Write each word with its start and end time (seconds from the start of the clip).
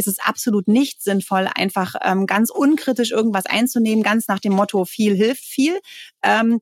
ist 0.00 0.08
es 0.08 0.18
absolut 0.18 0.66
nicht 0.66 1.02
sinnvoll, 1.02 1.48
einfach 1.54 1.94
ähm, 2.02 2.26
ganz 2.26 2.50
unkritisch 2.50 3.12
irgendwas 3.12 3.46
einzunehmen, 3.46 4.02
ganz 4.02 4.26
nach 4.26 4.40
dem 4.40 4.52
Motto 4.52 4.84
viel 4.84 5.14
hilft 5.14 5.44
viel. 5.44 5.78
Ähm, 6.22 6.60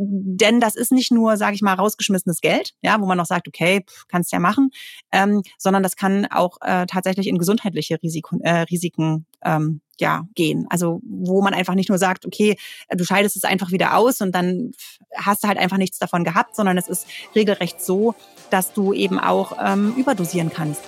denn 0.00 0.60
das 0.60 0.76
ist 0.76 0.92
nicht 0.92 1.10
nur, 1.10 1.36
sage 1.36 1.56
ich 1.56 1.62
mal, 1.62 1.74
rausgeschmissenes 1.74 2.40
Geld, 2.40 2.74
ja, 2.82 3.00
wo 3.00 3.06
man 3.06 3.18
noch 3.18 3.26
sagt, 3.26 3.48
okay, 3.48 3.84
pff, 3.84 4.06
kannst 4.06 4.32
ja 4.32 4.38
machen, 4.38 4.70
ähm, 5.10 5.42
sondern 5.58 5.82
das 5.82 5.96
kann 5.96 6.26
auch 6.26 6.58
äh, 6.60 6.86
tatsächlich 6.86 7.26
in 7.26 7.36
gesundheitliche 7.36 8.00
Risiko, 8.00 8.38
äh, 8.42 8.60
Risiken 8.60 9.26
ähm, 9.42 9.80
ja 9.98 10.22
gehen. 10.36 10.66
Also 10.70 11.00
wo 11.04 11.42
man 11.42 11.52
einfach 11.52 11.74
nicht 11.74 11.88
nur 11.88 11.98
sagt, 11.98 12.26
okay, 12.26 12.56
du 12.90 13.04
scheidest 13.04 13.36
es 13.36 13.42
einfach 13.42 13.72
wieder 13.72 13.96
aus 13.96 14.20
und 14.20 14.32
dann 14.32 14.70
hast 15.16 15.42
du 15.42 15.48
halt 15.48 15.58
einfach 15.58 15.78
nichts 15.78 15.98
davon 15.98 16.22
gehabt, 16.22 16.54
sondern 16.54 16.78
es 16.78 16.88
ist 16.88 17.08
regelrecht 17.34 17.82
so, 17.82 18.14
dass 18.50 18.72
du 18.72 18.92
eben 18.92 19.18
auch 19.18 19.56
ähm, 19.60 19.94
überdosieren 19.96 20.50
kannst. 20.50 20.82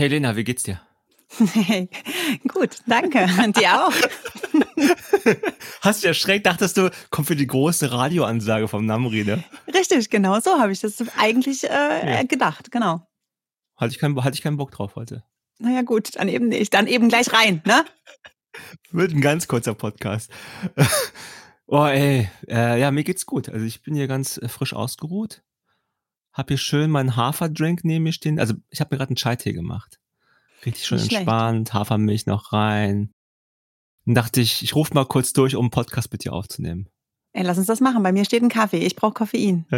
Hey 0.00 0.08
Lena, 0.08 0.34
wie 0.34 0.44
geht's 0.44 0.62
dir? 0.62 0.80
Hey, 1.52 1.90
gut, 2.48 2.78
danke. 2.86 3.28
Und 3.44 3.54
dir 3.54 3.84
auch. 3.84 3.92
Hast 5.82 6.02
du 6.02 6.08
erschreckt, 6.08 6.46
dachtest 6.46 6.78
du, 6.78 6.90
kommt 7.10 7.28
für 7.28 7.36
die 7.36 7.46
große 7.46 7.92
Radioansage 7.92 8.66
vom 8.66 8.86
Namri, 8.86 9.24
ne? 9.24 9.44
Richtig, 9.74 10.08
genau 10.08 10.40
so 10.40 10.58
habe 10.58 10.72
ich 10.72 10.80
das 10.80 11.04
eigentlich 11.18 11.64
äh, 11.64 12.14
ja. 12.14 12.22
gedacht, 12.22 12.70
genau. 12.70 13.06
Hatte 13.76 13.92
ich, 13.92 13.98
keinen, 13.98 14.24
hatte 14.24 14.36
ich 14.36 14.40
keinen 14.40 14.56
Bock 14.56 14.70
drauf 14.70 14.96
heute. 14.96 15.22
Naja, 15.58 15.82
gut, 15.82 16.16
dann 16.16 16.28
eben 16.28 16.48
nicht. 16.48 16.72
Dann 16.72 16.86
eben 16.86 17.10
gleich 17.10 17.30
rein, 17.34 17.60
ne? 17.66 17.84
Wird 18.90 19.12
ein 19.12 19.20
ganz 19.20 19.48
kurzer 19.48 19.74
Podcast. 19.74 20.30
oh, 21.66 21.84
ey. 21.84 22.30
Äh, 22.48 22.80
ja, 22.80 22.90
mir 22.90 23.04
geht's 23.04 23.26
gut. 23.26 23.50
Also 23.50 23.66
ich 23.66 23.82
bin 23.82 23.94
hier 23.94 24.08
ganz 24.08 24.38
äh, 24.38 24.48
frisch 24.48 24.72
ausgeruht. 24.72 25.42
Hab 26.32 26.48
hier 26.48 26.58
schön 26.58 26.90
meinen 26.90 27.16
Haferdrink 27.16 27.84
neben 27.84 28.04
mir 28.04 28.12
stehen. 28.12 28.38
Also 28.38 28.54
ich 28.70 28.80
habe 28.80 28.94
mir 28.94 28.98
gerade 28.98 29.10
einen 29.10 29.16
Chai-Tee 29.16 29.52
gemacht. 29.52 29.98
Richtig 30.64 30.86
schön 30.86 30.98
Nicht 30.98 31.12
entspannt, 31.12 31.68
schlecht. 31.68 31.74
Hafermilch 31.74 32.26
noch 32.26 32.52
rein. 32.52 33.12
Dann 34.04 34.14
dachte 34.14 34.40
ich, 34.40 34.62
ich 34.62 34.74
rufe 34.74 34.94
mal 34.94 35.06
kurz 35.06 35.32
durch, 35.32 35.56
um 35.56 35.66
einen 35.66 35.70
Podcast 35.70 36.12
mit 36.12 36.24
dir 36.24 36.32
aufzunehmen. 36.32 36.88
Ey, 37.32 37.44
lass 37.44 37.58
uns 37.58 37.66
das 37.66 37.80
machen. 37.80 38.02
Bei 38.02 38.12
mir 38.12 38.24
steht 38.24 38.42
ein 38.42 38.48
Kaffee. 38.48 38.84
Ich 38.84 38.96
brauche 38.96 39.14
Koffein. 39.14 39.66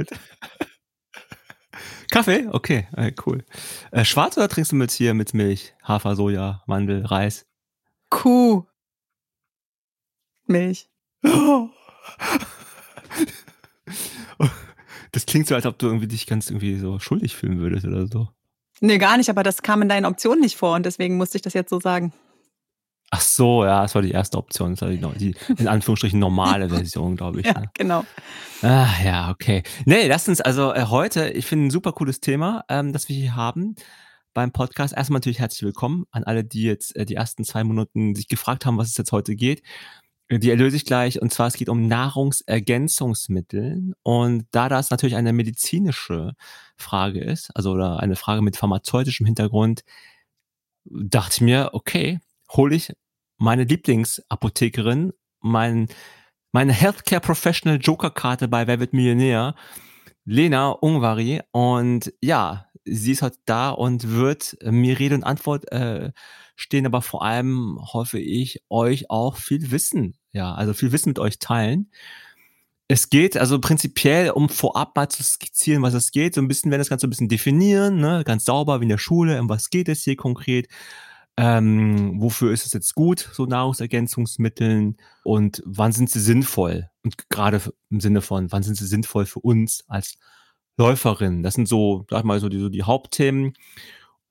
Kaffee? 2.10 2.46
Okay, 2.50 2.88
äh, 2.96 3.12
cool. 3.26 3.44
Äh, 3.90 4.04
schwarz 4.04 4.36
oder 4.36 4.48
trinkst 4.48 4.72
du 4.72 4.76
mit 4.76 4.90
hier 4.90 5.14
mit 5.14 5.32
Milch? 5.34 5.74
Hafer, 5.82 6.14
Soja, 6.16 6.62
Mandel, 6.66 7.06
Reis? 7.06 7.46
Kuh. 8.10 8.66
Milch. 10.46 10.90
Oh. 11.24 11.68
Das 15.12 15.26
klingt 15.26 15.46
so, 15.46 15.54
als 15.54 15.66
ob 15.66 15.78
du 15.78 15.86
irgendwie 15.86 16.08
dich 16.08 16.26
ganz 16.26 16.48
irgendwie 16.48 16.76
so 16.76 16.98
schuldig 16.98 17.36
fühlen 17.36 17.58
würdest 17.58 17.86
oder 17.86 18.06
so. 18.06 18.28
Nee, 18.80 18.98
gar 18.98 19.16
nicht, 19.16 19.30
aber 19.30 19.42
das 19.42 19.62
kam 19.62 19.82
in 19.82 19.88
deinen 19.88 20.06
Optionen 20.06 20.40
nicht 20.40 20.56
vor 20.56 20.74
und 20.74 20.84
deswegen 20.84 21.16
musste 21.16 21.36
ich 21.36 21.42
das 21.42 21.52
jetzt 21.52 21.70
so 21.70 21.78
sagen. 21.78 22.12
Ach 23.14 23.20
so, 23.20 23.62
ja, 23.62 23.82
das 23.82 23.94
war 23.94 24.00
die 24.00 24.10
erste 24.10 24.38
Option. 24.38 24.70
Das 24.70 24.80
war 24.80 24.88
die, 24.88 25.18
die 25.18 25.34
in 25.58 25.68
Anführungsstrichen 25.68 26.18
normale 26.18 26.68
Version, 26.70 27.14
glaube 27.14 27.40
ich. 27.40 27.46
ja, 27.46 27.60
ne? 27.60 27.70
genau. 27.74 28.06
Ah, 28.62 28.88
ja, 29.04 29.30
okay. 29.30 29.62
Nee, 29.84 30.08
lass 30.08 30.28
uns 30.28 30.40
also 30.40 30.72
äh, 30.72 30.86
heute, 30.86 31.28
ich 31.28 31.44
finde 31.44 31.66
ein 31.66 31.70
super 31.70 31.92
cooles 31.92 32.20
Thema, 32.20 32.64
ähm, 32.70 32.94
das 32.94 33.10
wir 33.10 33.16
hier 33.16 33.36
haben 33.36 33.74
beim 34.32 34.50
Podcast. 34.50 34.94
Erstmal 34.96 35.18
natürlich 35.18 35.40
herzlich 35.40 35.62
willkommen 35.62 36.06
an 36.10 36.24
alle, 36.24 36.42
die 36.42 36.62
jetzt 36.62 36.96
äh, 36.96 37.04
die 37.04 37.16
ersten 37.16 37.44
zwei 37.44 37.64
Minuten 37.64 38.14
sich 38.14 38.28
gefragt 38.28 38.64
haben, 38.64 38.78
was 38.78 38.88
es 38.88 38.96
jetzt 38.96 39.12
heute 39.12 39.36
geht. 39.36 39.62
Die 40.38 40.50
erlöse 40.50 40.76
ich 40.76 40.86
gleich. 40.86 41.20
Und 41.20 41.32
zwar, 41.32 41.48
es 41.48 41.54
geht 41.54 41.68
um 41.68 41.88
Nahrungsergänzungsmittel. 41.88 43.94
Und 44.02 44.46
da 44.50 44.68
das 44.68 44.90
natürlich 44.90 45.16
eine 45.16 45.32
medizinische 45.32 46.34
Frage 46.76 47.20
ist, 47.20 47.50
also 47.54 47.72
oder 47.72 48.00
eine 48.00 48.16
Frage 48.16 48.42
mit 48.42 48.56
pharmazeutischem 48.56 49.26
Hintergrund, 49.26 49.84
dachte 50.84 51.34
ich 51.34 51.40
mir, 51.42 51.70
okay, 51.72 52.20
hole 52.50 52.74
ich 52.74 52.92
meine 53.36 53.64
Lieblingsapothekerin, 53.64 55.12
mein, 55.40 55.88
meine 56.52 56.72
Healthcare 56.72 57.20
Professional 57.20 57.78
Joker-Karte 57.80 58.48
bei 58.48 58.66
Wer 58.66 58.80
wird 58.80 58.94
Millionär, 58.94 59.54
Lena 60.24 60.70
Ungvari. 60.70 61.42
Und 61.50 62.12
ja, 62.22 62.66
sie 62.84 63.12
ist 63.12 63.22
heute 63.22 63.38
da 63.44 63.70
und 63.70 64.10
wird 64.10 64.56
mir 64.64 64.98
Rede 64.98 65.14
und 65.14 65.24
Antwort 65.24 65.70
äh, 65.72 66.12
stehen, 66.56 66.86
aber 66.86 67.02
vor 67.02 67.22
allem 67.22 67.78
hoffe 67.80 68.18
ich, 68.18 68.62
euch 68.68 69.10
auch 69.10 69.36
viel 69.36 69.70
Wissen, 69.70 70.16
ja, 70.32 70.54
also 70.54 70.74
viel 70.74 70.92
Wissen 70.92 71.10
mit 71.10 71.18
euch 71.18 71.38
teilen. 71.38 71.90
Es 72.88 73.08
geht 73.08 73.36
also 73.36 73.58
prinzipiell, 73.58 74.30
um 74.30 74.48
vorab 74.48 74.94
mal 74.96 75.08
zu 75.08 75.22
skizzieren, 75.22 75.82
was 75.82 75.94
es 75.94 76.10
geht, 76.10 76.34
so 76.34 76.42
ein 76.42 76.48
bisschen, 76.48 76.70
wenn 76.70 76.78
das 76.78 76.90
Ganze 76.90 77.06
ein 77.06 77.10
bisschen 77.10 77.28
definieren, 77.28 77.96
ne, 77.96 78.22
ganz 78.24 78.44
sauber 78.44 78.80
wie 78.80 78.84
in 78.84 78.90
der 78.90 78.98
Schule, 78.98 79.40
um 79.40 79.48
was 79.48 79.70
geht 79.70 79.88
es 79.88 80.02
hier 80.02 80.16
konkret, 80.16 80.68
ähm, 81.38 82.20
wofür 82.20 82.52
ist 82.52 82.66
es 82.66 82.72
jetzt 82.72 82.94
gut, 82.94 83.30
so 83.32 83.46
Nahrungsergänzungsmitteln 83.46 84.98
und 85.24 85.62
wann 85.64 85.92
sind 85.92 86.10
sie 86.10 86.20
sinnvoll? 86.20 86.90
Und 87.02 87.30
gerade 87.30 87.60
im 87.90 88.00
Sinne 88.00 88.20
von, 88.20 88.52
wann 88.52 88.62
sind 88.62 88.76
sie 88.76 88.86
sinnvoll 88.86 89.24
für 89.24 89.40
uns 89.40 89.84
als 89.88 90.18
Läuferin? 90.76 91.42
Das 91.42 91.54
sind 91.54 91.66
so, 91.66 92.04
sag 92.10 92.20
ich 92.20 92.24
mal, 92.24 92.40
so 92.40 92.48
die, 92.48 92.58
so 92.58 92.68
die 92.68 92.82
Hauptthemen. 92.82 93.54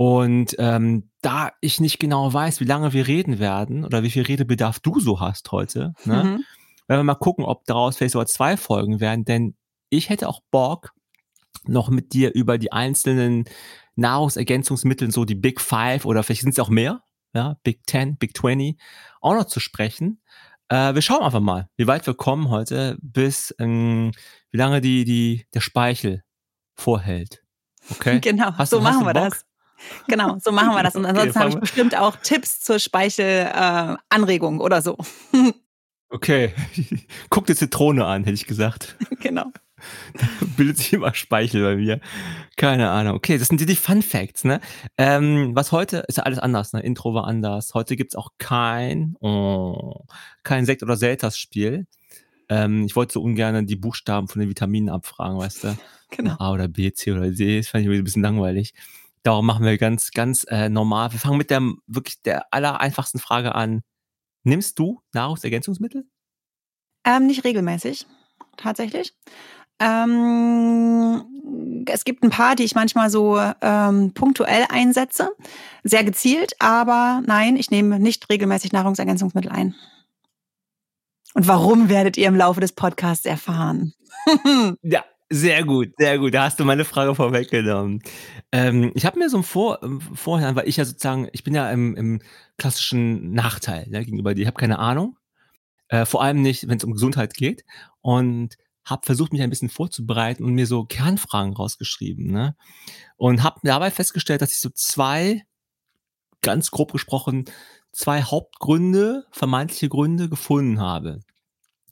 Und 0.02 0.56
ähm, 0.58 1.12
da 1.22 1.52
ich 1.62 1.80
nicht 1.80 2.00
genau 2.00 2.34
weiß, 2.34 2.60
wie 2.60 2.66
lange 2.66 2.92
wir 2.92 3.06
reden 3.06 3.38
werden 3.38 3.86
oder 3.86 4.02
wie 4.02 4.10
viel 4.10 4.24
Redebedarf 4.24 4.80
du 4.80 5.00
so 5.00 5.20
hast 5.20 5.52
heute, 5.52 5.94
ne, 6.06 6.24
mhm. 6.24 6.46
werden 6.88 7.02
wir 7.02 7.04
mal 7.04 7.14
gucken, 7.14 7.46
ob 7.46 7.66
daraus 7.66 7.98
vielleicht 7.98 8.14
sogar 8.14 8.26
zwei 8.26 8.58
Folgen 8.58 9.00
werden, 9.00 9.26
denn 9.26 9.56
ich 9.92 10.10
hätte 10.10 10.28
auch 10.28 10.42
Bock, 10.50 10.96
noch 11.68 11.90
mit 11.90 12.14
dir 12.14 12.34
über 12.34 12.58
die 12.58 12.72
einzelnen 12.72 13.46
Nahrungsergänzungsmittel, 13.96 15.12
so 15.12 15.24
die 15.24 15.36
Big 15.36 15.62
Five 15.62 16.06
oder 16.06 16.24
vielleicht 16.24 16.42
sind 16.42 16.54
es 16.54 16.60
auch 16.60 16.70
mehr, 16.70 17.04
ja, 17.36 17.58
Big 17.64 17.86
Ten, 17.86 18.18
Big 18.18 18.34
Twenty, 18.34 18.80
auch 19.22 19.36
noch 19.36 19.46
zu 19.46 19.60
sprechen. 19.60 20.24
Äh, 20.70 20.96
wir 20.96 21.04
schauen 21.04 21.22
einfach 21.22 21.42
mal, 21.42 21.70
wie 21.78 21.86
weit 21.86 22.08
wir 22.08 22.16
kommen 22.16 22.50
heute, 22.50 22.98
bis 23.04 23.54
ähm, 23.60 24.14
wie 24.50 24.58
lange 24.58 24.82
die, 24.82 25.06
die, 25.06 25.46
der 25.54 25.62
Speichel 25.62 26.24
vorhält. 26.74 27.44
Okay? 27.92 28.20
Genau, 28.24 28.54
hast 28.58 28.72
so 28.72 28.78
du, 28.78 28.84
machen 28.84 29.06
wir 29.06 29.14
Bock? 29.14 29.30
das. 29.30 29.46
Genau, 30.08 30.38
so 30.40 30.52
machen 30.52 30.76
wir 30.76 30.84
das. 30.84 30.96
Und 30.96 31.06
ansonsten 31.06 31.30
okay, 31.32 31.40
habe 31.40 31.50
ich 31.50 31.60
bestimmt 31.60 31.98
auch 31.98 32.16
Tipps 32.18 32.60
zur 32.60 32.80
Speichelanregung 32.80 34.60
äh, 34.60 34.64
oder 34.64 34.82
so. 34.82 34.98
okay, 36.10 36.54
guck 37.30 37.46
die 37.48 37.56
Zitrone 37.56 38.06
an, 38.06 38.24
hätte 38.24 38.36
ich 38.36 38.46
gesagt. 38.46 38.96
Genau. 39.20 39.52
Da 40.14 40.28
bildet 40.58 40.78
sich 40.78 40.94
immer 40.94 41.14
Speichel 41.14 41.64
bei 41.64 41.76
mir. 41.76 42.00
Keine 42.58 42.90
Ahnung. 42.90 43.16
Okay, 43.16 43.38
das 43.38 43.48
sind 43.48 43.60
die, 43.60 43.66
die 43.66 43.76
Fun 43.76 44.02
Facts, 44.02 44.44
ne? 44.44 44.60
Ähm, 44.98 45.52
was 45.56 45.72
heute 45.72 46.04
ist 46.08 46.18
ja 46.18 46.24
alles 46.24 46.40
anders, 46.40 46.74
ne? 46.74 46.82
Intro 46.82 47.14
war 47.14 47.28
anders. 47.28 47.74
Heute 47.74 47.96
gibt's 47.96 48.16
auch 48.16 48.30
kein, 48.38 49.16
oh, 49.20 50.06
kein 50.44 50.66
Sekt- 50.66 50.84
oder 50.84 50.98
Selters-Spiel. 50.98 51.88
Ähm, 52.50 52.86
ich 52.86 52.96
wollte 52.96 53.14
so 53.14 53.22
ungern 53.22 53.66
die 53.66 53.76
Buchstaben 53.76 54.28
von 54.28 54.40
den 54.40 54.50
Vitaminen 54.50 54.90
abfragen, 54.90 55.38
weißt 55.38 55.64
du? 55.66 55.78
Genau. 56.14 56.36
A 56.40 56.52
oder 56.52 56.68
B, 56.68 56.92
C 56.92 57.14
oder 57.14 57.32
D. 57.32 57.60
Das 57.60 57.70
fand 57.70 57.86
ich 57.86 57.90
ein 57.90 58.04
bisschen 58.04 58.22
langweilig. 58.22 58.74
Darum 59.24 59.46
machen 59.46 59.66
wir 59.66 59.78
ganz, 59.78 60.12
ganz 60.12 60.46
äh, 60.50 60.70
normal. 60.70 61.12
Wir 61.12 61.20
fangen 61.20 61.38
mit 61.38 61.50
der 61.50 61.62
wirklich 61.88 62.22
der 62.24 62.52
aller 62.54 62.80
einfachsten 62.80 63.20
Frage 63.20 63.54
an. 63.54 63.82
Nimmst 64.44 64.80
du 64.80 65.02
Nahrungsergänzungsmittel? 65.14 66.06
Ähm, 67.06 67.28
nicht 67.28 67.44
regelmäßig, 67.44 68.08
tatsächlich. 68.58 69.14
Ähm, 69.80 71.24
es 71.88 72.04
gibt 72.04 72.24
ein 72.24 72.30
paar, 72.30 72.56
die 72.56 72.64
ich 72.64 72.76
manchmal 72.76 73.10
so 73.10 73.40
ähm, 73.62 74.14
punktuell 74.14 74.66
einsetze, 74.70 75.32
sehr 75.84 76.04
gezielt, 76.04 76.54
aber 76.60 77.22
nein, 77.26 77.56
ich 77.56 77.72
nehme 77.72 78.00
nicht 78.00 78.30
regelmäßig 78.30 78.72
Nahrungsergänzungsmittel 78.72 79.52
ein. 79.52 79.76
Und 81.34 81.48
warum 81.48 81.90
werdet 81.90 82.18
ihr 82.18 82.28
im 82.28 82.36
Laufe 82.36 82.60
des 82.60 82.74
Podcasts 82.74 83.26
erfahren? 83.26 83.94
ja, 84.82 85.04
sehr 85.32 85.64
gut, 85.64 85.94
sehr 85.98 86.20
gut. 86.20 86.34
Da 86.34 86.44
hast 86.44 86.60
du 86.60 86.66
meine 86.66 86.84
Frage 86.84 87.16
vorweggenommen. 87.16 88.04
Ähm, 88.52 88.92
ich 88.96 89.06
habe 89.06 89.18
mir 89.18 89.30
so 89.30 89.38
ein 89.38 89.44
Vor 89.44 89.82
ähm, 89.82 90.02
Vorhinein, 90.02 90.58
weil 90.58 90.68
ich 90.68 90.76
ja 90.76 90.84
sozusagen, 90.84 91.30
ich 91.32 91.44
bin 91.44 91.56
ja 91.56 91.72
im, 91.72 91.96
im 91.96 92.22
klassischen 92.58 93.32
Nachteil 93.32 93.88
ne, 93.90 94.04
gegenüber 94.04 94.34
dir. 94.34 94.42
Ich 94.42 94.48
habe 94.48 94.60
keine 94.60 94.80
Ahnung. 94.80 95.18
Äh, 95.88 96.06
vor 96.06 96.22
allem 96.22 96.42
nicht, 96.42 96.68
wenn 96.68 96.78
es 96.78 96.84
um 96.84 96.92
Gesundheit 96.92 97.34
geht. 97.34 97.64
Und 98.02 98.58
habe 98.84 99.06
versucht, 99.06 99.32
mich 99.32 99.42
ein 99.42 99.50
bisschen 99.50 99.70
vorzubereiten 99.70 100.44
und 100.44 100.54
mir 100.54 100.68
so 100.68 100.84
Kernfragen 100.84 101.54
rausgeschrieben. 101.54 102.30
Ne? 102.30 102.56
Und 103.16 103.42
habe 103.42 103.60
dabei 103.64 103.90
festgestellt, 103.90 104.42
dass 104.42 104.52
ich 104.52 104.60
so 104.60 104.70
zwei, 104.74 105.44
ganz 106.42 106.72
grob 106.72 106.92
gesprochen, 106.92 107.46
zwei 107.94 108.22
Hauptgründe, 108.22 109.26
vermeintliche 109.32 109.88
Gründe 109.88 110.28
gefunden 110.28 110.82
habe 110.82 111.22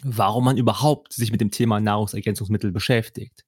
warum 0.03 0.45
man 0.45 0.57
überhaupt 0.57 1.13
sich 1.13 1.31
mit 1.31 1.41
dem 1.41 1.51
Thema 1.51 1.79
Nahrungsergänzungsmittel 1.79 2.71
beschäftigt. 2.71 3.45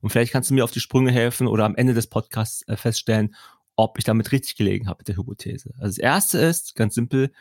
Und 0.00 0.10
vielleicht 0.10 0.32
kannst 0.32 0.50
du 0.50 0.54
mir 0.54 0.64
auf 0.64 0.72
die 0.72 0.80
Sprünge 0.80 1.12
helfen 1.12 1.46
oder 1.46 1.64
am 1.64 1.76
Ende 1.76 1.94
des 1.94 2.08
Podcasts 2.08 2.66
äh, 2.66 2.76
feststellen, 2.76 3.34
ob 3.76 3.98
ich 3.98 4.04
damit 4.04 4.32
richtig 4.32 4.56
gelegen 4.56 4.88
habe 4.88 4.98
mit 4.98 5.08
der 5.08 5.16
Hypothese. 5.16 5.70
Also 5.78 5.86
das 5.86 5.98
erste 5.98 6.38
ist, 6.38 6.74
ganz 6.74 6.94
simpel, 6.94 7.32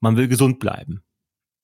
man 0.00 0.16
will 0.16 0.28
gesund 0.28 0.60
bleiben. 0.60 1.02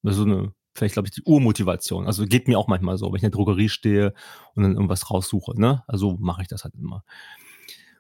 Das 0.03 0.13
ist 0.13 0.19
so 0.19 0.25
eine, 0.25 0.55
vielleicht 0.75 0.95
glaube 0.95 1.09
ich, 1.09 1.15
die 1.15 1.23
Urmotivation. 1.25 2.07
Also 2.07 2.25
geht 2.27 2.49
mir 2.49 2.59
auch 2.59 2.69
manchmal 2.69 2.97
so, 2.97 3.07
wenn 3.07 3.17
ich 3.17 3.23
in 3.23 3.31
der 3.31 3.37
Drogerie 3.37 3.69
stehe 3.69 4.15
und 4.55 4.63
dann 4.63 4.73
irgendwas 4.73 5.11
raussuche. 5.11 5.61
Ne? 5.61 5.85
Also 5.87 6.17
mache 6.19 6.43
ich 6.43 6.49
das 6.49 6.65
halt 6.65 6.75
immer. 6.75 7.05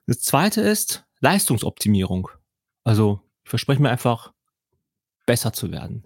Das 0.07 0.21
zweite 0.21 0.61
ist 0.63 1.05
Leistungsoptimierung. 1.21 2.29
Also 2.85 3.21
ich 3.45 3.51
verspreche 3.51 3.83
mir 3.83 3.91
einfach, 3.91 4.33
besser 5.27 5.53
zu 5.53 5.73
werden. 5.73 6.06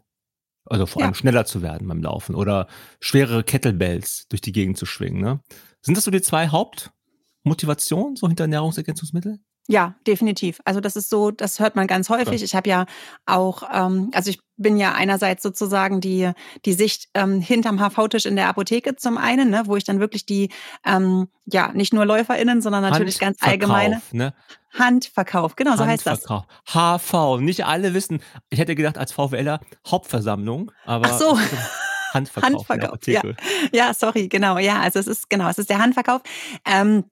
Also 0.70 0.86
vor 0.86 1.02
allem 1.02 1.10
ja. 1.10 1.16
schneller 1.16 1.44
zu 1.44 1.62
werden 1.62 1.88
beim 1.88 2.00
Laufen 2.00 2.36
oder 2.36 2.68
schwerere 3.00 3.42
Kettlebells 3.42 4.26
durch 4.28 4.40
die 4.40 4.52
Gegend 4.52 4.78
zu 4.78 4.86
schwingen. 4.86 5.20
Ne? 5.20 5.40
Sind 5.82 5.96
das 5.96 6.04
so 6.04 6.12
die 6.12 6.22
zwei 6.22 6.48
Hauptmotivationen 6.48 8.14
so 8.14 8.28
hinter 8.28 8.46
Nahrungsergänzungsmittel? 8.46 9.40
Ja, 9.68 9.94
definitiv. 10.06 10.60
Also 10.64 10.80
das 10.80 10.96
ist 10.96 11.10
so, 11.10 11.30
das 11.30 11.60
hört 11.60 11.76
man 11.76 11.86
ganz 11.86 12.08
häufig. 12.08 12.42
Ich 12.42 12.54
habe 12.56 12.68
ja 12.68 12.86
auch, 13.26 13.62
ähm, 13.72 14.10
also 14.12 14.30
ich 14.30 14.40
bin 14.56 14.76
ja 14.76 14.94
einerseits 14.94 15.42
sozusagen 15.42 16.00
die, 16.00 16.32
die 16.64 16.72
Sicht 16.72 17.08
ähm, 17.14 17.40
hinterm 17.40 17.78
HV-Tisch 17.78 18.26
in 18.26 18.36
der 18.36 18.48
Apotheke 18.48 18.96
zum 18.96 19.16
einen, 19.16 19.50
ne, 19.50 19.62
wo 19.66 19.76
ich 19.76 19.84
dann 19.84 20.00
wirklich 20.00 20.26
die, 20.26 20.50
ähm, 20.84 21.28
ja, 21.46 21.70
nicht 21.72 21.92
nur 21.92 22.04
LäuferInnen, 22.04 22.60
sondern 22.62 22.82
natürlich 22.82 23.18
ganz 23.18 23.38
allgemeine 23.40 24.02
ne? 24.12 24.34
Handverkauf, 24.76 25.56
genau, 25.56 25.76
so 25.76 25.86
heißt 25.86 26.06
das. 26.06 26.24
HV, 26.24 27.38
nicht 27.40 27.64
alle 27.64 27.94
wissen, 27.94 28.22
ich 28.50 28.58
hätte 28.58 28.74
gedacht 28.74 28.98
als 28.98 29.12
VWLer 29.12 29.60
Hauptversammlung, 29.86 30.72
aber 30.84 31.10
Ach 31.10 31.18
so. 31.18 31.38
Handverkauf, 32.12 32.68
Handverkauf 32.68 33.06
ja. 33.06 33.22
ja, 33.72 33.94
sorry, 33.94 34.28
genau, 34.28 34.58
ja, 34.58 34.80
also 34.80 34.98
es 34.98 35.06
ist, 35.06 35.30
genau, 35.30 35.48
es 35.48 35.58
ist 35.58 35.70
der 35.70 35.78
Handverkauf. 35.78 36.22
Ähm, 36.66 37.04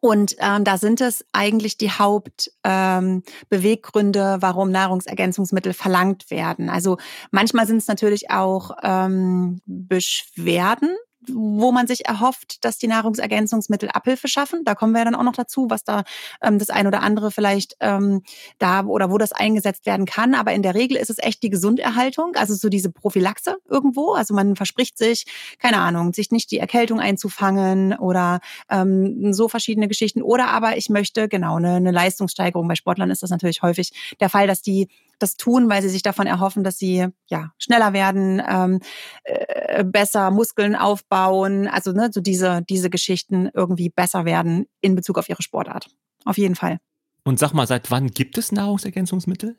und 0.00 0.36
ähm, 0.38 0.64
da 0.64 0.78
sind 0.78 1.00
es 1.00 1.24
eigentlich 1.32 1.78
die 1.78 1.90
Hauptbeweggründe, 1.90 4.18
ähm, 4.18 4.42
warum 4.42 4.70
Nahrungsergänzungsmittel 4.70 5.72
verlangt 5.72 6.30
werden. 6.30 6.68
Also 6.68 6.98
manchmal 7.30 7.66
sind 7.66 7.78
es 7.78 7.88
natürlich 7.88 8.30
auch 8.30 8.72
ähm, 8.82 9.62
Beschwerden, 9.66 10.94
wo 11.28 11.72
man 11.72 11.86
sich 11.86 12.06
erhofft, 12.06 12.64
dass 12.64 12.78
die 12.78 12.86
Nahrungsergänzungsmittel 12.86 13.88
Abhilfe 13.90 14.28
schaffen. 14.28 14.64
Da 14.64 14.74
kommen 14.74 14.92
wir 14.92 15.04
dann 15.04 15.14
auch 15.14 15.22
noch 15.22 15.34
dazu, 15.34 15.66
was 15.68 15.84
da 15.84 16.04
ähm, 16.42 16.58
das 16.58 16.70
ein 16.70 16.86
oder 16.86 17.02
andere 17.02 17.30
vielleicht 17.30 17.76
ähm, 17.80 18.22
da 18.58 18.84
oder 18.84 19.10
wo 19.10 19.18
das 19.18 19.32
eingesetzt 19.32 19.86
werden 19.86 20.06
kann. 20.06 20.34
Aber 20.34 20.52
in 20.52 20.62
der 20.62 20.74
Regel 20.74 20.96
ist 20.96 21.10
es 21.10 21.18
echt 21.18 21.42
die 21.42 21.50
Gesunderhaltung, 21.50 22.34
also 22.36 22.54
so 22.54 22.68
diese 22.68 22.90
Prophylaxe 22.90 23.56
irgendwo. 23.68 24.12
Also 24.12 24.34
man 24.34 24.56
verspricht 24.56 24.98
sich, 24.98 25.26
keine 25.58 25.78
Ahnung, 25.78 26.12
sich 26.12 26.30
nicht 26.30 26.50
die 26.50 26.58
Erkältung 26.58 27.00
einzufangen 27.00 27.94
oder 27.94 28.40
ähm, 28.70 29.32
so 29.32 29.48
verschiedene 29.48 29.88
Geschichten. 29.88 30.22
Oder 30.22 30.48
aber 30.48 30.76
ich 30.76 30.88
möchte 30.88 31.28
genau 31.28 31.56
eine, 31.56 31.74
eine 31.74 31.90
Leistungssteigerung. 31.90 32.68
Bei 32.68 32.74
Sportlern 32.74 33.10
ist 33.10 33.22
das 33.22 33.30
natürlich 33.30 33.62
häufig 33.62 34.16
der 34.20 34.28
Fall, 34.28 34.46
dass 34.46 34.62
die 34.62 34.88
das 35.18 35.36
tun, 35.36 35.68
weil 35.68 35.82
sie 35.82 35.88
sich 35.88 36.02
davon 36.02 36.26
erhoffen, 36.26 36.64
dass 36.64 36.78
sie 36.78 37.06
ja 37.26 37.52
schneller 37.58 37.92
werden, 37.92 38.42
ähm, 38.46 38.80
äh, 39.24 39.84
besser 39.84 40.30
Muskeln 40.30 40.76
aufbauen, 40.76 41.05
also 41.10 41.92
ne, 41.92 42.10
so 42.12 42.20
diese 42.20 42.62
diese 42.68 42.90
Geschichten 42.90 43.48
irgendwie 43.54 43.90
besser 43.90 44.24
werden 44.24 44.66
in 44.80 44.94
Bezug 44.94 45.18
auf 45.18 45.28
ihre 45.28 45.42
Sportart. 45.42 45.88
Auf 46.24 46.38
jeden 46.38 46.54
Fall. 46.56 46.78
Und 47.24 47.38
sag 47.38 47.52
mal, 47.52 47.66
seit 47.66 47.90
wann 47.90 48.10
gibt 48.10 48.38
es 48.38 48.52
Nahrungsergänzungsmittel? 48.52 49.56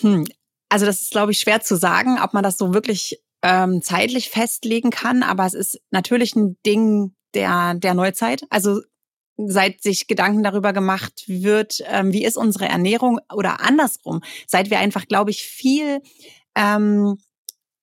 Hm, 0.00 0.26
also 0.68 0.86
das 0.86 1.02
ist, 1.02 1.10
glaube 1.10 1.32
ich, 1.32 1.40
schwer 1.40 1.60
zu 1.60 1.76
sagen, 1.76 2.18
ob 2.22 2.34
man 2.34 2.42
das 2.42 2.58
so 2.58 2.74
wirklich 2.74 3.20
ähm, 3.42 3.82
zeitlich 3.82 4.30
festlegen 4.30 4.90
kann, 4.90 5.22
aber 5.22 5.46
es 5.46 5.54
ist 5.54 5.80
natürlich 5.90 6.36
ein 6.36 6.56
Ding 6.66 7.14
der, 7.34 7.74
der 7.74 7.94
Neuzeit. 7.94 8.42
Also 8.50 8.80
seit 9.36 9.82
sich 9.82 10.08
Gedanken 10.08 10.42
darüber 10.42 10.72
gemacht 10.72 11.24
wird, 11.26 11.82
ähm, 11.86 12.12
wie 12.12 12.24
ist 12.24 12.36
unsere 12.36 12.66
Ernährung 12.66 13.20
oder 13.32 13.60
andersrum, 13.60 14.20
seit 14.46 14.70
wir 14.70 14.80
einfach, 14.80 15.06
glaube 15.06 15.30
ich, 15.30 15.42
viel 15.44 16.00
ähm, 16.56 17.18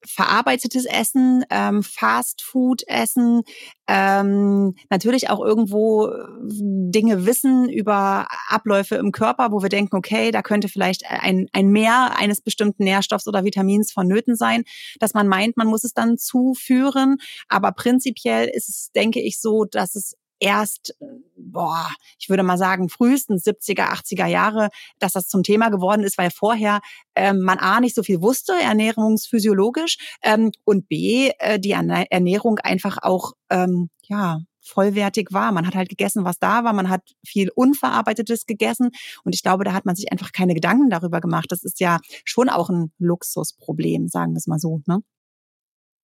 verarbeitetes 0.07 0.85
Essen, 0.85 1.43
ähm, 1.49 1.83
Fast 1.83 2.41
Food 2.41 2.83
essen, 2.87 3.43
ähm, 3.87 4.75
natürlich 4.89 5.29
auch 5.29 5.43
irgendwo 5.43 6.07
äh, 6.07 6.25
Dinge 6.49 7.25
wissen 7.25 7.69
über 7.69 8.27
Abläufe 8.47 8.95
im 8.95 9.11
Körper, 9.11 9.51
wo 9.51 9.61
wir 9.61 9.69
denken, 9.69 9.95
okay, 9.95 10.31
da 10.31 10.41
könnte 10.41 10.69
vielleicht 10.69 11.03
ein, 11.07 11.47
ein 11.53 11.69
Mehr 11.69 12.17
eines 12.17 12.41
bestimmten 12.41 12.83
Nährstoffs 12.83 13.27
oder 13.27 13.43
Vitamins 13.43 13.91
vonnöten 13.91 14.35
sein, 14.35 14.63
dass 14.99 15.13
man 15.13 15.27
meint, 15.27 15.57
man 15.57 15.67
muss 15.67 15.83
es 15.83 15.93
dann 15.93 16.17
zuführen. 16.17 17.17
Aber 17.47 17.71
prinzipiell 17.71 18.47
ist 18.47 18.69
es, 18.69 18.91
denke 18.95 19.21
ich, 19.21 19.39
so, 19.39 19.65
dass 19.65 19.95
es 19.95 20.15
erst, 20.45 20.95
boah, 21.35 21.89
ich 22.19 22.29
würde 22.29 22.43
mal 22.43 22.57
sagen, 22.57 22.87
frühestens 22.87 23.43
70er, 23.45 23.91
80er 23.91 24.27
Jahre, 24.27 24.69
dass 24.99 25.13
das 25.13 25.27
zum 25.27 25.41
Thema 25.41 25.69
geworden 25.69 26.03
ist, 26.03 26.19
weil 26.19 26.29
vorher 26.29 26.81
ähm, 27.15 27.41
man 27.41 27.57
A 27.57 27.79
nicht 27.81 27.95
so 27.95 28.03
viel 28.03 28.21
wusste, 28.21 28.53
ernährungsphysiologisch, 28.53 29.97
ähm, 30.21 30.51
und 30.63 30.87
B, 30.87 31.31
äh, 31.39 31.59
die 31.59 31.71
Ernährung 31.71 32.59
einfach 32.59 32.99
auch, 33.01 33.33
ähm, 33.49 33.89
ja, 34.03 34.39
vollwertig 34.61 35.29
war. 35.31 35.51
Man 35.51 35.67
hat 35.67 35.75
halt 35.75 35.89
gegessen, 35.89 36.25
was 36.25 36.39
da 36.39 36.63
war. 36.63 36.73
Man 36.73 36.89
hat 36.89 37.01
viel 37.23 37.49
Unverarbeitetes 37.53 38.45
gegessen. 38.45 38.89
Und 39.23 39.35
ich 39.35 39.43
glaube, 39.43 39.63
da 39.63 39.73
hat 39.73 39.85
man 39.85 39.95
sich 39.95 40.11
einfach 40.11 40.31
keine 40.31 40.55
Gedanken 40.55 40.89
darüber 40.89 41.21
gemacht. 41.21 41.45
Das 41.49 41.63
ist 41.63 41.79
ja 41.79 41.99
schon 42.23 42.49
auch 42.49 42.69
ein 42.69 42.91
Luxusproblem, 42.97 44.07
sagen 44.07 44.33
wir 44.33 44.37
es 44.37 44.47
mal 44.47 44.59
so. 44.59 44.81
Ne? 44.87 45.01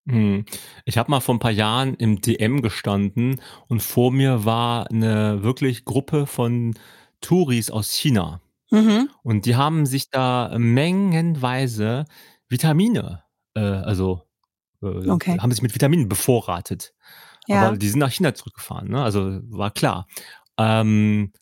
Hm. 0.07 0.45
Ich 0.85 0.97
habe 0.97 1.11
mal 1.11 1.19
vor 1.19 1.35
ein 1.35 1.39
paar 1.39 1.51
Jahren 1.51 1.93
im 1.95 2.21
DM 2.21 2.61
gestanden 2.61 3.39
und 3.67 3.81
vor 3.83 4.11
mir 4.11 4.45
war 4.45 4.89
eine 4.89 5.43
wirklich 5.43 5.85
Gruppe 5.85 6.25
von 6.25 6.75
Touris 7.21 7.69
aus 7.69 7.91
China. 7.91 8.41
Mhm. 8.71 9.09
Und 9.23 9.45
die 9.45 9.55
haben 9.55 9.85
sich 9.85 10.09
da 10.09 10.55
mengenweise 10.57 12.05
Vitamine, 12.49 13.23
äh, 13.55 13.59
also 13.61 14.23
äh, 14.83 14.87
Okay. 15.09 15.37
haben 15.39 15.51
sich 15.51 15.61
mit 15.61 15.75
Vitaminen 15.75 16.09
bevorratet. 16.09 16.93
Aber 17.49 17.77
die 17.77 17.89
sind 17.89 17.99
nach 17.99 18.11
China 18.11 18.33
zurückgefahren, 18.35 18.89
ne? 18.89 19.03
Also 19.03 19.39
war 19.49 19.71
klar. 19.71 20.07
Ähm, 20.57 21.33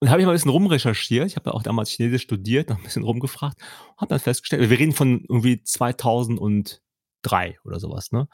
und 0.00 0.10
habe 0.10 0.20
ich 0.20 0.26
mal 0.26 0.32
ein 0.32 0.36
bisschen 0.36 0.50
rumrecherchiert. 0.52 1.26
Ich 1.26 1.36
habe 1.36 1.50
ja 1.50 1.54
auch 1.54 1.62
damals 1.64 1.90
Chinesisch 1.90 2.22
studiert, 2.24 2.70
noch 2.70 2.78
ein 2.78 2.84
bisschen 2.84 3.04
rumgefragt, 3.04 3.58
habe 3.98 4.10
dann 4.10 4.20
festgestellt, 4.20 4.68
wir 4.70 4.78
reden 4.78 4.92
von 4.92 5.24
irgendwie 5.28 5.62
2000 5.64 6.38
und 6.40 6.82
drei 7.24 7.58
oder 7.64 7.80
sowas, 7.80 8.12
ne? 8.12 8.28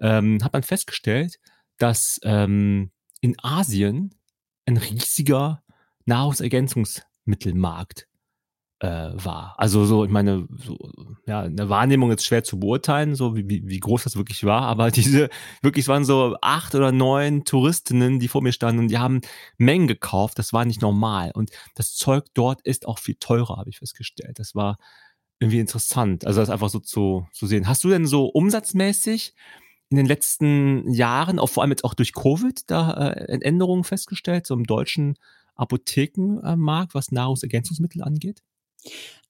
Ähm, 0.00 0.42
hat 0.42 0.52
man 0.52 0.62
festgestellt, 0.62 1.38
dass 1.78 2.20
ähm, 2.22 2.90
in 3.20 3.36
Asien 3.42 4.14
ein 4.66 4.76
riesiger 4.76 5.62
Nahrungsergänzungsmittelmarkt 6.06 8.06
äh, 8.80 8.88
war. 8.88 9.54
Also 9.56 9.86
so, 9.86 10.04
ich 10.04 10.10
meine, 10.10 10.46
so, 10.50 10.76
ja, 11.26 11.42
eine 11.42 11.68
Wahrnehmung 11.68 12.10
ist 12.10 12.24
schwer 12.24 12.44
zu 12.44 12.60
beurteilen, 12.60 13.14
so 13.14 13.34
wie, 13.34 13.48
wie, 13.48 13.66
wie 13.66 13.80
groß 13.80 14.04
das 14.04 14.16
wirklich 14.16 14.44
war, 14.44 14.62
aber 14.62 14.90
diese, 14.90 15.30
wirklich, 15.62 15.84
es 15.84 15.88
waren 15.88 16.04
so 16.04 16.36
acht 16.42 16.74
oder 16.74 16.92
neun 16.92 17.44
Touristinnen, 17.44 18.20
die 18.20 18.28
vor 18.28 18.42
mir 18.42 18.52
standen 18.52 18.80
und 18.80 18.88
die 18.88 18.98
haben 18.98 19.20
Mengen 19.56 19.86
gekauft, 19.86 20.38
das 20.38 20.52
war 20.52 20.64
nicht 20.64 20.82
normal. 20.82 21.30
Und 21.34 21.50
das 21.74 21.94
Zeug 21.94 22.26
dort 22.34 22.60
ist 22.62 22.86
auch 22.86 22.98
viel 22.98 23.16
teurer, 23.18 23.56
habe 23.56 23.70
ich 23.70 23.78
festgestellt. 23.78 24.38
Das 24.38 24.54
war 24.54 24.76
irgendwie 25.38 25.60
interessant. 25.60 26.26
Also 26.26 26.40
das 26.40 26.50
einfach 26.50 26.70
so 26.70 26.78
zu, 26.78 27.26
zu 27.32 27.46
sehen. 27.46 27.68
Hast 27.68 27.84
du 27.84 27.88
denn 27.88 28.06
so 28.06 28.26
umsatzmäßig 28.26 29.34
in 29.88 29.96
den 29.96 30.06
letzten 30.06 30.90
Jahren, 30.90 31.38
auch 31.38 31.48
vor 31.48 31.62
allem 31.62 31.70
jetzt 31.70 31.84
auch 31.84 31.94
durch 31.94 32.12
Covid, 32.12 32.62
da 32.66 33.10
äh, 33.10 33.38
Änderungen 33.40 33.84
festgestellt, 33.84 34.46
so 34.46 34.54
im 34.54 34.64
deutschen 34.64 35.16
Apothekenmarkt, 35.54 36.94
was 36.94 37.12
Nahrungsergänzungsmittel 37.12 38.02
angeht? 38.02 38.42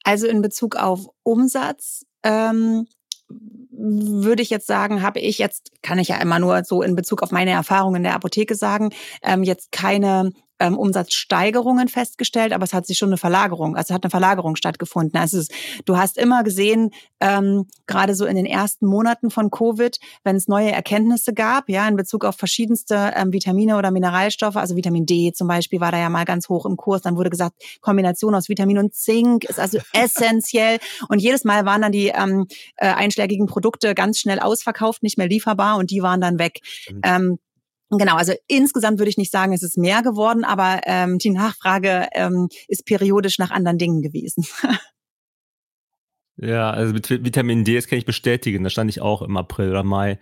Also 0.04 0.26
in 0.26 0.42
Bezug 0.42 0.76
auf 0.76 1.08
Umsatz 1.22 2.06
ähm, 2.22 2.86
würde 3.28 4.42
ich 4.42 4.50
jetzt 4.50 4.66
sagen, 4.66 5.02
habe 5.02 5.20
ich 5.20 5.38
jetzt, 5.38 5.72
kann 5.82 5.98
ich 5.98 6.08
ja 6.08 6.16
immer 6.18 6.38
nur 6.38 6.64
so 6.64 6.82
in 6.82 6.94
Bezug 6.94 7.22
auf 7.22 7.32
meine 7.32 7.50
Erfahrungen 7.50 7.96
in 7.96 8.02
der 8.04 8.14
Apotheke 8.14 8.54
sagen, 8.54 8.90
ähm, 9.22 9.42
jetzt 9.42 9.72
keine 9.72 10.32
ähm, 10.58 10.78
Umsatzsteigerungen 10.78 11.88
festgestellt, 11.88 12.52
aber 12.52 12.64
es 12.64 12.72
hat 12.72 12.86
sich 12.86 12.98
schon 12.98 13.10
eine 13.10 13.16
Verlagerung, 13.16 13.76
also 13.76 13.94
hat 13.94 14.04
eine 14.04 14.10
Verlagerung 14.10 14.56
stattgefunden. 14.56 15.18
Also 15.18 15.38
es, 15.38 15.48
du 15.84 15.96
hast 15.96 16.18
immer 16.18 16.42
gesehen, 16.44 16.90
ähm, 17.20 17.66
gerade 17.86 18.14
so 18.14 18.26
in 18.26 18.36
den 18.36 18.46
ersten 18.46 18.86
Monaten 18.86 19.30
von 19.30 19.50
Covid, 19.50 19.98
wenn 20.24 20.36
es 20.36 20.48
neue 20.48 20.72
Erkenntnisse 20.72 21.34
gab, 21.34 21.68
ja, 21.68 21.86
in 21.88 21.96
Bezug 21.96 22.24
auf 22.24 22.36
verschiedenste 22.36 23.12
ähm, 23.16 23.32
Vitamine 23.32 23.76
oder 23.76 23.90
Mineralstoffe, 23.90 24.56
also 24.56 24.76
Vitamin 24.76 25.06
D 25.06 25.32
zum 25.32 25.48
Beispiel 25.48 25.80
war 25.80 25.92
da 25.92 25.98
ja 25.98 26.08
mal 26.08 26.24
ganz 26.24 26.48
hoch 26.48 26.66
im 26.66 26.76
Kurs, 26.76 27.02
dann 27.02 27.16
wurde 27.16 27.30
gesagt, 27.30 27.56
Kombination 27.80 28.34
aus 28.34 28.48
Vitamin 28.48 28.78
und 28.78 28.94
Zink 28.94 29.44
ist 29.44 29.60
also 29.60 29.78
essentiell 29.92 30.78
und 31.08 31.20
jedes 31.20 31.44
Mal 31.44 31.66
waren 31.66 31.82
dann 31.82 31.92
die 31.92 32.08
ähm, 32.08 32.46
äh, 32.76 32.86
einschlägigen 32.86 33.46
Produkte 33.46 33.94
ganz 33.94 34.18
schnell 34.18 34.40
ausverkauft, 34.40 35.02
nicht 35.02 35.18
mehr 35.18 35.28
lieferbar 35.28 35.76
und 35.76 35.90
die 35.90 36.02
waren 36.02 36.20
dann 36.20 36.38
weg. 36.38 36.60
Ähm, 37.02 37.38
Genau, 37.90 38.16
also 38.16 38.32
insgesamt 38.48 38.98
würde 38.98 39.10
ich 39.10 39.18
nicht 39.18 39.30
sagen, 39.30 39.52
es 39.52 39.62
ist 39.62 39.78
mehr 39.78 40.02
geworden, 40.02 40.44
aber 40.44 40.80
ähm, 40.86 41.18
die 41.18 41.30
Nachfrage 41.30 42.08
ähm, 42.14 42.48
ist 42.66 42.84
periodisch 42.84 43.38
nach 43.38 43.50
anderen 43.50 43.78
Dingen 43.78 44.02
gewesen. 44.02 44.44
ja, 46.36 46.70
also 46.70 46.92
mit 46.92 47.08
Vitamin 47.08 47.64
D, 47.64 47.76
das 47.76 47.86
kann 47.86 47.98
ich 47.98 48.04
bestätigen. 48.04 48.64
Da 48.64 48.70
stand 48.70 48.90
ich 48.90 49.00
auch 49.00 49.22
im 49.22 49.36
April 49.36 49.70
oder 49.70 49.84
Mai 49.84 50.18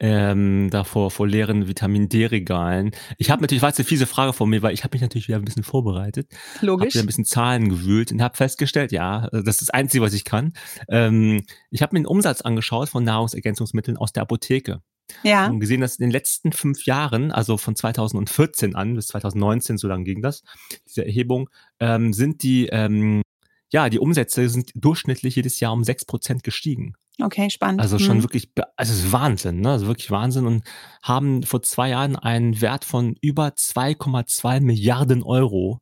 ähm, 0.00 0.68
da 0.70 0.84
vor, 0.84 1.10
vor 1.10 1.26
leeren 1.26 1.66
Vitamin 1.66 2.08
D-Regalen. 2.08 2.92
Ich 3.16 3.30
habe 3.30 3.42
natürlich, 3.42 3.62
war 3.62 3.70
jetzt 3.70 3.78
eine 3.78 3.86
fiese 3.86 4.06
Frage 4.06 4.32
von 4.32 4.48
mir, 4.48 4.62
weil 4.62 4.74
ich 4.74 4.84
habe 4.84 4.94
mich 4.94 5.02
natürlich 5.02 5.28
wieder 5.28 5.38
ein 5.38 5.44
bisschen 5.44 5.64
vorbereitet. 5.64 6.30
Logisch. 6.60 6.86
Habe 6.86 6.94
wieder 6.94 7.02
ein 7.02 7.06
bisschen 7.06 7.24
Zahlen 7.24 7.68
gewühlt 7.68 8.12
und 8.12 8.22
habe 8.22 8.36
festgestellt, 8.36 8.92
ja, 8.92 9.28
das 9.32 9.60
ist 9.60 9.62
das 9.62 9.70
Einzige, 9.70 10.04
was 10.04 10.12
ich 10.12 10.24
kann. 10.24 10.52
Ähm, 10.88 11.44
ich 11.70 11.82
habe 11.82 11.94
mir 11.94 12.02
den 12.02 12.06
Umsatz 12.06 12.42
angeschaut 12.42 12.88
von 12.88 13.02
Nahrungsergänzungsmitteln 13.04 13.96
aus 13.96 14.12
der 14.12 14.22
Apotheke. 14.22 14.82
Ja. 15.22 15.48
Und 15.48 15.60
gesehen, 15.60 15.80
dass 15.80 15.96
in 15.96 16.02
den 16.04 16.10
letzten 16.10 16.52
fünf 16.52 16.84
Jahren, 16.84 17.32
also 17.32 17.56
von 17.56 17.74
2014 17.74 18.74
an 18.74 18.94
bis 18.94 19.08
2019, 19.08 19.78
so 19.78 19.88
lange 19.88 20.04
ging 20.04 20.22
das, 20.22 20.42
diese 20.86 21.04
Erhebung, 21.04 21.48
ähm, 21.80 22.12
sind 22.12 22.42
die, 22.42 22.66
ähm, 22.66 23.22
ja, 23.70 23.88
die 23.90 23.98
Umsätze 23.98 24.48
sind 24.48 24.70
durchschnittlich 24.74 25.36
jedes 25.36 25.60
Jahr 25.60 25.72
um 25.72 25.84
sechs 25.84 26.04
Prozent 26.04 26.42
gestiegen. 26.42 26.94
Okay, 27.20 27.50
spannend. 27.50 27.80
Also 27.80 27.98
schon 27.98 28.18
Hm. 28.18 28.22
wirklich, 28.22 28.52
also 28.76 28.92
es 28.92 29.00
ist 29.04 29.12
Wahnsinn, 29.12 29.60
ne? 29.60 29.72
Also 29.72 29.88
wirklich 29.88 30.10
Wahnsinn 30.10 30.46
und 30.46 30.62
haben 31.02 31.42
vor 31.42 31.62
zwei 31.62 31.88
Jahren 31.90 32.14
einen 32.16 32.60
Wert 32.60 32.84
von 32.84 33.16
über 33.20 33.48
2,2 33.56 34.60
Milliarden 34.60 35.22
Euro 35.24 35.80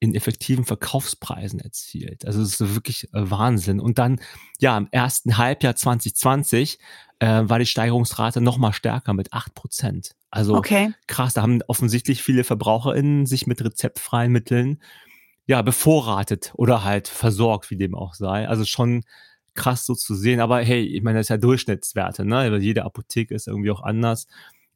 in 0.00 0.14
effektiven 0.14 0.64
Verkaufspreisen 0.64 1.60
erzielt. 1.60 2.24
Also 2.24 2.40
es 2.40 2.58
ist 2.58 2.74
wirklich 2.74 3.04
äh, 3.12 3.30
Wahnsinn. 3.30 3.80
Und 3.80 3.98
dann, 3.98 4.18
ja, 4.58 4.76
im 4.76 4.88
ersten 4.90 5.36
Halbjahr 5.36 5.76
2020 5.76 6.78
äh, 7.18 7.42
war 7.44 7.58
die 7.58 7.66
Steigerungsrate 7.66 8.40
noch 8.40 8.56
mal 8.56 8.72
stärker 8.72 9.12
mit 9.12 9.32
8 9.34 9.54
Prozent. 9.54 10.16
Also 10.30 10.56
Okay. 10.56 10.92
krass, 11.06 11.34
da 11.34 11.42
haben 11.42 11.60
offensichtlich 11.68 12.22
viele 12.22 12.44
VerbraucherInnen 12.44 13.26
sich 13.26 13.46
mit 13.46 13.62
rezeptfreien 13.62 14.32
Mitteln 14.32 14.82
ja 15.46 15.60
bevorratet 15.60 16.52
oder 16.54 16.82
halt 16.82 17.06
versorgt, 17.06 17.70
wie 17.70 17.76
dem 17.76 17.94
auch 17.94 18.14
sei. 18.14 18.48
Also 18.48 18.64
schon 18.64 19.04
krass 19.54 19.84
so 19.84 19.94
zu 19.94 20.14
sehen. 20.14 20.40
Aber 20.40 20.60
hey, 20.60 20.82
ich 20.82 21.02
meine, 21.02 21.18
das 21.18 21.26
ist 21.26 21.30
ja 21.30 21.36
Durchschnittswerte, 21.36 22.24
ne? 22.24 22.56
Jede 22.58 22.84
Apotheke 22.84 23.34
ist 23.34 23.48
irgendwie 23.48 23.70
auch 23.70 23.82
anders. 23.82 24.28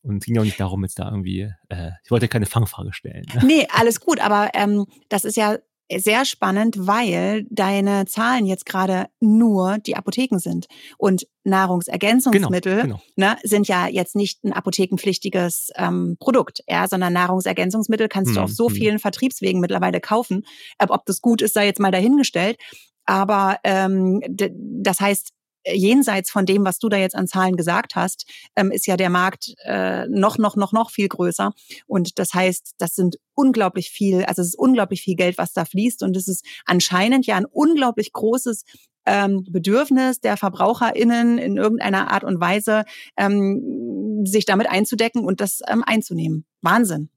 Und 0.05 0.19
es 0.19 0.27
ging 0.27 0.35
ja 0.35 0.43
auch 0.43 0.45
nicht 0.45 0.61
darum, 0.61 0.83
jetzt 0.83 0.99
da 0.99 1.11
irgendwie, 1.11 1.51
äh, 1.71 1.91
ich 2.05 2.11
wollte 2.11 2.29
keine 2.29 2.47
Fangfrage 2.47 2.93
stellen. 2.93 3.25
Ne? 3.35 3.43
Nee, 3.45 3.67
alles 3.73 4.01
gut, 4.01 4.21
aber 4.21 4.51
ähm, 4.55 4.85
das 5.09 5.25
ist 5.25 5.37
ja 5.37 5.57
sehr 5.93 6.25
spannend, 6.25 6.77
weil 6.79 7.47
deine 7.51 8.07
Zahlen 8.07 8.47
jetzt 8.47 8.67
gerade 8.67 9.07
nur 9.21 9.79
die 9.79 9.97
Apotheken 9.97 10.39
sind. 10.39 10.67
Und 10.99 11.27
Nahrungsergänzungsmittel 11.45 12.83
Genau, 12.83 13.01
genau. 13.17 13.31
ne, 13.33 13.37
sind 13.43 13.69
ja 13.69 13.87
jetzt 13.87 14.17
nicht 14.17 14.45
ein 14.45 14.53
apothekenpflichtiges 14.53 15.71
ähm, 15.77 16.17
Produkt, 16.19 16.63
ja, 16.69 16.89
sondern 16.89 17.13
Nahrungsergänzungsmittel 17.13 18.09
kannst 18.09 18.33
du 18.33 18.37
Hm, 18.37 18.45
auf 18.45 18.51
so 18.51 18.69
hm. 18.69 18.75
vielen 18.75 18.99
Vertriebswegen 18.99 19.61
mittlerweile 19.61 20.01
kaufen. 20.01 20.45
Ob, 20.79 21.05
das 21.07 21.21
gut 21.21 21.43
ist, 21.43 21.55
sei 21.55 21.67
jetzt 21.67 21.81
mal 21.81 21.91
dahingestellt. 21.91 22.59
Aber 23.05 23.59
ähm, 23.65 24.21
das 24.29 25.01
heißt, 25.01 25.33
jenseits 25.67 26.31
von 26.31 26.47
dem, 26.47 26.65
was 26.65 26.79
du 26.79 26.89
da 26.89 26.97
jetzt 26.97 27.15
an 27.15 27.27
Zahlen 27.27 27.57
gesagt 27.57 27.97
hast, 27.97 28.27
ähm, 28.57 28.71
ist 28.71 28.87
ja 28.87 28.97
der 28.97 29.11
Markt 29.11 29.55
äh, 29.65 30.07
noch, 30.09 30.39
noch, 30.39 30.57
noch, 30.57 30.73
noch 30.73 30.91
viel 30.91 31.09
größer. 31.09 31.53
Und 31.87 32.19
das 32.19 32.35
heißt, 32.35 32.75
das 32.79 32.95
sind 32.95 33.17
unglaublich 33.35 33.91
viel, 33.91 34.25
also 34.25 34.43
es 34.43 34.49
ist 34.49 34.59
unglaublich 34.59 35.03
viel 35.03 35.17
Geld, 35.17 35.39
was 35.39 35.53
da 35.53 35.65
fließt. 35.65 36.03
Und 36.03 36.17
es 36.17 36.29
ist 36.29 36.45
anscheinend 36.67 37.27
ja 37.27 37.37
ein 37.37 37.47
unglaublich 37.47 38.13
großes 38.13 38.65
ähm, 39.07 39.45
Bedürfnis 39.49 40.21
der 40.21 40.37
VerbraucherInnen 40.37 41.39
in 41.39 41.57
irgendeiner 41.57 42.11
Art 42.11 42.25
und 42.25 42.41
Weise, 42.41 42.85
ähm, 43.17 44.25
sich 44.25 44.47
damit 44.47 44.69
einzudecken 44.69 45.25
und 45.25 45.41
das 45.41 45.61
ähm, 45.69 45.83
einzunehmen. 45.85 46.47
Wahnsinn. 46.63 47.11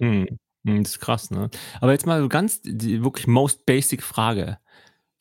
Hm, 0.00 0.38
hm, 0.66 0.82
das 0.82 0.92
ist 0.92 1.00
krass, 1.00 1.30
ne? 1.30 1.50
Aber 1.80 1.92
jetzt 1.92 2.06
mal 2.06 2.20
so 2.20 2.28
ganz 2.28 2.60
die 2.62 3.02
wirklich 3.02 3.26
most 3.26 3.66
basic 3.66 4.02
Frage. 4.02 4.58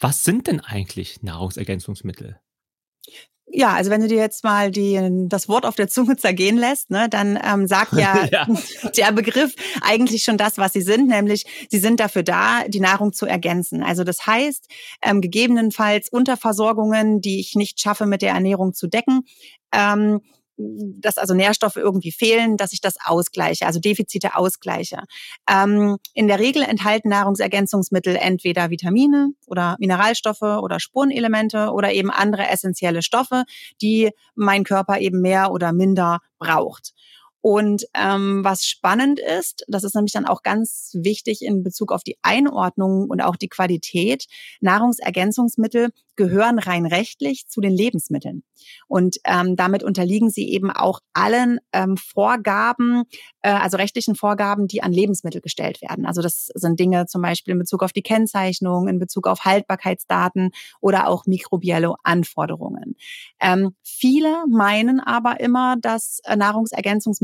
Was 0.04 0.26
sind 0.26 0.48
denn 0.48 0.60
eigentlich 0.60 1.24
Nahrungsergänzungsmittel? 1.24 2.38
Ja, 3.46 3.74
also 3.74 3.90
wenn 3.90 4.02
du 4.02 4.10
dir 4.10 4.18
jetzt 4.18 4.44
mal 4.44 4.70
die, 4.70 5.00
das 5.30 5.48
Wort 5.48 5.66
auf 5.66 5.76
der 5.76 5.88
Zunge 5.88 6.18
zergehen 6.18 6.58
lässt, 6.58 6.90
ne, 6.90 7.08
dann 7.08 7.40
ähm, 7.42 7.68
sagt 7.68 7.94
ja, 7.94 8.26
Ja. 8.32 8.46
der 8.98 9.14
Begriff 9.14 9.56
eigentlich 9.82 10.24
schon 10.24 10.38
das, 10.38 10.58
was 10.58 10.74
sie 10.74 10.82
sind, 10.82 11.08
nämlich 11.08 11.46
sie 11.70 11.80
sind 11.80 12.02
dafür 12.02 12.24
da, 12.24 12.68
die 12.68 12.82
Nahrung 12.82 13.14
zu 13.14 13.26
ergänzen. 13.26 13.82
Also 13.82 14.04
das 14.04 14.28
heißt, 14.28 14.68
ähm, 15.02 15.22
gegebenenfalls 15.22 16.10
Unterversorgungen, 16.10 17.22
die 17.22 17.40
ich 17.40 17.56
nicht 17.56 17.80
schaffe, 17.80 18.06
mit 18.06 18.22
der 18.22 18.34
Ernährung 18.34 18.74
zu 18.74 18.88
decken, 18.88 19.22
ähm, 19.72 20.20
dass 20.58 21.18
also 21.18 21.34
Nährstoffe 21.34 21.78
irgendwie 21.78 22.12
fehlen, 22.12 22.58
dass 22.58 22.74
ich 22.74 22.82
das 22.82 22.96
ausgleiche, 23.04 23.66
also 23.66 23.80
Defizite 23.80 24.36
ausgleiche. 24.36 25.00
Ähm, 25.50 25.98
in 26.14 26.28
der 26.28 26.40
Regel 26.40 26.64
enthalten 26.64 27.10
Nahrungsergänzungsmittel 27.10 28.16
entweder 28.16 28.70
Vitamine 28.70 29.30
oder 29.48 29.76
Mineralstoffe 29.80 30.42
oder 30.42 30.80
Spurenelemente 30.80 31.72
oder 31.72 31.92
eben 31.92 32.12
andere 32.12 32.48
essentielle 32.50 33.02
Stoffe, 33.02 33.44
die 33.82 34.12
mein 34.36 34.64
Körper 34.64 35.00
eben 35.00 35.22
mehr 35.22 35.52
oder 35.52 35.74
minder 35.74 36.20
braucht. 36.40 36.94
Und 37.44 37.86
ähm, 37.94 38.42
was 38.46 38.66
spannend 38.66 39.20
ist, 39.20 39.66
das 39.68 39.84
ist 39.84 39.96
nämlich 39.96 40.14
dann 40.14 40.26
auch 40.26 40.44
ganz 40.44 40.92
wichtig 40.94 41.42
in 41.42 41.62
Bezug 41.62 41.92
auf 41.92 42.02
die 42.02 42.18
Einordnung 42.22 43.10
und 43.10 43.20
auch 43.20 43.36
die 43.36 43.50
Qualität, 43.50 44.28
Nahrungsergänzungsmittel 44.62 45.90
gehören 46.16 46.58
rein 46.58 46.86
rechtlich 46.86 47.48
zu 47.48 47.60
den 47.60 47.74
Lebensmitteln. 47.74 48.44
Und 48.88 49.18
ähm, 49.26 49.56
damit 49.56 49.84
unterliegen 49.84 50.30
sie 50.30 50.50
eben 50.50 50.72
auch 50.72 51.00
allen 51.14 51.60
ähm, 51.74 51.98
Vorgaben, 51.98 53.04
äh, 53.42 53.50
also 53.50 53.78
rechtlichen 53.78 54.16
Vorgaben, 54.16 54.68
die 54.68 54.84
an 54.84 54.94
Lebensmittel 54.94 55.42
gestellt 55.42 55.82
werden. 55.82 56.06
Also 56.06 56.22
das 56.22 56.50
sind 56.54 56.80
Dinge 56.80 57.08
zum 57.08 57.22
Beispiel 57.22 57.54
in 57.54 57.60
Bezug 57.60 57.84
auf 57.84 57.92
die 57.92 58.04
Kennzeichnung, 58.04 58.88
in 58.88 59.00
Bezug 59.00 59.28
auf 59.28 59.44
Haltbarkeitsdaten 59.44 60.52
oder 60.80 61.08
auch 61.08 61.26
mikrobielle 61.26 61.96
Anforderungen. 62.04 62.96
Ähm, 63.42 63.76
viele 63.84 64.46
meinen 64.48 65.00
aber 65.02 65.40
immer, 65.40 65.76
dass 65.82 66.22
äh, 66.24 66.38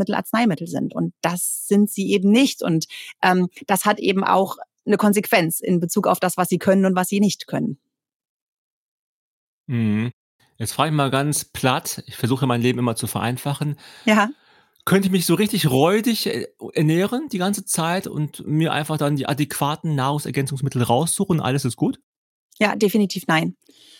Nahrungsergänzungsmittel 0.10 0.16
Arzneimittel 0.16 0.68
sind 0.68 0.96
und 0.96 1.14
das 1.22 1.68
sind 1.68 1.90
sie 1.90 2.12
eben 2.12 2.32
nicht. 2.32 2.62
Und 2.62 2.86
ähm, 3.22 3.50
das 3.68 3.86
hat 3.86 4.00
eben 4.00 4.24
auch 4.24 4.58
eine 4.86 4.98
Konsequenz 4.98 5.60
in 5.60 5.80
Bezug 5.80 6.08
auf 6.08 6.20
das, 6.20 6.38
was 6.38 6.50
sie 6.50 6.58
können 6.58 6.86
und 6.86 6.96
was 6.96 7.08
sie 7.08 7.20
nicht 7.20 7.48
können. 7.48 7.80
Mhm. 9.68 10.12
Jetzt 10.58 10.74
frage 10.74 10.90
ich 10.90 10.96
mal 10.96 11.12
ganz 11.12 11.46
platt, 11.46 12.04
ich 12.08 12.18
versuche 12.18 12.46
mein 12.46 12.62
Leben 12.62 12.80
immer 12.80 12.96
zu 12.96 13.08
vereinfachen. 13.08 13.78
Ja. 14.06 14.30
Könnte 14.84 15.08
ich 15.08 15.12
mich 15.12 15.26
so 15.26 15.36
richtig 15.36 15.70
räudig 15.70 16.26
äh, 16.28 16.48
ernähren 16.74 17.30
die 17.30 17.38
ganze 17.38 17.66
Zeit 17.66 18.08
und 18.08 18.46
mir 18.46 18.74
einfach 18.74 18.98
dann 18.98 19.16
die 19.16 19.28
adäquaten 19.28 19.96
Nahrungsergänzungsmittel 19.96 20.84
raussuchen 20.84 21.40
und 21.40 21.46
alles 21.46 21.66
ist 21.66 21.76
gut? 21.76 22.00
Ja, 22.58 22.76
definitiv 22.76 23.26
nein. 23.28 23.56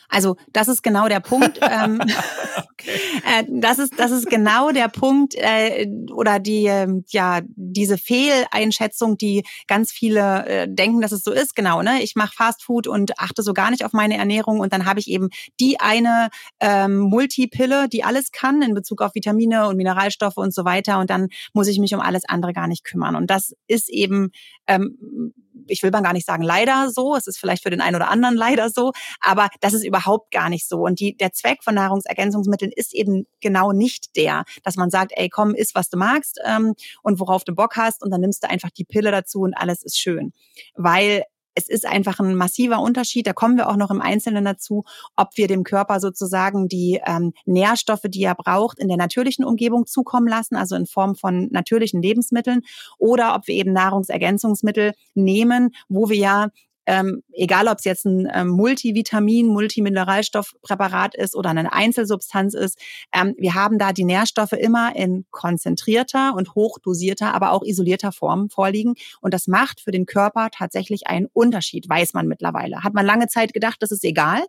Also 0.10 0.36
das 0.52 0.68
ist 0.68 0.84
genau 0.84 1.08
der 1.08 1.20
Punkt. 1.20 1.60
ähm, 1.72 2.02
äh, 2.80 3.44
das 3.48 3.80
ist 3.80 3.94
das 3.98 4.12
ist 4.12 4.30
genau 4.30 4.72
der 4.72 4.90
Punkt 4.90 5.36
äh, 5.36 5.88
oder 6.14 6.40
die 6.40 6.66
ähm, 6.66 7.06
ja 7.10 7.42
diese 7.46 7.98
Fehleinschätzung, 7.98 9.18
die 9.18 9.44
ganz 9.68 9.92
viele 9.92 10.46
äh, 10.46 10.68
denken, 10.68 11.02
dass 11.02 11.12
es 11.12 11.24
so 11.24 11.32
ist. 11.32 11.56
Genau, 11.56 11.82
ne? 11.82 12.02
Ich 12.02 12.16
mache 12.16 12.34
Fast 12.36 12.64
Food 12.64 12.88
und 12.88 13.20
achte 13.20 13.44
so 13.44 13.54
gar 13.54 13.72
nicht 13.72 13.86
auf 13.86 13.94
meine 13.94 14.18
Ernährung 14.18 14.60
und 14.60 14.74
dann 14.74 14.86
habe 14.86 15.00
ich 15.00 15.08
eben 15.08 15.30
die 15.60 15.80
eine 15.80 16.30
ähm, 16.60 16.98
Multipille, 16.98 17.88
die 17.88 18.04
alles 18.04 18.32
kann 18.32 18.62
in 18.62 18.74
Bezug 18.74 19.02
auf 19.02 19.16
Vitamine 19.16 19.68
und 19.68 19.78
Mineralstoffe 19.78 20.38
und 20.38 20.54
so 20.54 20.66
weiter 20.66 21.00
und 21.00 21.10
dann 21.10 21.28
muss 21.54 21.68
ich 21.68 21.80
mich 21.80 21.94
um 21.94 22.02
alles 22.02 22.24
andere 22.28 22.54
gar 22.54 22.68
nicht 22.68 22.84
kümmern. 22.84 23.16
Und 23.16 23.30
das 23.30 23.54
ist 23.68 23.90
eben 23.90 24.32
ähm, 24.68 25.34
ich 25.68 25.84
will 25.84 25.92
mal 25.92 26.02
gar 26.02 26.14
nicht 26.14 26.26
sagen 26.26 26.44
leider 26.44 26.90
so, 26.90 27.16
es 27.16 27.28
ist 27.28 27.38
vielleicht 27.38 27.64
für 27.64 27.70
den 27.70 27.82
einen 27.82 27.96
oder 27.96 28.10
anderen 28.10 28.36
leider 28.36 28.70
so, 28.70 28.92
aber 29.20 29.50
das 29.62 29.74
ist 29.74 29.84
überhaupt 29.84 29.99
gar 30.32 30.50
nicht 30.50 30.68
so. 30.68 30.80
Und 30.82 31.00
die, 31.00 31.16
der 31.18 31.32
Zweck 31.32 31.64
von 31.64 31.76
Nahrungsergänzungsmitteln 31.76 32.72
ist 32.76 32.94
eben 32.94 33.26
genau 33.42 33.72
nicht 33.72 34.16
der, 34.16 34.44
dass 34.64 34.76
man 34.76 34.90
sagt, 34.90 35.12
ey, 35.16 35.30
komm, 35.30 35.56
iss, 35.56 35.76
was 35.76 35.90
du 35.90 35.98
magst 35.98 36.40
ähm, 36.46 36.74
und 37.04 37.20
worauf 37.20 37.44
du 37.44 37.54
Bock 37.54 37.76
hast 37.76 38.04
und 38.04 38.12
dann 38.12 38.22
nimmst 38.22 38.44
du 38.44 38.50
einfach 38.50 38.70
die 38.72 38.86
Pille 38.86 39.12
dazu 39.12 39.42
und 39.42 39.54
alles 39.54 39.84
ist 39.84 39.98
schön. 40.00 40.34
Weil 40.76 41.24
es 41.60 41.68
ist 41.68 41.86
einfach 41.86 42.20
ein 42.20 42.36
massiver 42.36 42.80
Unterschied. 42.80 43.28
Da 43.28 43.34
kommen 43.34 43.58
wir 43.58 43.70
auch 43.70 43.76
noch 43.76 43.92
im 43.92 44.02
Einzelnen 44.02 44.46
dazu, 44.46 44.84
ob 45.16 45.30
wir 45.36 45.48
dem 45.48 45.64
Körper 45.64 46.00
sozusagen 46.00 46.68
die 46.68 47.02
ähm, 47.06 47.34
Nährstoffe, 47.46 48.06
die 48.06 48.24
er 48.24 48.36
braucht, 48.36 48.80
in 48.80 48.88
der 48.88 48.98
natürlichen 48.98 49.44
Umgebung 49.44 49.86
zukommen 49.86 50.28
lassen, 50.28 50.56
also 50.56 50.76
in 50.76 50.86
Form 50.86 51.16
von 51.16 51.50
natürlichen 51.52 52.02
Lebensmitteln, 52.02 52.62
oder 52.98 53.36
ob 53.36 53.48
wir 53.48 53.56
eben 53.56 53.74
Nahrungsergänzungsmittel 53.74 54.94
nehmen, 55.16 55.72
wo 55.90 56.10
wir 56.10 56.18
ja 56.18 56.48
ähm, 56.90 57.22
egal 57.34 57.68
ob 57.68 57.78
es 57.78 57.86
jetzt 57.86 58.06
ein 58.06 58.28
ähm, 58.34 58.48
Multivitamin, 58.48 59.46
Multimineralstoffpräparat 59.48 61.14
ist 61.14 61.36
oder 61.36 61.52
eine 61.52 61.72
Einzelsubstanz 61.72 62.56
ist, 62.56 62.80
ähm, 63.14 63.36
wir 63.38 63.54
haben 63.54 63.78
da 63.78 63.94
die 63.94 64.06
Nährstoffe 64.06 64.54
immer 64.54 64.96
in 64.96 65.26
konzentrierter 65.30 66.34
und 66.36 66.56
hochdosierter, 66.56 67.36
aber 67.36 67.52
auch 67.52 67.64
isolierter 67.64 68.12
Form 68.12 68.50
vorliegen. 68.50 68.96
Und 69.22 69.36
das 69.36 69.46
macht 69.46 69.82
für 69.82 69.92
den 69.92 70.08
Körper 70.08 70.50
tatsächlich 70.52 71.06
einen 71.06 71.28
Unterschied, 71.32 71.88
weiß 71.88 72.16
man 72.16 72.28
mittlerweile. 72.28 72.84
Hat 72.84 72.96
man 72.96 73.06
lange 73.06 73.28
Zeit 73.28 73.54
gedacht, 73.54 73.78
das 73.82 73.92
ist 73.92 74.04
egal. 74.04 74.42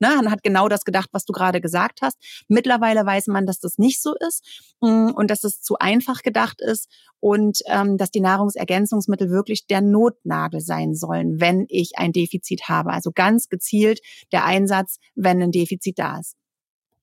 Ne, 0.00 0.08
man 0.16 0.30
hat 0.30 0.42
genau 0.42 0.68
das 0.68 0.84
gedacht, 0.84 1.08
was 1.12 1.24
du 1.24 1.32
gerade 1.32 1.60
gesagt 1.60 2.00
hast. 2.02 2.18
Mittlerweile 2.48 3.04
weiß 3.04 3.26
man, 3.26 3.46
dass 3.46 3.58
das 3.58 3.78
nicht 3.78 4.00
so 4.00 4.14
ist 4.26 4.44
mm, 4.80 5.10
und 5.14 5.30
dass 5.30 5.44
es 5.44 5.60
zu 5.60 5.76
einfach 5.78 6.22
gedacht 6.22 6.60
ist 6.60 6.88
und 7.20 7.58
ähm, 7.66 7.96
dass 7.96 8.10
die 8.10 8.20
Nahrungsergänzungsmittel 8.20 9.30
wirklich 9.30 9.66
der 9.66 9.80
Notnagel 9.80 10.60
sein 10.60 10.94
sollen, 10.94 11.40
wenn 11.40 11.66
ich 11.68 11.92
ein 11.96 12.12
Defizit 12.12 12.68
habe. 12.68 12.92
Also 12.92 13.10
ganz 13.12 13.48
gezielt 13.48 14.00
der 14.32 14.44
Einsatz, 14.44 14.98
wenn 15.14 15.42
ein 15.42 15.52
Defizit 15.52 15.98
da 15.98 16.18
ist. 16.18 16.36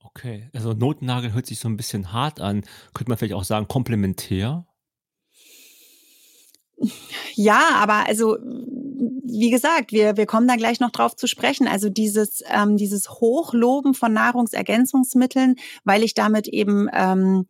Okay, 0.04 0.50
also 0.54 0.74
Notnagel 0.74 1.34
hört 1.34 1.46
sich 1.46 1.60
so 1.60 1.68
ein 1.68 1.76
bisschen 1.76 2.14
hart 2.14 2.40
an. 2.40 2.64
Könnte 2.94 3.10
man 3.10 3.18
vielleicht 3.18 3.34
auch 3.34 3.44
sagen 3.44 3.68
komplementär? 3.68 4.66
Ja, 7.34 7.70
aber 7.76 8.08
also 8.08 8.38
wie 9.24 9.50
gesagt, 9.50 9.92
wir, 9.92 10.18
wir 10.18 10.26
kommen 10.26 10.48
da 10.48 10.56
gleich 10.56 10.80
noch 10.80 10.92
drauf 10.92 11.16
zu 11.16 11.28
sprechen. 11.28 11.68
Also 11.68 11.90
dieses, 11.90 12.44
ähm, 12.50 12.78
dieses 12.78 13.10
Hochloben 13.10 13.94
von 13.94 14.14
Nahrungsergänzungsmitteln, 14.14 15.56
weil 15.84 16.04
ich 16.04 16.14
damit 16.14 16.48
eben 16.48 16.90
ähm, 16.94 17.48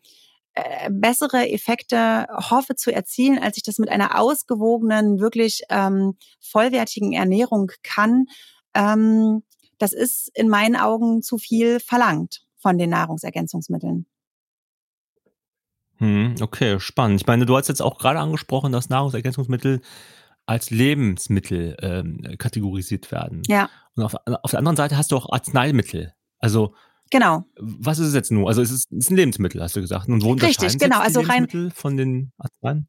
äh, 0.54 0.90
bessere 0.90 1.50
Effekte 1.50 2.28
hoffe 2.32 2.76
zu 2.76 2.92
erzielen, 2.92 3.40
als 3.40 3.58
ich 3.58 3.64
das 3.64 3.78
mit 3.78 3.90
einer 3.90 4.20
ausgewogenen, 4.20 5.20
wirklich 5.20 5.64
ähm, 5.70 6.18
vollwertigen 6.40 7.14
Ernährung 7.14 7.72
kann. 7.84 8.26
Ähm, 8.74 9.44
das 9.78 9.94
ist 9.94 10.32
in 10.34 10.48
meinen 10.48 10.76
Augen 10.76 11.22
zu 11.22 11.38
viel 11.38 11.80
verlangt 11.80 12.46
von 12.58 12.78
den 12.78 12.90
Nahrungsergänzungsmitteln. 12.90 14.06
Hm, 15.98 16.36
okay, 16.42 16.80
spannend. 16.80 17.22
Ich 17.22 17.28
meine, 17.28 17.46
du 17.46 17.56
hast 17.56 17.68
jetzt 17.68 17.82
auch 17.82 17.98
gerade 17.98 18.20
angesprochen, 18.20 18.72
dass 18.72 18.90
Nahrungsergänzungsmittel 18.90 19.82
als 20.46 20.70
Lebensmittel 20.70 21.76
ähm, 21.82 22.22
kategorisiert 22.38 23.12
werden. 23.12 23.42
Ja. 23.48 23.70
Und 23.96 24.04
auf, 24.04 24.16
auf 24.44 24.52
der 24.52 24.60
anderen 24.60 24.76
Seite 24.76 24.98
hast 24.98 25.12
du 25.12 25.18
auch 25.18 25.32
Arzneimittel. 25.32 26.14
Also 26.40 26.74
Genau. 27.12 27.46
Was 27.60 28.00
ist 28.00 28.08
es 28.08 28.14
jetzt 28.16 28.32
nur? 28.32 28.48
Also 28.48 28.62
es 28.62 28.72
ist, 28.72 28.92
es 28.92 29.06
ist 29.06 29.12
ein 29.12 29.16
Lebensmittel, 29.16 29.62
hast 29.62 29.76
du 29.76 29.82
gesagt. 29.82 30.10
Und 30.10 30.24
wo 30.24 30.32
Richtig, 30.32 30.80
genau. 30.80 31.00
Also 31.00 31.22
rein 31.22 31.72
von 31.74 31.98
den 31.98 32.32
Arzneien? 32.38 32.88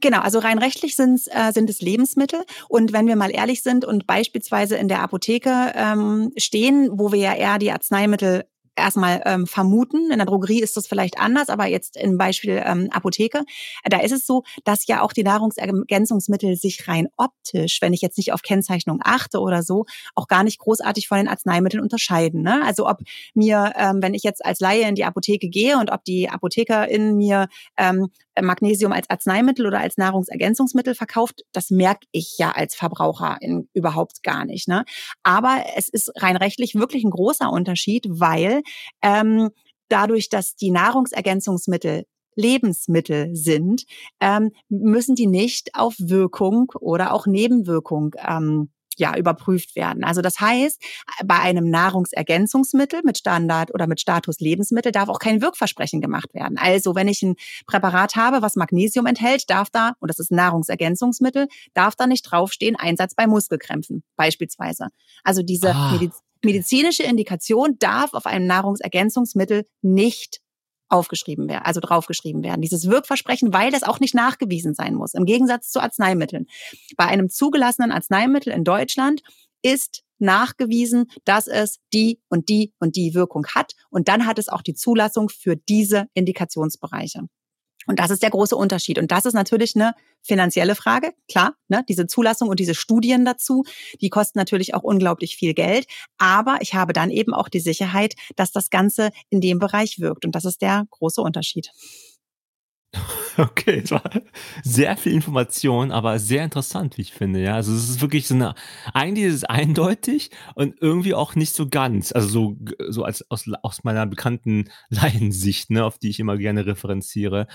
Genau, 0.00 0.20
also 0.20 0.38
rein 0.38 0.58
rechtlich 0.58 0.96
sind's, 0.96 1.26
äh, 1.26 1.52
sind 1.52 1.68
es 1.68 1.80
Lebensmittel. 1.80 2.40
Und 2.68 2.92
wenn 2.92 3.06
wir 3.06 3.16
mal 3.16 3.30
ehrlich 3.30 3.62
sind 3.62 3.84
und 3.84 4.06
beispielsweise 4.06 4.76
in 4.76 4.88
der 4.88 5.02
Apotheke 5.02 5.72
ähm, 5.74 6.32
stehen, 6.36 6.88
wo 6.92 7.12
wir 7.12 7.18
ja 7.18 7.34
eher 7.34 7.58
die 7.58 7.72
Arzneimittel 7.72 8.44
erstmal 8.76 9.22
ähm, 9.24 9.46
vermuten. 9.46 10.10
In 10.10 10.18
der 10.18 10.26
Drogerie 10.26 10.60
ist 10.60 10.76
das 10.76 10.86
vielleicht 10.86 11.18
anders, 11.18 11.48
aber 11.48 11.66
jetzt 11.66 11.96
im 11.96 12.18
Beispiel 12.18 12.62
ähm, 12.64 12.88
Apotheke, 12.90 13.42
da 13.84 14.00
ist 14.00 14.12
es 14.12 14.26
so, 14.26 14.42
dass 14.64 14.86
ja 14.86 15.02
auch 15.02 15.12
die 15.12 15.24
Nahrungsergänzungsmittel 15.24 16.56
sich 16.56 16.88
rein 16.88 17.08
optisch, 17.16 17.78
wenn 17.80 17.92
ich 17.92 18.00
jetzt 18.00 18.16
nicht 18.18 18.32
auf 18.32 18.42
Kennzeichnung 18.42 19.00
achte 19.02 19.40
oder 19.40 19.62
so, 19.62 19.84
auch 20.14 20.28
gar 20.28 20.44
nicht 20.44 20.58
großartig 20.58 21.08
von 21.08 21.18
den 21.18 21.28
Arzneimitteln 21.28 21.82
unterscheiden. 21.82 22.42
Ne? 22.42 22.62
Also 22.64 22.88
ob 22.88 23.00
mir, 23.34 23.72
ähm, 23.76 23.98
wenn 24.00 24.14
ich 24.14 24.22
jetzt 24.22 24.44
als 24.44 24.60
Laie 24.60 24.88
in 24.88 24.94
die 24.94 25.04
Apotheke 25.04 25.48
gehe 25.48 25.78
und 25.78 25.90
ob 25.90 26.04
die 26.04 26.28
Apothekerin 26.28 27.16
mir 27.16 27.48
ähm, 27.76 28.08
Magnesium 28.40 28.92
als 28.92 29.10
Arzneimittel 29.10 29.66
oder 29.66 29.80
als 29.80 29.96
Nahrungsergänzungsmittel 29.96 30.94
verkauft, 30.94 31.42
das 31.52 31.70
merke 31.70 32.06
ich 32.12 32.36
ja 32.38 32.52
als 32.52 32.74
Verbraucher 32.74 33.36
in, 33.40 33.68
überhaupt 33.74 34.22
gar 34.22 34.44
nicht. 34.44 34.68
Ne? 34.68 34.84
Aber 35.22 35.64
es 35.76 35.88
ist 35.88 36.10
rein 36.16 36.36
rechtlich 36.36 36.74
wirklich 36.74 37.04
ein 37.04 37.10
großer 37.10 37.50
Unterschied, 37.50 38.06
weil 38.08 38.62
ähm, 39.02 39.50
dadurch, 39.88 40.28
dass 40.28 40.56
die 40.56 40.70
Nahrungsergänzungsmittel 40.70 42.04
Lebensmittel 42.34 43.34
sind, 43.34 43.84
ähm, 44.20 44.52
müssen 44.70 45.14
die 45.14 45.26
nicht 45.26 45.74
auf 45.74 45.94
Wirkung 45.98 46.72
oder 46.80 47.12
auch 47.12 47.26
Nebenwirkung 47.26 48.14
ähm, 48.26 48.70
ja, 48.98 49.16
überprüft 49.16 49.76
werden. 49.76 50.04
Also 50.04 50.22
das 50.22 50.40
heißt, 50.40 50.82
bei 51.24 51.38
einem 51.38 51.70
Nahrungsergänzungsmittel 51.70 53.00
mit 53.04 53.18
Standard 53.18 53.72
oder 53.74 53.86
mit 53.86 54.00
Status 54.00 54.40
Lebensmittel 54.40 54.92
darf 54.92 55.08
auch 55.08 55.18
kein 55.18 55.40
Wirkversprechen 55.40 56.00
gemacht 56.00 56.34
werden. 56.34 56.58
Also 56.58 56.94
wenn 56.94 57.08
ich 57.08 57.22
ein 57.22 57.36
Präparat 57.66 58.16
habe, 58.16 58.42
was 58.42 58.56
Magnesium 58.56 59.06
enthält, 59.06 59.48
darf 59.50 59.70
da, 59.70 59.94
und 60.00 60.08
das 60.08 60.18
ist 60.18 60.30
ein 60.30 60.36
Nahrungsergänzungsmittel, 60.36 61.48
darf 61.74 61.94
da 61.96 62.06
nicht 62.06 62.22
draufstehen, 62.22 62.76
Einsatz 62.76 63.14
bei 63.14 63.26
Muskelkrämpfen 63.26 64.02
beispielsweise. 64.16 64.88
Also 65.24 65.42
diese 65.42 65.74
ah. 65.74 65.98
medizinische 66.42 67.04
Indikation 67.04 67.76
darf 67.78 68.14
auf 68.14 68.26
einem 68.26 68.46
Nahrungsergänzungsmittel 68.46 69.66
nicht 69.80 70.41
aufgeschrieben 70.92 71.48
werden, 71.48 71.64
also 71.64 71.80
draufgeschrieben 71.80 72.42
werden. 72.42 72.60
Dieses 72.60 72.88
Wirkversprechen, 72.88 73.52
weil 73.52 73.70
das 73.70 73.82
auch 73.82 74.00
nicht 74.00 74.14
nachgewiesen 74.14 74.74
sein 74.74 74.94
muss. 74.94 75.14
Im 75.14 75.24
Gegensatz 75.24 75.70
zu 75.70 75.80
Arzneimitteln. 75.80 76.46
Bei 76.96 77.06
einem 77.06 77.28
zugelassenen 77.28 77.92
Arzneimittel 77.92 78.52
in 78.52 78.64
Deutschland 78.64 79.22
ist 79.62 80.02
nachgewiesen, 80.18 81.06
dass 81.24 81.46
es 81.48 81.78
die 81.92 82.20
und 82.28 82.48
die 82.48 82.72
und 82.78 82.96
die 82.96 83.14
Wirkung 83.14 83.46
hat. 83.54 83.72
Und 83.90 84.08
dann 84.08 84.26
hat 84.26 84.38
es 84.38 84.48
auch 84.48 84.62
die 84.62 84.74
Zulassung 84.74 85.28
für 85.28 85.56
diese 85.56 86.06
Indikationsbereiche. 86.14 87.22
Und 87.86 87.98
das 87.98 88.10
ist 88.10 88.22
der 88.22 88.30
große 88.30 88.56
Unterschied. 88.56 88.98
Und 88.98 89.10
das 89.10 89.24
ist 89.24 89.34
natürlich 89.34 89.74
eine 89.76 89.94
finanzielle 90.22 90.74
Frage, 90.74 91.12
klar. 91.28 91.54
Ne? 91.68 91.84
Diese 91.88 92.06
Zulassung 92.06 92.48
und 92.48 92.60
diese 92.60 92.74
Studien 92.74 93.24
dazu, 93.24 93.64
die 94.00 94.10
kosten 94.10 94.38
natürlich 94.38 94.74
auch 94.74 94.82
unglaublich 94.82 95.36
viel 95.36 95.54
Geld. 95.54 95.86
Aber 96.18 96.58
ich 96.60 96.74
habe 96.74 96.92
dann 96.92 97.10
eben 97.10 97.34
auch 97.34 97.48
die 97.48 97.60
Sicherheit, 97.60 98.14
dass 98.36 98.52
das 98.52 98.70
Ganze 98.70 99.10
in 99.30 99.40
dem 99.40 99.58
Bereich 99.58 99.98
wirkt. 100.00 100.24
Und 100.24 100.34
das 100.34 100.44
ist 100.44 100.62
der 100.62 100.86
große 100.90 101.20
Unterschied. 101.20 101.70
Okay, 103.38 103.82
es 103.84 103.90
war 103.90 104.02
sehr 104.62 104.96
viel 104.96 105.12
Information, 105.12 105.90
aber 105.90 106.18
sehr 106.18 106.44
interessant, 106.44 106.96
wie 106.96 107.02
ich 107.02 107.12
finde. 107.12 107.42
Ja, 107.42 107.54
also 107.54 107.72
es 107.72 107.88
ist 107.88 108.00
wirklich 108.00 108.28
so 108.28 108.34
eine, 108.34 108.54
eigentlich 108.92 109.26
ist 109.26 109.34
es 109.34 109.44
eindeutig 109.44 110.30
und 110.54 110.74
irgendwie 110.80 111.14
auch 111.14 111.34
nicht 111.34 111.54
so 111.54 111.68
ganz. 111.68 112.12
Also 112.12 112.28
so, 112.28 112.56
so 112.88 113.04
als 113.04 113.28
aus, 113.30 113.44
aus 113.62 113.84
meiner 113.84 114.06
bekannten 114.06 114.70
Laiensicht, 114.88 115.70
ne, 115.70 115.84
auf 115.84 115.98
die 115.98 116.10
ich 116.10 116.20
immer 116.20 116.36
gerne 116.36 116.66
referenziere. 116.66 117.46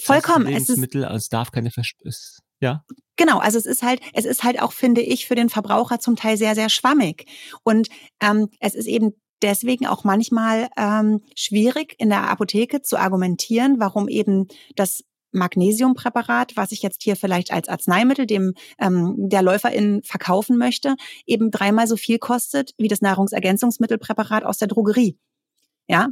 Vollkommen. 0.00 0.46
Lebensmittel, 0.46 1.02
es, 1.02 1.06
ist, 1.06 1.10
also 1.10 1.16
es 1.16 1.28
darf 1.28 1.52
keine 1.52 1.70
Verstöße. 1.70 2.42
Ja. 2.60 2.84
Genau, 3.16 3.38
also 3.38 3.58
es 3.58 3.66
ist 3.66 3.82
halt, 3.82 4.00
es 4.12 4.24
ist 4.24 4.42
halt 4.42 4.60
auch, 4.60 4.72
finde 4.72 5.00
ich, 5.02 5.26
für 5.26 5.34
den 5.34 5.48
Verbraucher 5.48 6.00
zum 6.00 6.16
Teil 6.16 6.36
sehr, 6.36 6.54
sehr 6.54 6.68
schwammig. 6.68 7.26
Und 7.62 7.88
ähm, 8.20 8.48
es 8.58 8.74
ist 8.74 8.86
eben 8.86 9.12
deswegen 9.42 9.86
auch 9.86 10.04
manchmal 10.04 10.68
ähm, 10.76 11.20
schwierig 11.36 11.94
in 11.98 12.08
der 12.08 12.28
Apotheke 12.30 12.82
zu 12.82 12.96
argumentieren, 12.96 13.78
warum 13.78 14.08
eben 14.08 14.48
das 14.74 15.04
Magnesiumpräparat, 15.34 16.56
was 16.56 16.72
ich 16.72 16.82
jetzt 16.82 17.02
hier 17.02 17.16
vielleicht 17.16 17.52
als 17.52 17.68
Arzneimittel 17.68 18.26
dem 18.26 18.54
ähm, 18.78 19.14
der 19.16 19.42
Läuferin 19.42 20.02
verkaufen 20.04 20.56
möchte, 20.56 20.96
eben 21.26 21.50
dreimal 21.50 21.86
so 21.86 21.96
viel 21.96 22.18
kostet 22.18 22.72
wie 22.78 22.88
das 22.88 23.00
Nahrungsergänzungsmittelpräparat 23.00 24.44
aus 24.44 24.58
der 24.58 24.68
Drogerie. 24.68 25.18
Ja, 25.86 26.08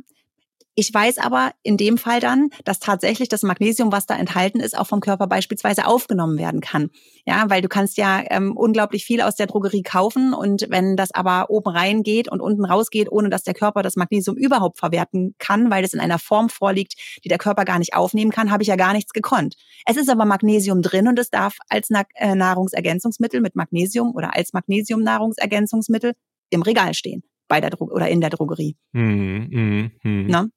ich 0.75 0.93
weiß 0.93 1.19
aber 1.19 1.53
in 1.63 1.77
dem 1.77 1.99
Fall 1.99 2.21
dann, 2.21 2.49
dass 2.65 2.79
tatsächlich 2.79 3.29
das 3.29 3.43
Magnesium, 3.43 3.93
was 3.93 4.07
da 4.07 4.17
enthalten 4.17 4.59
ist, 4.59 4.77
auch 4.77 4.87
vom 4.87 5.01
Körper 5.01 5.27
beispielsweise 5.27 5.87
aufgenommen 5.87 6.39
werden 6.39 6.63
kann. 6.63 6.91
Ja, 7.27 7.45
weil 7.49 7.61
du 7.61 7.69
kannst 7.69 7.99
ja 7.99 8.23
ähm, 8.31 8.57
unglaublich 8.57 9.05
viel 9.05 9.21
aus 9.21 9.37
der 9.37 9.47
Drogerie 9.47 9.83
kaufen 9.83 10.33
und 10.33 10.67
wenn 10.71 10.97
das 10.97 11.13
aber 11.13 11.51
oben 11.51 11.69
reingeht 11.71 12.31
und 12.31 12.41
unten 12.41 12.65
rausgeht, 12.65 13.13
ohne 13.13 13.29
dass 13.29 13.43
der 13.43 13.53
Körper 13.53 13.83
das 13.83 13.97
Magnesium 13.97 14.37
überhaupt 14.37 14.79
verwerten 14.79 15.35
kann, 15.39 15.71
weil 15.71 15.85
es 15.85 15.93
in 15.93 16.01
einer 16.01 16.19
Form 16.19 16.49
vorliegt, 16.49 16.95
die 17.23 17.29
der 17.29 17.39
Körper 17.39 17.67
gar 17.67 17.79
nicht 17.79 17.95
aufnehmen 17.95 18.31
kann, 18.31 18.51
habe 18.51 18.63
ich 18.63 18.69
ja 18.69 18.77
gar 18.77 18.95
nichts 18.95 19.13
gekonnt. 19.13 19.57
Es 19.85 19.97
ist 19.97 20.09
aber 20.09 20.25
Magnesium 20.25 20.81
drin 20.81 21.07
und 21.07 21.19
es 21.19 21.29
darf 21.29 21.59
als 21.69 21.91
äh, 21.91 22.35
Nahrungsergänzungsmittel 22.35 23.43
mit 23.43 23.57
Magnesium 23.57 24.15
oder 24.15 24.35
als 24.35 24.55
Magnesium-Nahrungsergänzungsmittel 24.55 26.15
im 26.49 26.63
Regal 26.63 26.95
stehen 26.95 27.23
bei 27.49 27.61
der 27.61 27.69
Dro 27.69 27.85
oder 27.91 28.09
in 28.09 28.23
der 28.23 28.31
Drogerie. 28.31 28.77
Mhm, 28.93 29.91
mh, 30.03 30.11
mh. 30.11 30.49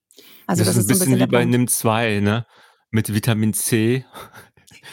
Also 0.47 0.63
das, 0.63 0.75
das 0.75 0.77
ist 0.77 0.85
ein 0.85 0.87
bisschen, 0.87 1.13
bisschen 1.13 1.27
wie 1.27 1.31
bei 1.31 1.45
NIM 1.45 1.67
2, 1.67 2.19
ne? 2.19 2.45
Mit 2.91 3.13
Vitamin 3.13 3.53
C. 3.53 4.05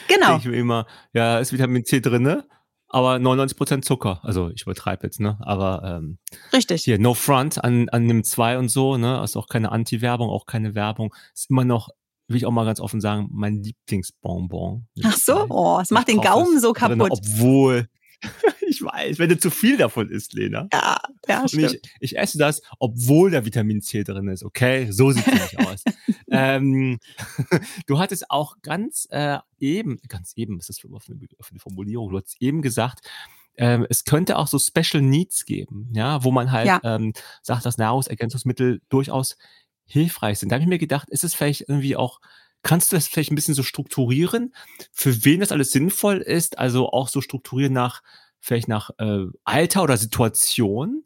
Genau. 0.08 0.38
ich 0.38 0.46
mir 0.46 0.56
immer, 0.56 0.86
ja, 1.12 1.38
ist 1.38 1.52
Vitamin 1.52 1.84
C 1.84 2.00
drinne, 2.00 2.48
aber 2.88 3.16
99% 3.16 3.82
Zucker. 3.82 4.20
Also 4.22 4.50
ich 4.50 4.62
übertreibe 4.62 5.04
jetzt, 5.04 5.20
ne? 5.20 5.38
Aber 5.40 5.82
ähm, 5.84 6.18
Richtig. 6.52 6.84
Hier, 6.84 6.98
No 6.98 7.14
Front 7.14 7.62
an, 7.62 7.88
an 7.90 8.06
NIM 8.06 8.24
2 8.24 8.58
und 8.58 8.68
so, 8.70 8.96
ne? 8.96 9.22
Ist 9.22 9.36
auch 9.36 9.48
keine 9.48 9.70
Anti-Werbung, 9.70 10.30
auch 10.30 10.46
keine 10.46 10.74
Werbung. 10.74 11.14
Ist 11.34 11.50
immer 11.50 11.64
noch, 11.64 11.90
will 12.26 12.36
ich 12.36 12.46
auch 12.46 12.50
mal 12.50 12.64
ganz 12.64 12.80
offen 12.80 13.00
sagen, 13.00 13.28
mein 13.32 13.62
Lieblingsbonbon. 13.62 14.86
Ach 15.04 15.16
so, 15.16 15.46
oh, 15.50 15.78
es 15.80 15.90
macht 15.90 16.08
den 16.08 16.20
Gaumen 16.20 16.58
so 16.58 16.72
kaputt. 16.72 17.10
Obwohl, 17.10 17.88
ich 18.68 18.82
weiß, 18.82 19.18
wenn 19.18 19.28
du 19.28 19.38
zu 19.38 19.50
viel 19.50 19.76
davon 19.76 20.10
isst, 20.10 20.32
Lena. 20.32 20.68
Ja, 20.72 21.00
ja, 21.28 21.48
stimmt. 21.48 21.80
Ich, 22.00 22.12
ich, 22.12 22.18
esse 22.18 22.38
das, 22.38 22.62
obwohl 22.78 23.30
da 23.30 23.44
Vitamin 23.44 23.82
C 23.82 24.04
drin 24.04 24.28
ist, 24.28 24.42
okay? 24.44 24.90
So 24.90 25.10
sieht 25.10 25.26
es 25.26 25.32
nicht 25.54 25.58
aus. 25.66 25.82
ähm, 26.30 26.98
du 27.86 27.98
hattest 27.98 28.30
auch 28.30 28.56
ganz 28.62 29.06
äh, 29.10 29.38
eben, 29.58 30.00
ganz 30.08 30.32
eben, 30.36 30.58
was 30.58 30.68
ist 30.68 30.68
das 30.68 30.78
für, 30.78 31.00
für, 31.00 31.12
eine, 31.12 31.26
für 31.40 31.50
eine 31.50 31.60
Formulierung? 31.60 32.10
Du 32.10 32.18
hast 32.18 32.36
eben 32.40 32.62
gesagt, 32.62 33.08
ähm, 33.56 33.86
es 33.90 34.04
könnte 34.04 34.38
auch 34.38 34.46
so 34.46 34.58
Special 34.58 35.02
Needs 35.02 35.44
geben, 35.44 35.90
ja, 35.94 36.24
wo 36.24 36.30
man 36.30 36.52
halt 36.52 36.66
ja. 36.66 36.80
ähm, 36.84 37.12
sagt, 37.42 37.66
dass 37.66 37.78
Nahrungsergänzungsmittel 37.78 38.80
durchaus 38.88 39.36
hilfreich 39.84 40.38
sind. 40.38 40.48
Da 40.50 40.54
habe 40.54 40.62
ich 40.62 40.68
mir 40.68 40.78
gedacht, 40.78 41.10
ist 41.10 41.24
es 41.24 41.34
vielleicht 41.34 41.62
irgendwie 41.68 41.96
auch 41.96 42.20
Kannst 42.62 42.92
du 42.92 42.96
das 42.96 43.08
vielleicht 43.08 43.32
ein 43.32 43.34
bisschen 43.34 43.54
so 43.54 43.62
strukturieren, 43.62 44.54
für 44.92 45.24
wen 45.24 45.40
das 45.40 45.52
alles 45.52 45.70
sinnvoll 45.70 46.18
ist? 46.18 46.58
Also 46.58 46.88
auch 46.88 47.08
so 47.08 47.20
strukturieren 47.20 47.72
nach, 47.72 48.02
vielleicht 48.40 48.68
nach 48.68 48.90
äh, 48.98 49.26
Alter 49.44 49.82
oder 49.82 49.96
Situation? 49.96 51.04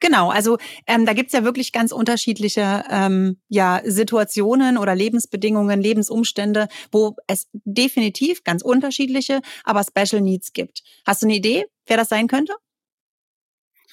Genau, 0.00 0.30
also 0.30 0.58
ähm, 0.86 1.06
da 1.06 1.12
gibt's 1.12 1.32
ja 1.32 1.42
wirklich 1.42 1.72
ganz 1.72 1.90
unterschiedliche 1.90 2.84
ähm, 2.88 3.40
ja, 3.48 3.80
Situationen 3.84 4.78
oder 4.78 4.94
Lebensbedingungen, 4.94 5.80
Lebensumstände, 5.80 6.68
wo 6.92 7.16
es 7.26 7.48
definitiv 7.52 8.44
ganz 8.44 8.62
unterschiedliche, 8.62 9.40
aber 9.64 9.82
Special 9.82 10.22
Needs 10.22 10.52
gibt. 10.52 10.82
Hast 11.04 11.22
du 11.22 11.26
eine 11.26 11.34
Idee, 11.34 11.66
wer 11.86 11.96
das 11.96 12.08
sein 12.08 12.28
könnte? 12.28 12.54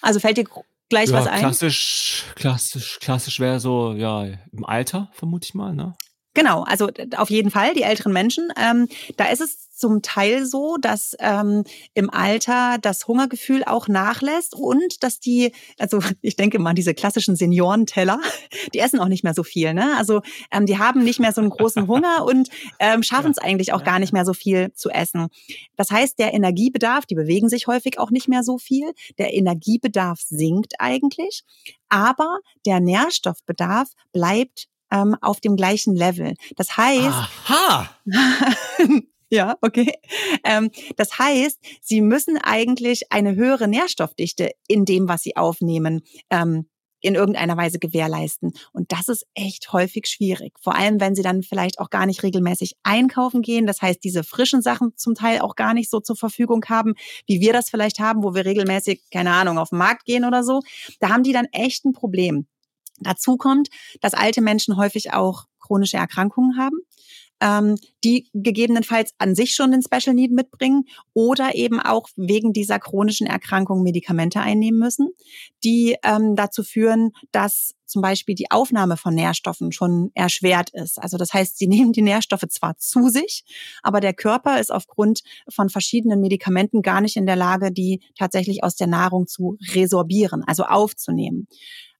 Also 0.01 0.19
fällt 0.19 0.37
dir 0.37 0.45
gleich 0.89 1.09
ja, 1.09 1.15
was 1.15 1.25
ein? 1.25 1.39
Klassisch, 1.39 2.25
klassisch, 2.35 2.99
klassisch 2.99 3.39
wäre 3.39 3.59
so, 3.59 3.93
ja, 3.93 4.25
im 4.51 4.63
Alter, 4.63 5.09
vermute 5.13 5.45
ich 5.45 5.55
mal, 5.55 5.73
ne? 5.73 5.95
Genau, 6.35 6.63
also 6.63 6.89
auf 7.15 7.29
jeden 7.29 7.49
Fall 7.49 7.73
die 7.73 7.83
älteren 7.83 8.11
Menschen. 8.11 8.49
Ähm, 8.61 8.89
da 9.15 9.27
ist 9.29 9.41
es 9.41 9.71
zum 9.71 10.01
Teil 10.01 10.45
so, 10.45 10.75
dass 10.77 11.15
ähm, 11.19 11.63
im 11.93 12.09
Alter 12.09 12.77
das 12.81 13.07
Hungergefühl 13.07 13.63
auch 13.63 13.87
nachlässt 13.87 14.53
und 14.53 15.01
dass 15.03 15.19
die, 15.19 15.53
also 15.79 15.99
ich 16.21 16.35
denke 16.35 16.59
mal, 16.59 16.73
diese 16.73 16.93
klassischen 16.93 17.37
Seniorenteller, 17.37 18.19
die 18.73 18.79
essen 18.79 18.99
auch 18.99 19.07
nicht 19.07 19.23
mehr 19.23 19.33
so 19.33 19.43
viel. 19.43 19.73
Ne? 19.73 19.95
Also 19.97 20.21
ähm, 20.51 20.65
die 20.65 20.77
haben 20.77 21.03
nicht 21.05 21.21
mehr 21.21 21.31
so 21.31 21.39
einen 21.39 21.49
großen 21.49 21.87
Hunger 21.87 22.25
und 22.25 22.49
ähm, 22.79 23.01
schaffen 23.01 23.31
es 23.31 23.37
eigentlich 23.37 23.71
auch 23.71 23.85
gar 23.85 23.99
nicht 23.99 24.11
mehr 24.11 24.25
so 24.25 24.33
viel 24.33 24.73
zu 24.73 24.89
essen. 24.89 25.27
Das 25.77 25.89
heißt, 25.89 26.19
der 26.19 26.33
Energiebedarf, 26.33 27.05
die 27.05 27.15
bewegen 27.15 27.47
sich 27.47 27.67
häufig 27.67 27.97
auch 27.97 28.11
nicht 28.11 28.27
mehr 28.27 28.43
so 28.43 28.57
viel. 28.57 28.91
Der 29.17 29.33
Energiebedarf 29.33 30.19
sinkt 30.19 30.73
eigentlich, 30.79 31.43
aber 31.87 32.39
der 32.65 32.81
Nährstoffbedarf 32.81 33.89
bleibt 34.11 34.67
ähm, 34.95 35.15
auf 35.21 35.41
dem 35.41 35.55
gleichen 35.55 35.95
Level. 35.95 36.35
Das 36.55 36.77
heißt, 36.77 37.05
Aha! 37.47 37.89
Ja, 39.31 39.57
okay. 39.61 39.91
Ähm, 40.43 40.69
das 40.97 41.17
heißt, 41.17 41.59
sie 41.81 42.01
müssen 42.01 42.37
eigentlich 42.37 43.11
eine 43.11 43.35
höhere 43.35 43.67
Nährstoffdichte 43.67 44.51
in 44.67 44.85
dem, 44.85 45.09
was 45.09 45.23
sie 45.23 45.35
aufnehmen, 45.35 46.03
ähm, 46.29 46.69
in 47.01 47.15
irgendeiner 47.15 47.57
Weise 47.57 47.79
gewährleisten. 47.79 48.53
Und 48.71 48.91
das 48.91 49.07
ist 49.07 49.25
echt 49.33 49.73
häufig 49.73 50.05
schwierig. 50.07 50.53
Vor 50.61 50.75
allem, 50.75 50.99
wenn 50.99 51.15
sie 51.15 51.21
dann 51.21 51.43
vielleicht 51.43 51.79
auch 51.79 51.89
gar 51.89 52.05
nicht 52.05 52.23
regelmäßig 52.23 52.75
einkaufen 52.83 53.41
gehen. 53.41 53.67
Das 53.67 53.81
heißt, 53.81 54.03
diese 54.03 54.23
frischen 54.23 54.61
Sachen 54.61 54.93
zum 54.95 55.15
Teil 55.15 55.39
auch 55.41 55.55
gar 55.55 55.73
nicht 55.73 55.89
so 55.89 55.99
zur 55.99 56.15
Verfügung 56.15 56.63
haben, 56.69 56.93
wie 57.27 57.41
wir 57.41 57.51
das 57.51 57.69
vielleicht 57.69 57.99
haben, 57.99 58.23
wo 58.23 58.35
wir 58.35 58.45
regelmäßig, 58.45 59.03
keine 59.11 59.33
Ahnung, 59.33 59.57
auf 59.57 59.69
den 59.69 59.79
Markt 59.79 60.05
gehen 60.05 60.23
oder 60.23 60.43
so. 60.43 60.61
Da 60.99 61.09
haben 61.09 61.23
die 61.23 61.33
dann 61.33 61.47
echt 61.51 61.85
ein 61.85 61.93
Problem. 61.93 62.47
Dazu 62.99 63.37
kommt, 63.37 63.69
dass 64.01 64.13
alte 64.13 64.41
Menschen 64.41 64.77
häufig 64.77 65.13
auch 65.13 65.45
chronische 65.59 65.97
Erkrankungen 65.97 66.57
haben, 66.57 66.77
ähm, 67.41 67.75
die 68.03 68.29
gegebenenfalls 68.33 69.13
an 69.17 69.35
sich 69.35 69.55
schon 69.55 69.71
den 69.71 69.81
Special 69.81 70.15
Need 70.15 70.31
mitbringen 70.31 70.85
oder 71.13 71.55
eben 71.55 71.79
auch 71.79 72.07
wegen 72.15 72.53
dieser 72.53 72.79
chronischen 72.79 73.27
Erkrankung 73.27 73.83
Medikamente 73.83 74.39
einnehmen 74.39 74.79
müssen, 74.79 75.09
die 75.63 75.97
ähm, 76.03 76.35
dazu 76.35 76.63
führen, 76.63 77.11
dass 77.31 77.75
zum 77.85 78.01
Beispiel 78.01 78.35
die 78.35 78.51
Aufnahme 78.51 78.97
von 78.97 79.13
Nährstoffen 79.13 79.71
schon 79.71 80.11
erschwert 80.15 80.69
ist. 80.71 81.01
Also 81.01 81.17
das 81.17 81.33
heißt, 81.33 81.57
sie 81.57 81.67
nehmen 81.67 81.91
die 81.91 82.01
Nährstoffe 82.01 82.47
zwar 82.49 82.77
zu 82.77 83.09
sich, 83.09 83.43
aber 83.83 83.99
der 83.99 84.13
Körper 84.13 84.59
ist 84.59 84.71
aufgrund 84.71 85.21
von 85.49 85.69
verschiedenen 85.69 86.21
Medikamenten 86.21 86.81
gar 86.81 87.01
nicht 87.01 87.17
in 87.17 87.25
der 87.25 87.35
Lage, 87.35 87.71
die 87.71 88.01
tatsächlich 88.17 88.63
aus 88.63 88.75
der 88.75 88.87
Nahrung 88.87 89.27
zu 89.27 89.57
resorbieren, 89.73 90.43
also 90.45 90.63
aufzunehmen. 90.63 91.47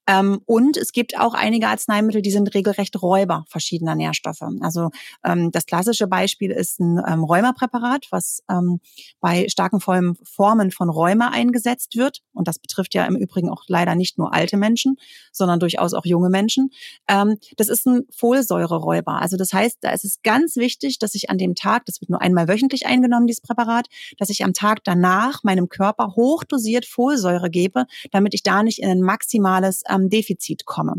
Ähm, 0.07 0.41
und 0.45 0.77
es 0.77 0.91
gibt 0.91 1.19
auch 1.19 1.33
einige 1.33 1.67
Arzneimittel, 1.67 2.21
die 2.21 2.31
sind 2.31 2.53
regelrecht 2.53 3.01
Räuber 3.01 3.45
verschiedener 3.47 3.95
Nährstoffe. 3.95 4.43
Also 4.61 4.89
ähm, 5.23 5.51
das 5.51 5.65
klassische 5.65 6.07
Beispiel 6.07 6.51
ist 6.51 6.79
ein 6.79 7.01
ähm, 7.07 7.23
Rheumapräparat, 7.23 8.07
was 8.11 8.43
ähm, 8.49 8.79
bei 9.19 9.47
starken 9.49 9.79
Formen 9.79 10.71
von 10.71 10.89
Rheuma 10.89 11.29
eingesetzt 11.29 11.95
wird. 11.95 12.21
Und 12.33 12.47
das 12.47 12.59
betrifft 12.59 12.93
ja 12.93 13.05
im 13.05 13.15
Übrigen 13.15 13.49
auch 13.49 13.63
leider 13.67 13.95
nicht 13.95 14.17
nur 14.17 14.33
alte 14.33 14.57
Menschen, 14.57 14.97
sondern 15.31 15.59
durchaus 15.59 15.93
auch 15.93 16.05
junge 16.05 16.29
Menschen. 16.29 16.69
Ähm, 17.07 17.37
das 17.57 17.69
ist 17.69 17.87
ein 17.87 18.03
Folsäureräuber. 18.11 19.21
Also 19.21 19.37
das 19.37 19.53
heißt, 19.53 19.77
da 19.81 19.91
ist 19.91 20.05
es 20.05 20.21
ganz 20.23 20.55
wichtig, 20.55 20.99
dass 20.99 21.15
ich 21.15 21.29
an 21.29 21.37
dem 21.37 21.55
Tag, 21.55 21.85
das 21.85 22.01
wird 22.01 22.09
nur 22.09 22.21
einmal 22.21 22.47
wöchentlich 22.47 22.85
eingenommen, 22.85 23.27
dieses 23.27 23.41
Präparat, 23.41 23.87
dass 24.17 24.29
ich 24.29 24.43
am 24.43 24.53
Tag 24.53 24.83
danach 24.83 25.43
meinem 25.43 25.69
Körper 25.69 26.13
hochdosiert 26.15 26.85
Folsäure 26.85 27.49
gebe, 27.49 27.85
damit 28.11 28.33
ich 28.33 28.43
da 28.43 28.63
nicht 28.63 28.79
in 28.79 28.89
ein 28.89 29.01
maximales 29.01 29.83
ähm, 29.95 30.09
Defizit 30.09 30.65
komme. 30.65 30.95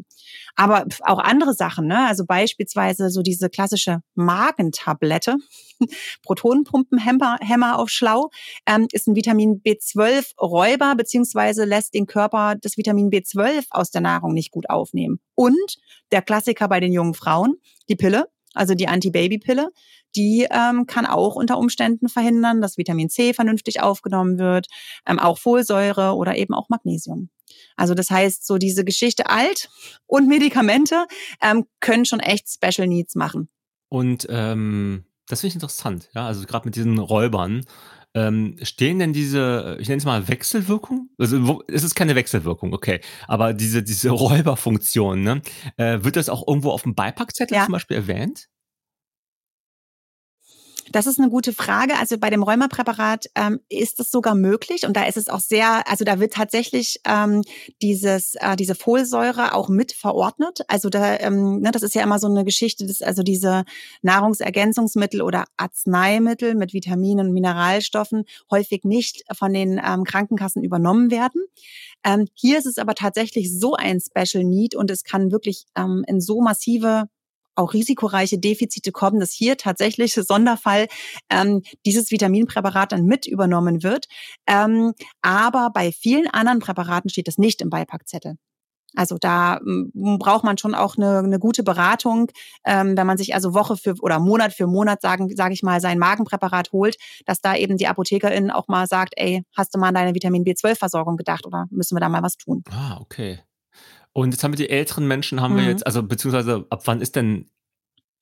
Aber 0.55 0.87
auch 1.03 1.19
andere 1.19 1.55
Sachen, 1.55 1.87
ne? 1.87 2.07
also 2.07 2.25
beispielsweise 2.25 3.11
so 3.11 3.23
diese 3.23 3.49
klassische 3.51 4.01
Magentablette, 4.15 5.37
Protonenpumpenhemmer 6.23 7.79
auf 7.79 7.91
Schlau, 7.91 8.31
ähm, 8.67 8.89
ist 8.93 9.07
ein 9.07 9.17
Vitamin 9.17 9.63
B12-Räuber, 9.63 10.95
beziehungsweise 10.97 11.65
lässt 11.65 11.95
den 11.95 12.07
Körper 12.07 12.55
das 12.61 12.77
Vitamin 12.77 13.11
B12 13.11 13.67
aus 13.71 13.91
der 13.91 14.01
Nahrung 14.01 14.33
nicht 14.33 14.51
gut 14.51 14.69
aufnehmen. 14.71 15.21
Und 15.35 15.77
der 16.13 16.23
Klassiker 16.23 16.69
bei 16.69 16.81
den 16.81 16.93
jungen 16.93 17.15
Frauen, 17.15 17.57
die 17.89 17.97
Pille, 17.97 18.27
also 18.57 18.75
die 18.75 18.89
Anti-Baby-Pille, 18.89 19.71
die 20.15 20.47
ähm, 20.51 20.87
kann 20.87 21.07
auch 21.07 21.37
unter 21.37 21.59
Umständen 21.59 22.09
verhindern, 22.09 22.61
dass 22.61 22.79
Vitamin 22.79 23.11
C 23.11 23.35
vernünftig 23.35 23.81
aufgenommen 23.81 24.39
wird, 24.39 24.67
ähm, 25.07 25.19
auch 25.19 25.39
Folsäure 25.39 26.15
oder 26.15 26.37
eben 26.37 26.55
auch 26.55 26.69
Magnesium. 26.69 27.29
Also 27.77 27.95
das 27.95 28.11
heißt, 28.11 28.47
so 28.47 28.59
diese 28.59 28.85
Geschichte 28.85 29.29
alt 29.29 29.69
und 30.07 30.29
Medikamente 30.29 31.07
ähm, 31.43 31.67
können 31.81 32.05
schon 32.05 32.21
echt 32.21 32.49
Special 32.49 32.89
Needs 32.89 33.15
machen. 33.15 33.49
Und 33.89 34.27
ähm, 34.31 35.05
das 35.29 35.41
finde 35.41 35.49
ich 35.49 35.55
interessant, 35.55 36.09
ja, 36.15 36.27
also 36.27 36.45
gerade 36.47 36.67
mit 36.67 36.77
diesen 36.77 36.99
Räubern. 36.99 37.65
Ähm, 38.17 38.57
stehen 38.63 38.99
denn 38.99 39.13
diese, 39.13 39.77
ich 39.79 39.89
nenne 39.89 39.99
es 39.99 40.07
mal 40.07 40.27
Wechselwirkung? 40.27 41.11
Also 41.19 41.47
wo, 41.47 41.63
es 41.69 41.85
ist 41.85 41.95
keine 41.95 42.15
Wechselwirkung, 42.15 42.73
okay. 42.73 43.01
Aber 43.29 43.53
diese, 43.53 43.83
diese 43.83 44.09
Räuberfunktion, 44.11 45.23
ne? 45.23 45.43
Äh, 45.77 46.03
wird 46.03 46.17
das 46.17 46.31
auch 46.31 46.49
irgendwo 46.49 46.71
auf 46.71 46.83
dem 46.83 46.95
Beipackzettel 46.95 47.59
ja. 47.59 47.65
zum 47.67 47.73
Beispiel 47.73 47.99
erwähnt? 47.99 48.49
Das 50.93 51.07
ist 51.07 51.19
eine 51.19 51.31
gute 51.31 51.53
Frage. 51.53 51.99
Also 51.99 52.19
bei 52.19 52.31
dem 52.31 52.43
Rheumapräparat 52.43 53.27
ähm, 53.35 53.61
ist 53.69 54.01
es 54.01 54.11
sogar 54.11 54.35
möglich 54.35 54.87
und 54.87 54.97
da 54.97 55.05
ist 55.05 55.17
es 55.17 55.29
auch 55.29 55.41
sehr, 55.41 55.89
also 55.89 56.05
da 56.05 56.21
wird 56.21 56.33
tatsächlich 56.33 57.01
ähm, 57.05 57.43
dieses, 57.83 58.37
äh, 58.37 58.57
diese 58.57 58.75
Folsäure 58.75 59.55
auch 59.55 59.69
mit 59.69 59.93
verordnet. 59.93 60.61
Also 60.69 60.89
da, 60.89 61.19
ähm, 61.19 61.61
ne, 61.61 61.71
das 61.73 61.83
ist 61.83 61.95
ja 61.95 62.03
immer 62.03 62.19
so 62.19 62.29
eine 62.29 62.45
Geschichte, 62.45 62.87
dass 62.87 63.03
also 63.03 63.23
diese 63.23 63.65
Nahrungsergänzungsmittel 64.03 65.23
oder 65.23 65.45
Arzneimittel 65.57 66.55
mit 66.55 66.73
Vitaminen 66.73 67.29
und 67.29 67.33
Mineralstoffen 67.33 68.25
häufig 68.51 68.85
nicht 68.85 69.25
von 69.37 69.53
den 69.53 69.81
ähm, 69.85 70.05
Krankenkassen 70.05 70.63
übernommen 70.63 71.11
werden. 71.11 71.43
Ähm, 72.05 72.27
hier 72.35 72.59
ist 72.59 72.67
es 72.67 72.79
aber 72.79 72.95
tatsächlich 72.95 73.59
so 73.59 73.75
ein 73.75 74.01
Special 74.01 74.45
Need 74.45 74.75
und 74.77 74.91
es 74.91 75.03
kann 75.03 75.33
wirklich 75.33 75.65
ähm, 75.77 76.05
in 76.07 76.21
so 76.21 76.41
massive 76.41 77.09
auch 77.57 77.73
risikoreiche 77.73 78.39
Defizite 78.39 78.93
kommen, 78.93 79.21
dass 79.21 79.33
hier 79.33 79.57
tatsächlich 79.57 80.15
Sonderfall 80.15 80.87
ähm, 81.31 81.63
dieses 81.85 82.11
Vitaminpräparat 82.11 82.93
dann 82.93 83.05
mit 83.07 83.27
übernommen 83.27 83.83
wird. 83.83 84.07
Ähm, 84.47 84.93
aber 85.23 85.71
bei 85.73 85.93
vielen 85.93 86.29
anderen 86.29 86.61
Präparaten 86.61 87.11
steht 87.11 87.29
das 87.29 87.39
nicht 87.39 87.61
im 87.61 87.71
Beipackzettel. 87.71 88.37
Also 88.97 89.19
da 89.19 89.61
braucht 89.95 90.43
man 90.43 90.57
schon 90.59 90.75
auch 90.75 90.97
eine, 90.97 91.19
eine 91.19 91.39
gute 91.39 91.63
Beratung, 91.63 92.31
ähm, 92.65 92.97
wenn 92.97 93.07
man 93.07 93.19
sich 93.19 93.35
also 93.35 93.53
Woche 93.53 93.77
für 93.77 93.95
oder 94.01 94.19
Monat 94.19 94.55
für 94.55 94.67
Monat 94.67 95.03
sagen, 95.03 95.29
sage 95.37 95.53
ich 95.53 95.63
mal, 95.63 95.81
sein 95.81 95.99
Magenpräparat 95.99 96.73
holt, 96.73 96.97
dass 97.27 97.41
da 97.41 97.55
eben 97.55 97.77
die 97.77 97.89
Apothekerin 97.89 98.51
auch 98.51 98.69
mal 98.69 98.87
sagt, 98.87 99.13
ey, 99.17 99.43
hast 99.55 99.75
du 99.75 99.79
mal 99.79 99.89
an 99.89 99.95
deine 99.95 100.15
Vitamin 100.15 100.45
B12-Versorgung 100.45 101.17
gedacht 101.17 101.47
oder 101.47 101.67
müssen 101.71 101.95
wir 101.95 102.01
da 102.01 102.09
mal 102.09 102.23
was 102.23 102.37
tun? 102.37 102.65
Ah, 102.71 102.99
okay. 103.01 103.41
Und 104.17 104.31
jetzt 104.31 104.43
haben 104.43 104.53
wir 104.53 104.57
die 104.57 104.71
älteren 104.71 105.07
Menschen, 105.07 105.43
haben 105.43 105.53
mhm. 105.53 105.59
wir 105.59 105.65
jetzt, 105.67 105.85
also 105.85 106.03
beziehungsweise 106.03 106.65
ab 106.71 106.81
wann 106.87 107.03
ist 107.03 107.17
denn, 107.17 107.51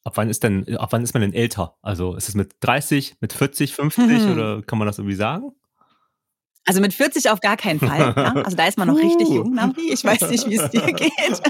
ab 0.03 0.17
wann 0.17 0.29
ist 0.29 0.43
denn, 0.43 0.77
ab 0.77 0.89
wann 0.91 1.05
ist 1.05 1.15
man 1.15 1.21
denn 1.21 1.33
älter? 1.33 1.77
Also 1.83 2.17
ist 2.17 2.29
es 2.29 2.35
mit 2.35 2.57
30, 2.59 3.19
mit 3.21 3.33
40, 3.33 3.75
50 3.75 4.05
mhm. 4.05 4.33
oder 4.33 4.63
kann 4.63 4.81
man 4.81 4.89
das 4.89 4.99
irgendwie 4.99 5.15
sagen? 5.15 5.53
Also 6.65 6.81
mit 6.81 6.95
40 6.95 7.31
auf 7.31 7.39
gar 7.39 7.57
keinen 7.57 7.79
Fall. 7.79 8.13
Ja? 8.17 8.35
Also 8.45 8.57
da 8.57 8.67
ist 8.67 8.77
man 8.77 8.89
noch 8.89 8.97
richtig 8.97 9.29
jung, 9.29 9.55
Namri. 9.55 9.93
Ich 9.93 10.03
weiß 10.03 10.31
nicht, 10.31 10.51
wie 10.51 10.57
es 10.57 10.69
dir 10.71 10.83
geht. 10.93 11.43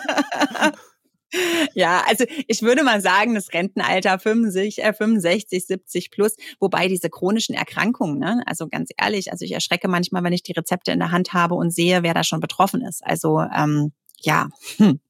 Ja, 1.73 2.03
also 2.07 2.27
ich 2.47 2.61
würde 2.61 2.85
mal 2.85 3.01
sagen, 3.01 3.35
das 3.35 3.55
Rentenalter 3.55 4.19
65, 4.19 4.85
äh, 4.85 4.93
65, 4.93 5.67
70 5.67 6.11
plus, 6.11 6.37
wobei 6.61 6.87
diese 6.87 7.09
chronischen 7.09 7.55
Erkrankungen, 7.55 8.19
ne, 8.19 8.43
also 8.47 8.69
ganz 8.69 8.91
ehrlich, 9.01 9.33
also 9.33 9.45
ich 9.45 9.53
erschrecke 9.53 9.89
manchmal, 9.89 10.23
wenn 10.23 10.35
ich 10.35 10.45
die 10.45 10.53
Rezepte 10.53 10.93
in 10.93 11.01
der 11.01 11.11
Hand 11.11 11.33
habe 11.33 11.55
und 11.55 11.73
sehe, 11.73 12.03
wer 12.03 12.15
da 12.15 12.23
schon 12.23 12.39
betroffen 12.39 12.83
ist. 12.83 13.05
Also 13.05 13.41
ähm, 13.41 13.93
ja. 14.21 14.49
Hm. 14.77 15.01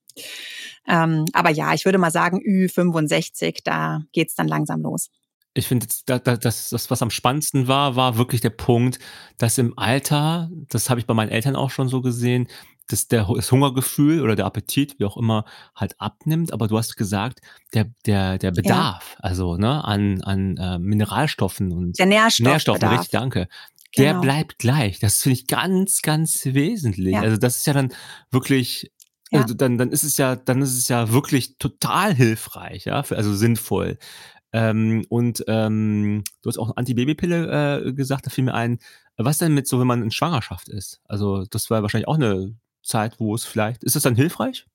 Ähm, 0.87 1.25
aber 1.33 1.51
ja, 1.51 1.73
ich 1.75 1.85
würde 1.85 1.99
mal 1.99 2.11
sagen, 2.11 2.41
Ü65, 2.41 3.61
da 3.65 4.03
geht's 4.13 4.35
dann 4.35 4.49
langsam 4.49 4.83
los. 4.83 5.11
Ich 5.55 5.69
finde, 5.69 5.87
das, 6.07 6.23
das, 6.23 6.71
das, 6.71 6.91
was 6.91 7.01
am 7.01 7.11
spannendsten 7.11 7.69
war, 7.69 7.95
war 7.95 8.19
wirklich 8.19 8.41
der 8.41 8.51
Punkt, 8.51 8.99
dass 9.39 9.57
im 9.57 9.79
Alter, 9.79 10.51
das 10.69 10.91
habe 10.91 10.99
ich 11.01 11.07
bei 11.07 11.15
meinen 11.15 11.31
Eltern 11.31 11.55
auch 11.55 11.71
schon 11.71 11.89
so 11.89 12.03
gesehen, 12.03 12.49
dass 12.89 13.09
der, 13.09 13.29
das 13.35 13.51
Hungergefühl 13.51 14.21
oder 14.21 14.37
der 14.37 14.47
Appetit, 14.47 14.99
wie 14.99 15.05
auch 15.05 15.17
immer, 15.17 15.45
halt 15.75 15.99
abnimmt. 16.01 16.53
Aber 16.53 16.67
du 16.67 16.77
hast 16.77 16.97
gesagt, 16.97 17.41
der, 17.73 17.87
der, 18.05 18.39
der 18.39 18.51
Bedarf, 18.51 19.15
ja. 19.15 19.21
also 19.21 19.57
ne, 19.57 19.85
an, 19.85 20.23
an 20.23 20.57
äh, 20.57 20.79
Mineralstoffen 20.79 21.73
und 21.73 21.99
der 21.99 22.07
Nährstoff 22.07 22.47
Nährstoffen, 22.47 22.89
richtig, 22.89 23.11
danke. 23.11 23.49
Der 23.97 24.11
genau. 24.11 24.23
bleibt 24.23 24.59
gleich. 24.59 24.99
Das 24.99 25.23
finde 25.23 25.39
ich 25.39 25.47
ganz, 25.47 26.03
ganz 26.03 26.45
wesentlich. 26.45 27.15
Ja. 27.15 27.21
Also 27.21 27.37
das 27.37 27.59
ist 27.59 27.67
ja 27.67 27.73
dann 27.73 27.93
wirklich 28.31 28.91
ja. 29.31 29.41
Also 29.41 29.55
dann, 29.55 29.79
dann 29.79 29.91
ist 29.91 30.05
es 30.05 30.17
ja, 30.17 30.37
dann 30.37 30.63
ist 30.63 30.77
es 30.79 30.87
ja 30.87 31.11
wirklich 31.11 31.59
total 31.59 32.15
hilfreich, 32.15 32.85
ja, 32.85 33.03
für, 33.03 33.17
also 33.17 33.35
sinnvoll. 33.35 33.99
Ähm, 34.53 35.05
und 35.09 35.45
ähm, 35.49 36.23
du 36.43 36.49
hast 36.49 36.59
auch 36.59 36.77
Antibabypille 36.77 37.87
äh, 37.87 37.93
gesagt, 37.93 38.27
da 38.27 38.31
fiel 38.31 38.45
mir 38.45 38.55
ein, 38.55 38.79
was 39.17 39.39
denn 39.39 39.55
mit 39.55 39.67
so, 39.67 39.81
wenn 39.81 39.89
man 39.89 40.03
in 40.03 40.13
Schwangerschaft 40.13 40.69
ist? 40.69 41.01
Also 41.07 41.45
das 41.47 41.71
war 41.71 41.83
wahrscheinlich 41.83 42.07
auch 42.07 42.15
eine 42.15 42.55
Zeit, 42.85 43.19
wo 43.19 43.35
es 43.35 43.45
vielleicht, 43.45 43.83
ist 43.83 43.97
das 43.97 44.05
dann 44.05 44.15
hilfreich? 44.15 44.67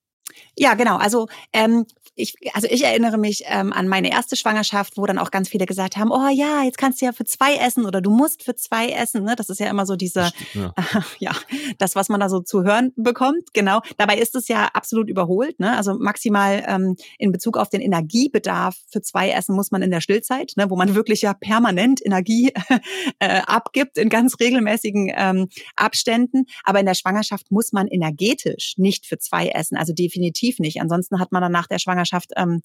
Ja, 0.58 0.74
genau. 0.74 0.96
Also 0.96 1.28
ähm, 1.54 1.86
ich, 2.20 2.36
also 2.54 2.68
ich 2.70 2.84
erinnere 2.84 3.18
mich 3.18 3.44
ähm, 3.46 3.72
an 3.72 3.88
meine 3.88 4.10
erste 4.10 4.36
Schwangerschaft, 4.36 4.96
wo 4.96 5.06
dann 5.06 5.18
auch 5.18 5.30
ganz 5.30 5.48
viele 5.48 5.66
gesagt 5.66 5.96
haben, 5.96 6.10
oh 6.10 6.28
ja, 6.32 6.62
jetzt 6.62 6.78
kannst 6.78 7.00
du 7.00 7.06
ja 7.06 7.12
für 7.12 7.24
zwei 7.24 7.56
essen 7.56 7.86
oder 7.86 8.00
du 8.00 8.10
musst 8.10 8.42
für 8.42 8.54
zwei 8.54 8.88
essen. 8.88 9.24
Ne? 9.24 9.34
Das 9.36 9.48
ist 9.48 9.60
ja 9.60 9.68
immer 9.68 9.86
so 9.86 9.96
diese, 9.96 10.30
ja. 10.54 10.74
Äh, 10.76 11.00
ja, 11.18 11.32
das, 11.78 11.96
was 11.96 12.08
man 12.08 12.20
da 12.20 12.28
so 12.28 12.40
zu 12.40 12.62
hören 12.62 12.92
bekommt. 12.96 13.52
Genau. 13.54 13.80
Dabei 13.96 14.18
ist 14.18 14.34
es 14.34 14.48
ja 14.48 14.66
absolut 14.72 15.08
überholt. 15.08 15.58
Ne? 15.58 15.76
Also 15.76 15.94
maximal 15.94 16.64
ähm, 16.66 16.96
in 17.18 17.32
Bezug 17.32 17.56
auf 17.56 17.68
den 17.70 17.80
Energiebedarf 17.80 18.76
für 18.90 19.02
zwei 19.02 19.30
Essen 19.30 19.54
muss 19.54 19.70
man 19.70 19.82
in 19.82 19.90
der 19.90 20.00
Stillzeit, 20.00 20.52
ne? 20.56 20.70
wo 20.70 20.76
man 20.76 20.94
wirklich 20.94 21.22
ja 21.22 21.34
permanent 21.34 22.04
Energie 22.04 22.52
äh, 23.18 23.40
abgibt 23.46 23.98
in 23.98 24.08
ganz 24.08 24.38
regelmäßigen 24.38 25.12
ähm, 25.16 25.48
Abständen. 25.76 26.44
Aber 26.64 26.80
in 26.80 26.86
der 26.86 26.94
Schwangerschaft 26.94 27.50
muss 27.50 27.72
man 27.72 27.88
energetisch 27.88 28.74
nicht 28.76 29.06
für 29.06 29.18
zwei 29.18 29.48
essen. 29.48 29.76
Also 29.76 29.92
definitiv 29.92 30.58
nicht. 30.58 30.80
Ansonsten 30.80 31.18
hat 31.18 31.32
man 31.32 31.42
dann 31.42 31.52
nach 31.52 31.66
der 31.66 31.78
Schwangerschaft 31.78 32.09
Schwangerschaft, 32.10 32.32
ähm, 32.36 32.62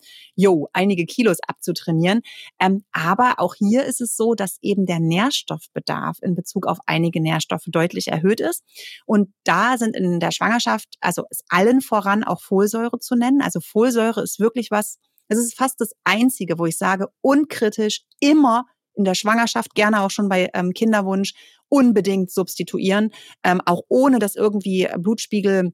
einige 0.73 1.05
Kilos 1.05 1.37
abzutrainieren. 1.47 2.21
Ähm, 2.59 2.83
aber 2.91 3.35
auch 3.37 3.55
hier 3.55 3.85
ist 3.85 4.01
es 4.01 4.15
so, 4.15 4.35
dass 4.35 4.57
eben 4.61 4.85
der 4.85 4.99
Nährstoffbedarf 4.99 6.17
in 6.21 6.35
Bezug 6.35 6.67
auf 6.67 6.79
einige 6.85 7.21
Nährstoffe 7.21 7.65
deutlich 7.67 8.07
erhöht 8.07 8.39
ist. 8.39 8.63
Und 9.05 9.33
da 9.43 9.77
sind 9.77 9.95
in 9.95 10.19
der 10.19 10.31
Schwangerschaft, 10.31 10.95
also 11.01 11.23
ist 11.29 11.43
allen 11.49 11.81
voran 11.81 12.23
auch 12.23 12.41
Folsäure 12.41 12.99
zu 12.99 13.15
nennen. 13.15 13.41
Also 13.41 13.59
Folsäure 13.59 14.21
ist 14.21 14.39
wirklich 14.39 14.71
was, 14.71 14.97
es 15.27 15.39
ist 15.39 15.57
fast 15.57 15.81
das 15.81 15.91
Einzige, 16.03 16.59
wo 16.59 16.65
ich 16.65 16.77
sage, 16.77 17.07
unkritisch 17.21 18.01
immer 18.19 18.65
in 18.97 19.03
der 19.03 19.15
Schwangerschaft, 19.15 19.75
gerne 19.75 20.01
auch 20.01 20.11
schon 20.11 20.29
bei 20.29 20.49
ähm, 20.53 20.71
Kinderwunsch, 20.71 21.33
unbedingt 21.67 22.31
substituieren, 22.31 23.09
ähm, 23.43 23.59
auch 23.65 23.81
ohne 23.89 24.19
dass 24.19 24.35
irgendwie 24.35 24.87
Blutspiegel 24.97 25.73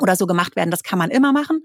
oder 0.00 0.16
so 0.16 0.26
gemacht 0.26 0.56
werden. 0.56 0.70
Das 0.70 0.82
kann 0.82 0.98
man 0.98 1.10
immer 1.10 1.32
machen. 1.32 1.62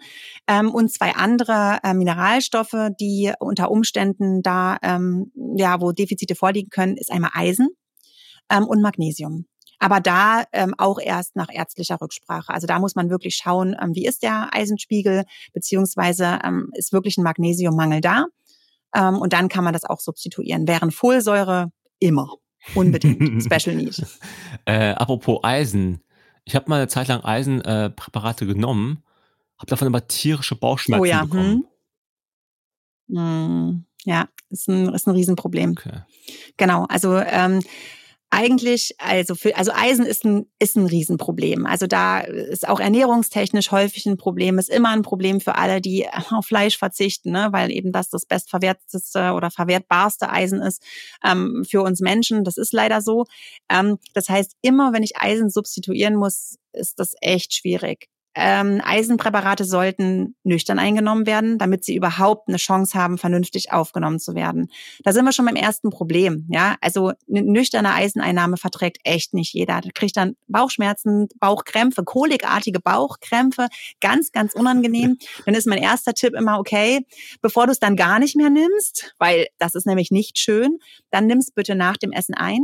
Ähm, 0.48 0.72
und 0.72 0.91
zwei 0.91 1.15
andere 1.15 1.80
äh, 1.84 1.93
Mineralstoffe, 1.93 2.89
die 3.00 3.32
unter 3.39 3.72
Umständen 3.72 4.41
da, 4.41 4.78
ähm, 4.82 5.32
ja, 5.56 5.82
wo 5.82 5.91
Defizite 5.91 6.36
vorliegen 6.36 6.69
können, 6.69 6.98
ist 6.98 7.12
einmal 7.12 7.32
Eisen 7.34 7.69
ähm, 8.50 8.65
und 8.65 8.82
Magnesium. 8.82 9.46
Aber 9.80 10.00
da 10.00 10.46
ähm, 10.54 10.74
auch 10.78 10.98
erst 10.98 11.36
nach 11.36 11.50
ärztlicher 11.52 12.00
Rücksprache. 12.00 12.54
Also 12.54 12.67
da 12.67 12.80
muss 12.80 12.96
man 12.96 13.10
wirklich 13.10 13.36
schauen, 13.36 13.76
ähm, 13.82 13.93
wie 13.96 14.06
ist 14.06 14.24
der 14.24 14.50
Eisenspiegel, 14.54 15.26
beziehungsweise 15.52 16.39
ähm, 16.43 16.69
ist 16.74 16.93
wirklich 16.93 17.17
ein 17.17 17.24
Magnesiummangel 17.24 18.00
da. 18.00 18.28
Ähm, 18.96 19.17
und 19.17 19.34
dann 19.34 19.50
kann 19.50 19.63
man 19.63 19.74
das 19.74 19.84
auch 19.84 20.00
substituieren. 20.00 20.67
Während 20.67 20.93
Folsäure 20.93 21.72
immer. 22.00 22.30
Unbedingt. 22.76 23.43
Special 23.54 23.76
Need. 23.76 24.02
Äh, 24.65 24.91
apropos 24.91 25.39
Eisen. 25.43 26.02
Ich 26.45 26.56
habe 26.56 26.69
mal 26.69 26.77
eine 26.77 26.88
Zeit 26.88 27.08
lang 27.08 27.23
Eisenpräparate 27.23 28.45
äh, 28.45 28.47
genommen, 28.47 29.03
habe 29.58 29.69
davon 29.69 29.88
aber 29.88 30.08
tierische 30.08 30.56
Bauchschmerzen 30.56 31.01
oh 31.01 31.06
ja, 31.06 31.23
bekommen. 31.23 31.67
Hm. 33.10 33.17
Hm, 33.17 33.86
ja, 34.06 34.27
ist 34.49 34.67
ein, 34.67 34.93
ist 34.93 35.08
ein 35.08 35.15
Riesenproblem. 35.15 35.71
Okay. 35.71 36.01
Genau, 36.58 36.86
also 36.86 37.17
ähm, 37.17 37.62
eigentlich, 38.34 38.96
also 38.98 39.36
für, 39.36 39.56
also 39.56 39.72
Eisen 39.76 40.06
ist 40.06 40.26
ein, 40.26 40.48
ist 40.58 40.76
ein 40.76 40.88
Riesenproblem. 40.88 41.67
Also 41.67 41.86
da 41.86 42.19
ist 42.19 42.67
auch 42.67 42.80
ernährungstechnisch 42.80 43.72
häufig 43.72 44.08
ein 44.08 44.17
Problem, 44.17 44.58
ist 44.58 44.69
immer 44.69 44.89
ein 44.89 45.04
Problem 45.04 45.39
für 45.39 45.56
alle, 45.56 45.82
die 45.82 46.08
auf 46.32 46.48
Fleisch 46.48 46.78
verzichten, 46.78 47.32
ne? 47.32 47.50
weil 47.52 47.72
eben 47.72 47.91
das 47.91 48.10
das 48.10 48.26
bestverwerteste 48.26 49.34
oder 49.34 49.52
verwertbarste 49.52 50.32
Eisen 50.32 50.62
ist 50.62 50.84
ähm, 51.24 51.63
für 51.69 51.84
uns 51.84 52.02
Menschen. 52.02 52.43
Das 52.43 52.58
ist 52.58 52.74
leider 52.74 53.02
so. 53.02 53.26
Ähm, 53.69 54.00
das 54.15 54.30
heißt, 54.30 54.54
immer 54.62 54.93
wenn 54.93 55.04
ich 55.04 55.17
Eisen 55.17 55.52
substituieren 55.52 56.15
muss, 56.15 56.58
ist 56.74 57.00
das 57.00 57.13
echt 57.22 57.54
schwierig. 57.54 58.08
Ähm, 58.36 58.82
Eisenpräparate 58.84 59.63
sollten 59.63 60.36
nüchtern 60.43 60.80
eingenommen 60.80 61.26
werden, 61.28 61.58
damit 61.58 61.84
sie 61.84 61.96
überhaupt 61.96 62.48
eine 62.48 62.58
Chance 62.58 62.98
haben, 62.98 63.17
vernünftig 63.17 63.72
aufgenommen 63.72 64.19
zu 64.19 64.34
werden. 64.34 64.69
Da 65.04 65.13
sind 65.13 65.26
wir 65.26 65.32
schon 65.32 65.46
beim 65.46 65.56
ersten 65.56 65.89
Problem. 65.89 66.48
Ja, 66.50 66.76
also 66.82 67.12
eine 67.30 67.43
nüchterne 67.43 67.93
Eiseneinnahme 67.93 68.58
verträgt 68.58 68.98
echt 69.04 69.34
nicht 69.34 69.54
jeder. 69.54 69.82
Da 69.82 69.89
kriegt 69.93 70.17
dann 70.17 70.36
Bauchschmerzen, 70.48 71.28
Bauchkrämpfe, 71.39 72.04
kolikartige 72.04 72.80
Bauchkrämpfe, 72.80 73.67
ganz, 74.02 74.32
ganz 74.32 74.54
unangenehm. 74.54 75.17
Dann 75.46 75.56
ist 75.56 75.67
mein 75.67 75.80
erster 75.80 76.13
Tipp 76.13 76.34
immer 76.34 76.58
okay, 76.58 77.06
bevor 77.41 77.65
du 77.65 77.72
es 77.72 77.80
dann 77.80 77.96
gar 77.96 78.19
nicht 78.19 78.36
mehr 78.36 78.50
nimmst, 78.50 79.13
weil 79.19 79.48
das 79.58 79.76
ist 79.76 79.86
nämlich 79.86 80.12
nicht 80.12 80.38
schön, 80.38 80.80
dann 81.12 81.28
nimmst 81.28 81.56
bitte 81.56 81.76
nach 81.76 81.98
dem 81.98 82.12
Essen 82.12 82.34
ein 82.34 82.62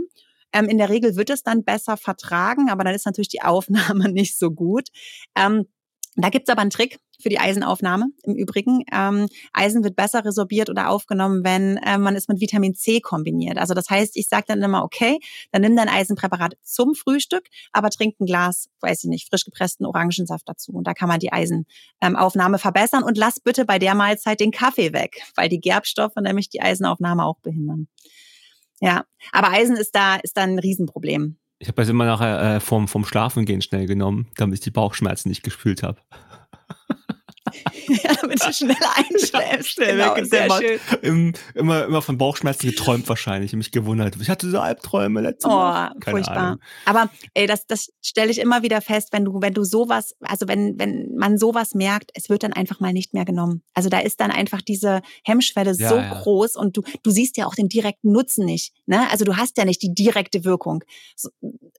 ähm, 0.53 0.65
in 0.65 0.77
der 0.77 0.89
Regel 0.89 1.15
wird 1.15 1.29
es 1.29 1.43
dann 1.43 1.63
besser 1.63 1.97
vertragen, 1.97 2.69
aber 2.69 2.83
dann 2.83 2.95
ist 2.95 3.05
natürlich 3.05 3.29
die 3.29 3.41
Aufnahme 3.41 4.09
nicht 4.11 4.37
so 4.37 4.51
gut. 4.51 4.89
Ähm, 5.35 5.65
da 6.15 6.29
gibt's 6.29 6.49
aber 6.49 6.61
einen 6.61 6.69
Trick 6.69 6.99
für 7.21 7.29
die 7.29 7.39
Eisenaufnahme 7.39 8.07
im 8.23 8.35
Übrigen. 8.35 8.83
Ähm, 8.91 9.27
Eisen 9.53 9.83
wird 9.83 9.95
besser 9.95 10.23
resorbiert 10.23 10.69
oder 10.69 10.89
aufgenommen, 10.89 11.43
wenn 11.43 11.77
äh, 11.77 11.97
man 11.97 12.15
es 12.15 12.27
mit 12.27 12.39
Vitamin 12.39 12.75
C 12.75 13.01
kombiniert. 13.01 13.57
Also 13.57 13.73
das 13.73 13.89
heißt, 13.89 14.15
ich 14.15 14.27
sage 14.27 14.45
dann 14.47 14.61
immer, 14.61 14.83
okay, 14.83 15.19
dann 15.51 15.61
nimm 15.61 15.75
dein 15.75 15.89
Eisenpräparat 15.89 16.55
zum 16.63 16.95
Frühstück, 16.95 17.43
aber 17.71 17.89
trink 17.89 18.19
ein 18.19 18.25
Glas, 18.25 18.69
weiß 18.81 19.03
ich 19.03 19.09
nicht, 19.09 19.29
frisch 19.29 19.45
gepressten 19.45 19.85
Orangensaft 19.85 20.47
dazu. 20.47 20.71
Und 20.71 20.87
da 20.87 20.93
kann 20.93 21.09
man 21.09 21.19
die 21.19 21.31
Eisenaufnahme 21.31 22.55
ähm, 22.55 22.59
verbessern. 22.59 23.03
Und 23.03 23.17
lass 23.17 23.39
bitte 23.39 23.65
bei 23.65 23.79
der 23.79 23.95
Mahlzeit 23.95 24.39
den 24.39 24.51
Kaffee 24.51 24.93
weg, 24.93 25.21
weil 25.35 25.49
die 25.49 25.59
Gerbstoffe 25.59 26.15
nämlich 26.15 26.49
die 26.49 26.61
Eisenaufnahme 26.61 27.25
auch 27.25 27.39
behindern. 27.39 27.87
Ja, 28.81 29.05
aber 29.31 29.51
Eisen 29.51 29.75
ist 29.75 29.95
da, 29.95 30.15
ist 30.15 30.37
da 30.37 30.43
ein 30.43 30.59
Riesenproblem. 30.59 31.37
Ich 31.59 31.67
habe 31.67 31.81
das 31.81 31.89
immer 31.89 32.05
nachher 32.05 32.55
äh, 32.55 32.59
vom, 32.61 32.87
vom 32.87 33.03
Schlafengehen 33.03 33.61
schnell 33.61 33.85
genommen, 33.85 34.29
damit 34.37 34.55
ich 34.55 34.61
die 34.61 34.71
Bauchschmerzen 34.71 35.27
nicht 35.27 35.43
gespült 35.43 35.83
habe. 35.83 35.99
Ja, 37.87 38.13
damit 38.21 38.43
du 38.43 38.53
schneller 38.53 38.95
einschläfst. 38.95 39.71
Schnell 39.71 39.97
genau, 39.97 40.15
weg. 40.15 40.25
Sehr 40.25 40.49
schön. 40.51 40.79
Im, 41.01 41.33
immer, 41.53 41.85
immer 41.85 42.01
von 42.01 42.17
Bauchschmerzen 42.17 42.67
geträumt 42.67 43.07
wahrscheinlich. 43.09 43.51
Ich 43.51 43.57
mich 43.57 43.71
gewundert. 43.71 44.15
Ich 44.21 44.29
hatte 44.29 44.49
so 44.49 44.59
Albträume 44.59 45.21
letztes 45.21 45.45
oh, 45.45 45.55
Mal. 45.55 45.91
Oh, 45.95 46.11
furchtbar. 46.11 46.37
Ahnung. 46.37 46.59
Aber 46.85 47.09
ey, 47.33 47.47
das, 47.47 47.67
das 47.67 47.91
stelle 48.01 48.31
ich 48.31 48.39
immer 48.39 48.63
wieder 48.63 48.81
fest, 48.81 49.09
wenn 49.11 49.25
du, 49.25 49.41
wenn 49.41 49.53
du 49.53 49.63
sowas, 49.63 50.15
also 50.21 50.47
wenn, 50.47 50.77
wenn 50.79 51.15
man 51.15 51.37
sowas 51.37 51.73
merkt, 51.73 52.11
es 52.13 52.29
wird 52.29 52.43
dann 52.43 52.53
einfach 52.53 52.79
mal 52.79 52.93
nicht 52.93 53.13
mehr 53.13 53.25
genommen. 53.25 53.61
Also 53.73 53.89
da 53.89 53.99
ist 53.99 54.19
dann 54.19 54.31
einfach 54.31 54.61
diese 54.61 55.01
Hemmschwelle 55.23 55.73
ja, 55.77 55.89
so 55.89 55.95
ja. 55.95 56.21
groß 56.21 56.55
und 56.55 56.77
du, 56.77 56.83
du 57.03 57.11
siehst 57.11 57.37
ja 57.37 57.45
auch 57.45 57.55
den 57.55 57.69
direkten 57.69 58.11
Nutzen 58.11 58.45
nicht. 58.45 58.73
Ne? 58.85 59.09
Also 59.11 59.25
du 59.25 59.37
hast 59.37 59.57
ja 59.57 59.65
nicht 59.65 59.81
die 59.81 59.93
direkte 59.93 60.43
Wirkung. 60.43 60.83
So, 61.15 61.29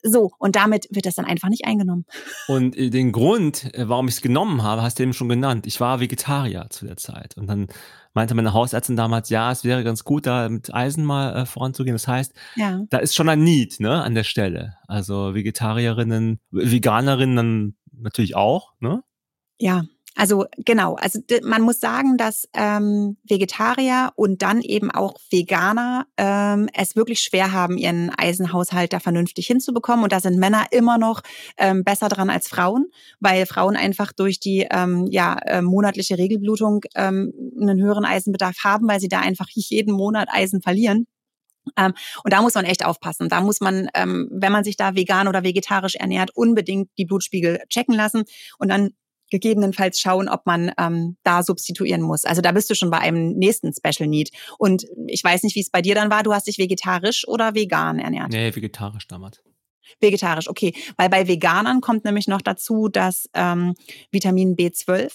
so, 0.02 0.30
und 0.38 0.56
damit 0.56 0.88
wird 0.90 1.06
das 1.06 1.14
dann 1.14 1.24
einfach 1.24 1.48
nicht 1.48 1.66
eingenommen. 1.66 2.06
Und 2.48 2.76
äh, 2.76 2.90
den 2.90 3.12
Grund, 3.12 3.74
äh, 3.74 3.88
warum 3.88 4.08
ich 4.08 4.14
es 4.14 4.20
genommen 4.22 4.62
habe, 4.62 4.82
hast 4.82 4.98
du 4.98 5.02
eben 5.02 5.12
schon 5.12 5.28
genannt. 5.28 5.59
Ich 5.66 5.80
war 5.80 6.00
Vegetarier 6.00 6.66
zu 6.70 6.86
der 6.86 6.96
Zeit. 6.96 7.36
Und 7.36 7.46
dann 7.46 7.68
meinte 8.14 8.34
meine 8.34 8.52
Hausärztin 8.52 8.96
damals, 8.96 9.28
ja, 9.30 9.50
es 9.52 9.64
wäre 9.64 9.84
ganz 9.84 10.04
gut, 10.04 10.26
da 10.26 10.48
mit 10.48 10.72
Eisen 10.72 11.04
mal 11.04 11.36
äh, 11.36 11.46
voranzugehen. 11.46 11.94
Das 11.94 12.08
heißt, 12.08 12.34
ja. 12.56 12.80
da 12.90 12.98
ist 12.98 13.14
schon 13.14 13.28
ein 13.28 13.42
Need 13.42 13.80
ne, 13.80 14.02
an 14.02 14.14
der 14.14 14.24
Stelle. 14.24 14.76
Also 14.86 15.34
Vegetarierinnen, 15.34 16.40
Veganerinnen 16.50 17.36
dann 17.36 17.74
natürlich 17.92 18.36
auch, 18.36 18.72
ne? 18.80 19.02
Ja, 19.58 19.84
also 20.16 20.44
genau, 20.56 20.96
also 20.96 21.20
man 21.44 21.62
muss 21.62 21.78
sagen, 21.78 22.16
dass 22.16 22.48
ähm, 22.54 23.16
Vegetarier 23.22 24.10
und 24.16 24.42
dann 24.42 24.60
eben 24.60 24.90
auch 24.90 25.14
Veganer 25.30 26.06
ähm, 26.16 26.68
es 26.74 26.96
wirklich 26.96 27.20
schwer 27.20 27.52
haben, 27.52 27.78
ihren 27.78 28.10
Eisenhaushalt 28.10 28.92
da 28.92 29.00
vernünftig 29.00 29.46
hinzubekommen. 29.46 30.02
Und 30.02 30.12
da 30.12 30.20
sind 30.20 30.38
Männer 30.38 30.66
immer 30.72 30.98
noch 30.98 31.22
ähm, 31.56 31.84
besser 31.84 32.08
dran 32.08 32.28
als 32.28 32.48
Frauen, 32.48 32.86
weil 33.20 33.46
Frauen 33.46 33.76
einfach 33.76 34.12
durch 34.12 34.40
die 34.40 34.66
ähm, 34.70 35.06
ja, 35.10 35.38
äh, 35.46 35.62
monatliche 35.62 36.18
Regelblutung 36.18 36.82
ähm, 36.96 37.32
einen 37.60 37.80
höheren 37.80 38.04
Eisenbedarf 38.04 38.64
haben, 38.64 38.88
weil 38.88 39.00
sie 39.00 39.08
da 39.08 39.20
einfach 39.20 39.48
jeden 39.50 39.94
Monat 39.94 40.28
Eisen 40.30 40.60
verlieren. 40.60 41.06
Ähm, 41.76 41.92
und 42.24 42.32
da 42.32 42.42
muss 42.42 42.54
man 42.54 42.64
echt 42.64 42.84
aufpassen. 42.84 43.28
Da 43.28 43.40
muss 43.42 43.60
man, 43.60 43.88
ähm, 43.94 44.28
wenn 44.32 44.52
man 44.52 44.64
sich 44.64 44.76
da 44.76 44.96
vegan 44.96 45.28
oder 45.28 45.44
vegetarisch 45.44 45.94
ernährt, 45.94 46.30
unbedingt 46.34 46.88
die 46.98 47.04
Blutspiegel 47.04 47.60
checken 47.68 47.94
lassen 47.94 48.24
und 48.58 48.68
dann 48.70 48.90
gegebenenfalls 49.30 49.98
schauen, 50.00 50.28
ob 50.28 50.46
man 50.46 50.72
ähm, 50.78 51.16
da 51.22 51.42
substituieren 51.42 52.02
muss. 52.02 52.24
Also 52.24 52.42
da 52.42 52.52
bist 52.52 52.70
du 52.70 52.74
schon 52.74 52.90
bei 52.90 52.98
einem 52.98 53.32
nächsten 53.32 53.72
Special 53.72 54.08
Need. 54.08 54.30
Und 54.58 54.84
ich 55.06 55.22
weiß 55.22 55.42
nicht, 55.42 55.54
wie 55.56 55.60
es 55.60 55.70
bei 55.70 55.82
dir 55.82 55.94
dann 55.94 56.10
war. 56.10 56.22
Du 56.22 56.32
hast 56.32 56.46
dich 56.46 56.58
vegetarisch 56.58 57.26
oder 57.26 57.54
vegan 57.54 57.98
ernährt? 57.98 58.30
Nee, 58.30 58.54
vegetarisch 58.54 59.06
damals. 59.06 59.42
Vegetarisch, 60.00 60.48
okay. 60.48 60.74
Weil 60.96 61.08
bei 61.08 61.26
Veganern 61.26 61.80
kommt 61.80 62.04
nämlich 62.04 62.28
noch 62.28 62.42
dazu, 62.42 62.88
dass 62.88 63.28
ähm, 63.34 63.74
Vitamin 64.12 64.56
B12 64.56 65.10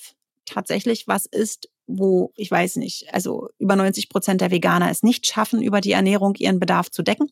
tatsächlich 0.45 1.07
was 1.07 1.25
ist, 1.25 1.69
wo 1.87 2.31
ich 2.35 2.49
weiß 2.49 2.77
nicht, 2.77 3.13
also 3.13 3.49
über 3.59 3.75
90 3.75 4.09
Prozent 4.09 4.41
der 4.41 4.51
Veganer 4.51 4.89
es 4.89 5.03
nicht 5.03 5.25
schaffen, 5.27 5.61
über 5.61 5.81
die 5.81 5.91
Ernährung 5.91 6.35
ihren 6.35 6.59
Bedarf 6.59 6.89
zu 6.89 7.03
decken. 7.03 7.29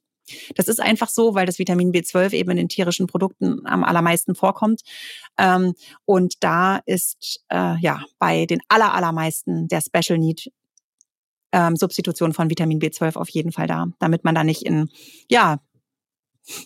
Das 0.55 0.67
ist 0.67 0.79
einfach 0.79 1.09
so, 1.09 1.35
weil 1.35 1.45
das 1.45 1.59
Vitamin 1.59 1.91
B12 1.91 2.33
eben 2.33 2.51
in 2.51 2.57
den 2.57 2.69
tierischen 2.69 3.07
Produkten 3.07 3.65
am 3.65 3.83
allermeisten 3.83 4.35
vorkommt. 4.35 4.81
Ähm, 5.37 5.73
und 6.05 6.43
da 6.43 6.77
ist 6.85 7.43
äh, 7.49 7.77
ja 7.79 8.01
bei 8.19 8.45
den 8.45 8.61
aller, 8.67 8.93
allermeisten 8.93 9.67
der 9.67 9.81
Special 9.81 10.17
Need 10.17 10.51
ähm, 11.51 11.75
Substitution 11.75 12.33
von 12.33 12.49
Vitamin 12.49 12.79
B12 12.79 13.15
auf 13.15 13.29
jeden 13.29 13.51
Fall 13.51 13.67
da, 13.67 13.87
damit 13.99 14.23
man 14.23 14.35
da 14.35 14.43
nicht 14.43 14.63
in 14.63 14.89
ja 15.29 15.59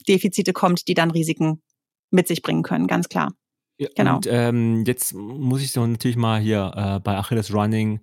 Defizite 0.08 0.54
kommt, 0.54 0.88
die 0.88 0.94
dann 0.94 1.12
Risiken 1.12 1.62
mit 2.10 2.28
sich 2.28 2.42
bringen 2.42 2.64
können, 2.64 2.88
ganz 2.88 3.10
klar. 3.10 3.34
Ja, 3.78 3.90
genau. 3.96 4.16
Und 4.16 4.28
ähm, 4.28 4.84
jetzt 4.86 5.14
muss 5.14 5.62
ich 5.62 5.72
so 5.72 5.86
natürlich 5.86 6.18
mal 6.18 6.40
hier 6.40 6.72
äh, 6.76 7.00
bei 7.00 7.16
Achilles 7.16 7.54
Running 7.54 8.00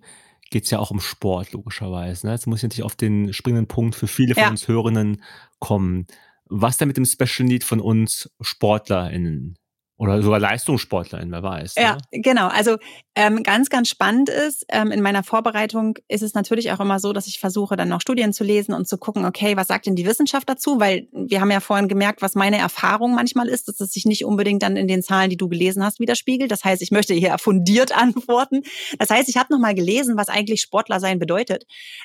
geht 0.49 0.65
es 0.65 0.71
ja 0.71 0.79
auch 0.79 0.91
um 0.91 0.99
Sport, 0.99 1.51
logischerweise. 1.53 2.27
Ne? 2.27 2.33
Jetzt 2.33 2.47
muss 2.47 2.59
ich 2.59 2.63
natürlich 2.63 2.83
auf 2.83 2.95
den 2.95 3.33
springenden 3.33 3.67
Punkt 3.67 3.95
für 3.95 4.07
viele 4.07 4.35
von 4.35 4.43
ja. 4.43 4.49
uns 4.49 4.67
Hörenden 4.67 5.21
kommen. 5.59 6.07
Was 6.47 6.77
denn 6.77 6.87
mit 6.87 6.97
dem 6.97 7.05
Special 7.05 7.47
Need 7.47 7.63
von 7.63 7.79
uns 7.79 8.29
SportlerInnen? 8.41 9.57
Oder 9.97 10.21
sogar 10.21 10.39
Leistungssportlerin, 10.39 11.31
wer 11.31 11.41
weiß. 11.41 11.75
Ja, 11.75 11.93
ne? 11.93 12.21
genau. 12.21 12.47
Also 12.47 12.75
ähm, 13.15 13.43
ganz, 13.43 13.69
ganz 13.69 13.87
spannend 13.87 14.27
ist, 14.27 14.65
ähm, 14.67 14.91
in 14.91 15.01
meiner 15.01 15.23
Vorbereitung 15.23 15.97
ist 16.09 16.21
es 16.21 16.33
natürlich 16.33 16.73
auch 16.73 16.81
immer 16.81 16.99
so, 16.99 17.13
dass 17.13 17.27
ich 17.27 17.39
versuche, 17.39 17.77
dann 17.77 17.87
noch 17.87 18.01
Studien 18.01 18.33
zu 18.33 18.43
lesen 18.43 18.73
und 18.73 18.89
zu 18.89 18.97
gucken, 18.97 19.23
okay, 19.23 19.55
was 19.55 19.67
sagt 19.67 19.85
denn 19.85 19.95
die 19.95 20.05
Wissenschaft 20.05 20.49
dazu? 20.49 20.81
Weil 20.81 21.07
wir 21.13 21.39
haben 21.39 21.49
ja 21.49 21.61
vorhin 21.61 21.87
gemerkt, 21.87 22.21
was 22.21 22.35
meine 22.35 22.57
Erfahrung 22.57 23.15
manchmal 23.15 23.47
ist, 23.47 23.69
dass 23.69 23.79
es 23.79 23.93
sich 23.93 24.03
nicht 24.03 24.25
unbedingt 24.25 24.63
dann 24.63 24.75
in 24.75 24.89
den 24.89 25.01
Zahlen, 25.01 25.29
die 25.29 25.37
du 25.37 25.47
gelesen 25.47 25.81
hast, 25.81 26.01
widerspiegelt. 26.01 26.51
Das 26.51 26.65
heißt, 26.65 26.81
ich 26.81 26.91
möchte 26.91 27.13
hier 27.13 27.37
fundiert 27.37 27.91
antworten. 27.97 28.63
Das 28.99 29.09
heißt, 29.09 29.29
ich 29.29 29.37
habe 29.37 29.53
nochmal 29.53 29.75
gelesen, 29.75 30.17
was 30.17 30.27
eigentlich 30.27 30.59
Sportler 30.59 30.99
sein 30.99 31.19
bedeutet. 31.19 31.63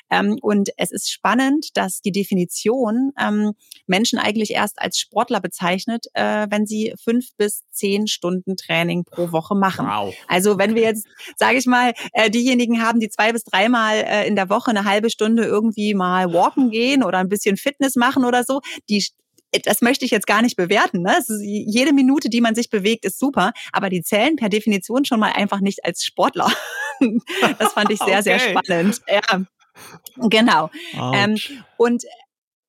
Ähm, 0.09 0.37
und 0.41 0.69
es 0.77 0.91
ist 0.91 1.11
spannend, 1.11 1.75
dass 1.75 1.99
die 1.99 2.13
Definition 2.13 3.11
ähm, 3.19 3.51
Menschen 3.85 4.17
eigentlich 4.17 4.51
erst 4.51 4.81
als 4.81 4.97
Sportler 4.97 5.41
bezeichnet, 5.41 6.05
äh, 6.13 6.47
wenn 6.49 6.65
sie 6.65 6.93
fünf 7.03 7.35
bis 7.35 7.63
zehn 7.81 8.07
Stunden 8.07 8.55
Training 8.55 9.03
pro 9.03 9.31
Woche 9.31 9.55
machen. 9.55 9.87
Wow. 9.87 10.13
Also 10.27 10.59
wenn 10.59 10.75
wir 10.75 10.83
jetzt, 10.83 11.07
sage 11.35 11.57
ich 11.57 11.65
mal, 11.65 11.93
äh, 12.13 12.29
diejenigen 12.29 12.81
haben, 12.81 12.99
die 12.99 13.09
zwei 13.09 13.33
bis 13.33 13.43
dreimal 13.43 13.95
äh, 13.95 14.27
in 14.27 14.35
der 14.35 14.49
Woche 14.49 14.69
eine 14.69 14.85
halbe 14.85 15.09
Stunde 15.09 15.43
irgendwie 15.43 15.95
mal 15.95 16.31
walken 16.31 16.69
gehen 16.69 17.03
oder 17.03 17.17
ein 17.17 17.29
bisschen 17.29 17.57
Fitness 17.57 17.95
machen 17.95 18.23
oder 18.23 18.43
so, 18.43 18.61
die 18.89 19.03
das 19.63 19.81
möchte 19.81 20.05
ich 20.05 20.11
jetzt 20.11 20.27
gar 20.27 20.41
nicht 20.41 20.55
bewerten. 20.55 21.01
Ne? 21.01 21.17
jede 21.41 21.91
Minute, 21.91 22.29
die 22.29 22.39
man 22.39 22.55
sich 22.55 22.69
bewegt, 22.69 23.03
ist 23.03 23.19
super, 23.19 23.51
aber 23.73 23.89
die 23.89 24.01
zählen 24.01 24.37
per 24.37 24.47
Definition 24.47 25.03
schon 25.03 25.19
mal 25.19 25.33
einfach 25.33 25.59
nicht 25.59 25.83
als 25.83 26.05
Sportler. 26.05 26.49
das 27.59 27.73
fand 27.73 27.91
ich 27.91 27.99
sehr, 27.99 28.19
okay. 28.19 28.21
sehr 28.21 28.39
spannend. 28.39 29.01
Ja. 29.09 29.41
Genau. 30.29 30.69
Ähm, 31.13 31.37
und 31.75 32.05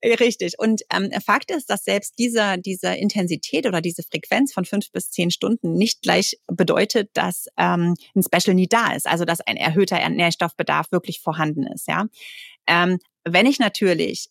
Richtig. 0.04 0.54
Und 0.58 0.82
ähm, 0.92 1.10
Fakt 1.24 1.52
ist, 1.52 1.70
dass 1.70 1.84
selbst 1.84 2.18
diese, 2.18 2.58
diese 2.58 2.94
Intensität 2.94 3.66
oder 3.66 3.80
diese 3.80 4.02
Frequenz 4.02 4.52
von 4.52 4.64
fünf 4.64 4.90
bis 4.90 5.10
zehn 5.10 5.30
Stunden 5.30 5.74
nicht 5.74 6.02
gleich 6.02 6.38
bedeutet, 6.48 7.10
dass 7.14 7.46
ähm, 7.56 7.94
ein 8.16 8.22
Special 8.22 8.54
Need 8.54 8.72
da 8.72 8.94
ist, 8.94 9.06
also 9.06 9.24
dass 9.24 9.40
ein 9.40 9.56
erhöhter 9.56 10.08
Nährstoffbedarf 10.08 10.90
wirklich 10.90 11.20
vorhanden 11.20 11.66
ist. 11.68 11.86
Ja, 11.86 12.06
ähm, 12.66 12.98
wenn 13.24 13.46
ich 13.46 13.60
natürlich 13.60 14.28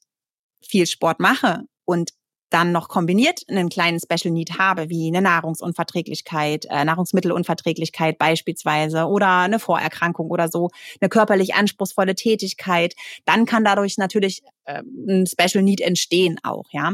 viel 0.61 0.87
Sport 0.87 1.21
mache 1.21 1.63
und 1.85 2.11
dann 2.51 2.71
noch 2.71 2.89
kombiniert 2.89 3.41
einen 3.49 3.69
kleinen 3.69 3.99
Special 3.99 4.31
Need 4.31 4.59
habe, 4.59 4.89
wie 4.89 5.07
eine 5.07 5.21
Nahrungsunverträglichkeit, 5.21 6.65
äh, 6.69 6.85
Nahrungsmittelunverträglichkeit 6.85 8.17
beispielsweise 8.19 9.05
oder 9.05 9.39
eine 9.39 9.57
Vorerkrankung 9.57 10.29
oder 10.29 10.49
so, 10.49 10.69
eine 10.99 11.09
körperlich 11.09 11.55
anspruchsvolle 11.55 12.13
Tätigkeit, 12.13 12.93
dann 13.25 13.45
kann 13.45 13.63
dadurch 13.63 13.97
natürlich 13.97 14.41
äh, 14.65 14.83
ein 15.07 15.25
Special 15.25 15.63
Need 15.63 15.81
entstehen 15.81 16.37
auch, 16.43 16.65
ja. 16.71 16.93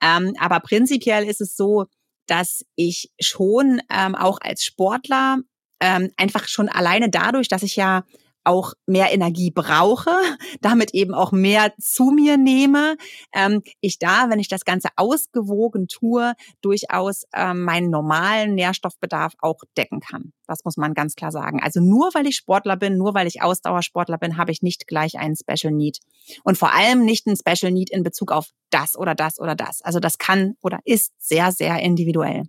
Ähm, 0.00 0.34
aber 0.38 0.60
prinzipiell 0.60 1.24
ist 1.24 1.40
es 1.40 1.56
so, 1.56 1.86
dass 2.26 2.64
ich 2.76 3.10
schon 3.20 3.82
ähm, 3.90 4.14
auch 4.14 4.38
als 4.40 4.64
Sportler 4.64 5.38
ähm, 5.80 6.10
einfach 6.16 6.46
schon 6.48 6.68
alleine 6.68 7.10
dadurch, 7.10 7.48
dass 7.48 7.62
ich 7.62 7.76
ja 7.76 8.04
auch 8.44 8.74
mehr 8.86 9.12
Energie 9.12 9.50
brauche, 9.50 10.10
damit 10.60 10.94
eben 10.94 11.14
auch 11.14 11.32
mehr 11.32 11.72
zu 11.80 12.10
mir 12.10 12.36
nehme, 12.36 12.96
ähm, 13.32 13.62
ich 13.80 13.98
da, 13.98 14.30
wenn 14.30 14.38
ich 14.38 14.48
das 14.48 14.64
Ganze 14.64 14.88
ausgewogen 14.96 15.88
tue, 15.88 16.34
durchaus 16.60 17.24
ähm, 17.34 17.62
meinen 17.62 17.90
normalen 17.90 18.54
Nährstoffbedarf 18.54 19.34
auch 19.40 19.60
decken 19.76 20.00
kann. 20.00 20.32
Das 20.46 20.64
muss 20.64 20.76
man 20.76 20.94
ganz 20.94 21.14
klar 21.14 21.32
sagen. 21.32 21.60
Also 21.62 21.80
nur 21.80 22.12
weil 22.14 22.26
ich 22.26 22.36
Sportler 22.36 22.76
bin, 22.76 22.98
nur 22.98 23.14
weil 23.14 23.26
ich 23.26 23.42
Ausdauersportler 23.42 24.18
bin, 24.18 24.36
habe 24.36 24.52
ich 24.52 24.62
nicht 24.62 24.86
gleich 24.86 25.18
einen 25.18 25.36
Special 25.36 25.72
Need. 25.72 25.98
Und 26.42 26.58
vor 26.58 26.74
allem 26.74 27.04
nicht 27.04 27.26
ein 27.26 27.36
Special 27.36 27.72
Need 27.72 27.90
in 27.90 28.02
Bezug 28.02 28.30
auf 28.30 28.50
das 28.70 28.96
oder 28.96 29.14
das 29.14 29.38
oder 29.40 29.54
das. 29.54 29.82
Also 29.82 30.00
das 30.00 30.18
kann 30.18 30.54
oder 30.60 30.80
ist 30.84 31.12
sehr, 31.18 31.52
sehr 31.52 31.80
individuell. 31.80 32.44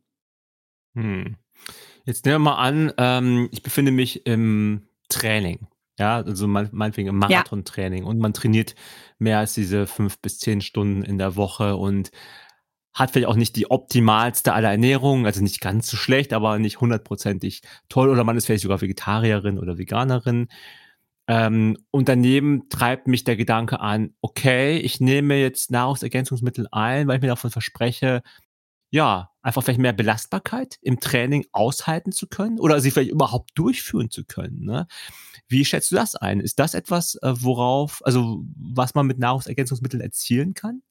Hm. 0.95 1.38
Jetzt 2.05 2.25
nehmen 2.25 2.36
wir 2.36 2.51
mal 2.51 2.55
an, 2.55 2.93
ähm, 2.97 3.49
ich 3.51 3.63
befinde 3.63 3.91
mich 3.91 4.25
im 4.25 4.88
Training. 5.10 5.67
Ja, 5.97 6.17
also 6.17 6.47
mein, 6.47 6.69
meinetwegen 6.71 7.10
im 7.10 7.17
Marathontraining. 7.17 8.03
Und 8.03 8.19
man 8.19 8.34
trainiert 8.34 8.75
mehr 9.17 9.39
als 9.39 9.53
diese 9.53 9.88
fünf 9.88 10.19
bis 10.19 10.39
zehn 10.39 10.62
Stunden 10.62 11.03
in 11.03 11.17
der 11.17 11.36
Woche 11.36 11.75
und 11.77 12.12
hat 12.93 13.12
vielleicht 13.12 13.27
auch 13.27 13.36
nicht 13.36 13.55
die 13.55 13.69
optimalste 13.69 14.53
aller 14.53 14.71
Ernährung, 14.71 15.25
also 15.25 15.41
nicht 15.41 15.62
ganz 15.62 15.89
so 15.89 15.97
schlecht, 15.97 16.31
aber 16.34 16.60
nicht 16.60 16.79
hundertprozentig 16.79 17.62
toll. 17.89 18.10
Oder 18.10 18.23
man 18.23 18.38
ist 18.38 18.45
vielleicht 18.45 18.63
sogar 18.63 18.81
Vegetarierin 18.81 19.60
oder 19.60 19.77
Veganerin. 19.77 20.47
Ähm, 21.27 21.77
und 21.91 22.08
daneben 22.08 22.69
treibt 22.69 23.08
mich 23.08 23.23
der 23.23 23.36
Gedanke 23.36 23.79
an, 23.79 24.13
okay, 24.21 24.77
ich 24.77 24.99
nehme 24.99 25.36
jetzt 25.36 25.71
Nahrungsergänzungsmittel 25.71 26.67
ein, 26.71 27.08
weil 27.08 27.17
ich 27.17 27.21
mir 27.21 27.29
davon 27.29 27.51
verspreche, 27.51 28.21
ja, 28.95 29.29
einfach 29.41 29.62
vielleicht 29.62 29.81
mehr 29.81 29.91
Belastbarkeit 29.91 30.79
im 30.81 31.01
Training 31.01 31.45
aushalten 31.51 32.13
zu 32.13 32.27
können 32.27 32.62
oder 32.62 32.79
sie 32.79 32.91
vielleicht 32.91 33.12
überhaupt 33.12 33.51
durchführen 33.55 34.10
zu 34.10 34.23
können. 34.23 34.63
Ne? 34.63 34.88
Wie 35.49 35.65
schätzt 35.65 35.91
du 35.91 35.95
das 35.95 36.15
ein? 36.15 36.39
Ist 36.39 36.60
das 36.60 36.73
etwas, 36.75 37.15
äh, 37.15 37.34
worauf, 37.36 38.01
also 38.05 38.45
was 38.55 38.95
man 38.95 39.05
mit 39.05 39.19
Nahrungsergänzungsmitteln 39.19 39.99
erzielen 39.99 40.53
kann? 40.53 40.81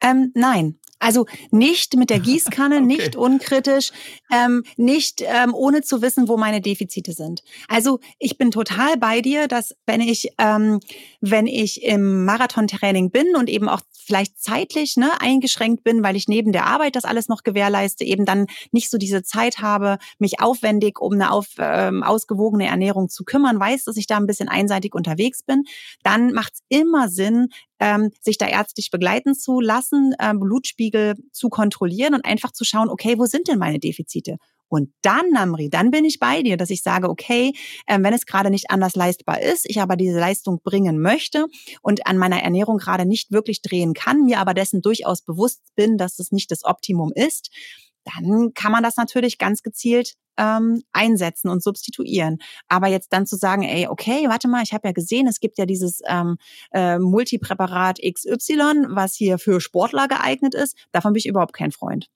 Ähm, 0.00 0.30
nein, 0.36 0.78
also 0.98 1.26
nicht 1.50 1.96
mit 1.96 2.10
der 2.10 2.20
Gießkanne, 2.28 2.76
okay. 2.76 2.84
nicht 2.84 3.16
unkritisch, 3.16 3.90
ähm, 4.32 4.64
nicht 4.76 5.22
ähm, 5.22 5.54
ohne 5.54 5.82
zu 5.82 6.02
wissen, 6.02 6.28
wo 6.28 6.36
meine 6.36 6.60
Defizite 6.60 7.12
sind. 7.12 7.42
Also 7.68 8.00
ich 8.18 8.38
bin 8.38 8.50
total 8.50 8.96
bei 8.96 9.20
dir, 9.20 9.48
dass 9.48 9.74
wenn 9.86 10.00
ich 10.00 10.30
ähm, 10.38 10.80
wenn 11.20 11.46
ich 11.46 11.82
im 11.82 12.24
Marathontraining 12.24 13.10
bin 13.10 13.36
und 13.36 13.48
eben 13.48 13.68
auch 13.68 13.80
vielleicht 13.92 14.40
zeitlich 14.40 14.96
ne, 14.96 15.10
eingeschränkt 15.20 15.84
bin, 15.84 16.02
weil 16.02 16.16
ich 16.16 16.28
neben 16.28 16.52
der 16.52 16.66
Arbeit 16.66 16.96
das 16.96 17.04
alles 17.04 17.28
noch 17.28 17.42
gewährleiste, 17.42 18.04
eben 18.04 18.24
dann 18.24 18.46
nicht 18.72 18.90
so 18.90 18.98
diese 18.98 19.22
Zeit 19.22 19.58
habe, 19.58 19.98
mich 20.18 20.40
aufwendig 20.40 21.00
um 21.00 21.12
eine 21.12 21.30
auf, 21.30 21.48
ähm, 21.58 22.02
ausgewogene 22.02 22.66
Ernährung 22.66 23.08
zu 23.08 23.24
kümmern, 23.24 23.60
weiß, 23.60 23.84
dass 23.84 23.96
ich 23.96 24.06
da 24.06 24.16
ein 24.16 24.26
bisschen 24.26 24.48
einseitig 24.48 24.94
unterwegs 24.94 25.42
bin, 25.42 25.64
dann 26.02 26.32
macht 26.32 26.54
es 26.54 26.62
immer 26.68 27.08
Sinn, 27.08 27.48
ähm, 27.80 28.10
sich 28.20 28.38
da 28.38 28.46
ärztlich 28.46 28.90
begleiten 28.90 29.34
zu 29.34 29.60
lassen, 29.60 30.14
ähm, 30.20 30.40
Blutspiegel 30.40 30.87
zu 31.32 31.48
kontrollieren 31.48 32.14
und 32.14 32.24
einfach 32.24 32.52
zu 32.52 32.64
schauen, 32.64 32.88
okay, 32.88 33.18
wo 33.18 33.26
sind 33.26 33.48
denn 33.48 33.58
meine 33.58 33.78
Defizite? 33.78 34.36
Und 34.68 34.92
dann, 35.02 35.30
Namri, 35.30 35.70
dann 35.70 35.90
bin 35.90 36.04
ich 36.04 36.18
bei 36.18 36.42
dir, 36.42 36.56
dass 36.56 36.70
ich 36.70 36.82
sage, 36.82 37.08
okay, 37.08 37.52
äh, 37.86 37.98
wenn 38.00 38.12
es 38.12 38.26
gerade 38.26 38.50
nicht 38.50 38.70
anders 38.70 38.96
leistbar 38.96 39.40
ist, 39.40 39.68
ich 39.68 39.80
aber 39.80 39.96
diese 39.96 40.18
Leistung 40.18 40.60
bringen 40.62 41.00
möchte 41.00 41.46
und 41.80 42.06
an 42.06 42.18
meiner 42.18 42.42
Ernährung 42.42 42.76
gerade 42.76 43.06
nicht 43.06 43.32
wirklich 43.32 43.62
drehen 43.62 43.94
kann, 43.94 44.24
mir 44.24 44.38
aber 44.40 44.54
dessen 44.54 44.82
durchaus 44.82 45.22
bewusst 45.22 45.62
bin, 45.74 45.96
dass 45.96 46.18
es 46.18 46.32
nicht 46.32 46.50
das 46.50 46.64
Optimum 46.64 47.12
ist, 47.14 47.50
dann 48.04 48.52
kann 48.54 48.72
man 48.72 48.82
das 48.82 48.96
natürlich 48.96 49.38
ganz 49.38 49.62
gezielt 49.62 50.14
ähm, 50.38 50.82
einsetzen 50.92 51.50
und 51.50 51.62
substituieren. 51.62 52.38
Aber 52.68 52.86
jetzt 52.86 53.12
dann 53.12 53.26
zu 53.26 53.36
sagen, 53.36 53.62
ey, 53.62 53.88
okay, 53.88 54.28
warte 54.28 54.48
mal, 54.48 54.62
ich 54.62 54.72
habe 54.72 54.88
ja 54.88 54.92
gesehen, 54.92 55.26
es 55.26 55.40
gibt 55.40 55.58
ja 55.58 55.66
dieses 55.66 56.00
ähm, 56.08 56.38
äh, 56.72 56.98
Multipräparat 56.98 57.98
XY, 58.00 58.86
was 58.88 59.14
hier 59.14 59.38
für 59.38 59.60
Sportler 59.60 60.08
geeignet 60.08 60.54
ist, 60.54 60.76
davon 60.92 61.12
bin 61.12 61.18
ich 61.18 61.26
überhaupt 61.26 61.52
kein 61.52 61.72
Freund. 61.72 62.08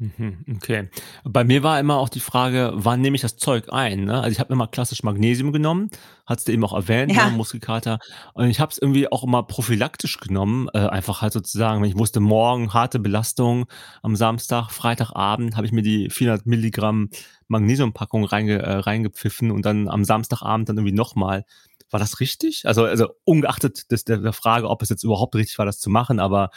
Mhm, 0.00 0.38
okay. 0.56 0.88
Bei 1.24 1.44
mir 1.44 1.62
war 1.62 1.78
immer 1.78 1.98
auch 1.98 2.08
die 2.08 2.20
Frage, 2.20 2.72
wann 2.72 3.02
nehme 3.02 3.16
ich 3.16 3.20
das 3.20 3.36
Zeug 3.36 3.70
ein? 3.70 4.06
Ne? 4.06 4.14
Also 4.14 4.30
ich 4.30 4.40
habe 4.40 4.50
immer 4.50 4.66
klassisch 4.66 5.02
Magnesium 5.02 5.52
genommen, 5.52 5.90
hast 6.24 6.48
du 6.48 6.52
eben 6.52 6.64
auch 6.64 6.72
erwähnt, 6.72 7.12
ja. 7.12 7.28
ne, 7.28 7.36
Muskelkater. 7.36 7.98
Und 8.32 8.48
ich 8.48 8.60
habe 8.60 8.72
es 8.72 8.78
irgendwie 8.78 9.12
auch 9.12 9.24
immer 9.24 9.42
prophylaktisch 9.42 10.16
genommen, 10.18 10.68
äh, 10.72 10.78
einfach 10.78 11.20
halt 11.20 11.34
sozusagen, 11.34 11.82
wenn 11.82 11.90
ich 11.90 11.98
wusste, 11.98 12.20
morgen 12.20 12.72
harte 12.72 12.98
Belastung 12.98 13.66
am 14.02 14.16
Samstag, 14.16 14.70
Freitagabend, 14.70 15.56
habe 15.56 15.66
ich 15.66 15.72
mir 15.72 15.82
die 15.82 16.08
400 16.08 16.46
Milligramm 16.46 17.10
Magnesiumpackung 17.48 18.24
reinge, 18.24 18.62
äh, 18.62 18.76
reingepfiffen 18.76 19.50
und 19.50 19.66
dann 19.66 19.86
am 19.86 20.04
Samstagabend 20.04 20.70
dann 20.70 20.78
irgendwie 20.78 20.96
nochmal. 20.96 21.44
War 21.90 22.00
das 22.00 22.20
richtig? 22.20 22.62
Also, 22.64 22.84
also 22.84 23.08
ungeachtet 23.24 23.90
des, 23.90 24.04
der, 24.04 24.18
der 24.18 24.32
Frage, 24.32 24.70
ob 24.70 24.80
es 24.80 24.88
jetzt 24.88 25.04
überhaupt 25.04 25.34
richtig 25.34 25.58
war, 25.58 25.66
das 25.66 25.78
zu 25.78 25.90
machen, 25.90 26.20
aber 26.20 26.50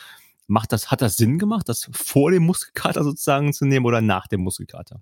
Macht 0.48 0.72
das, 0.72 0.92
hat 0.92 1.02
das 1.02 1.16
Sinn 1.16 1.40
gemacht, 1.40 1.70
das 1.70 1.90
vor 1.92 2.32
dem 2.32 2.44
Muskelkater 2.44 3.04
sozusagen 3.04 3.54
zu 3.54 3.66
nehmen 3.66 3.86
oder 3.86 4.02
nach 4.02 4.28
dem 4.28 4.42
Muskelkater? 4.42 5.02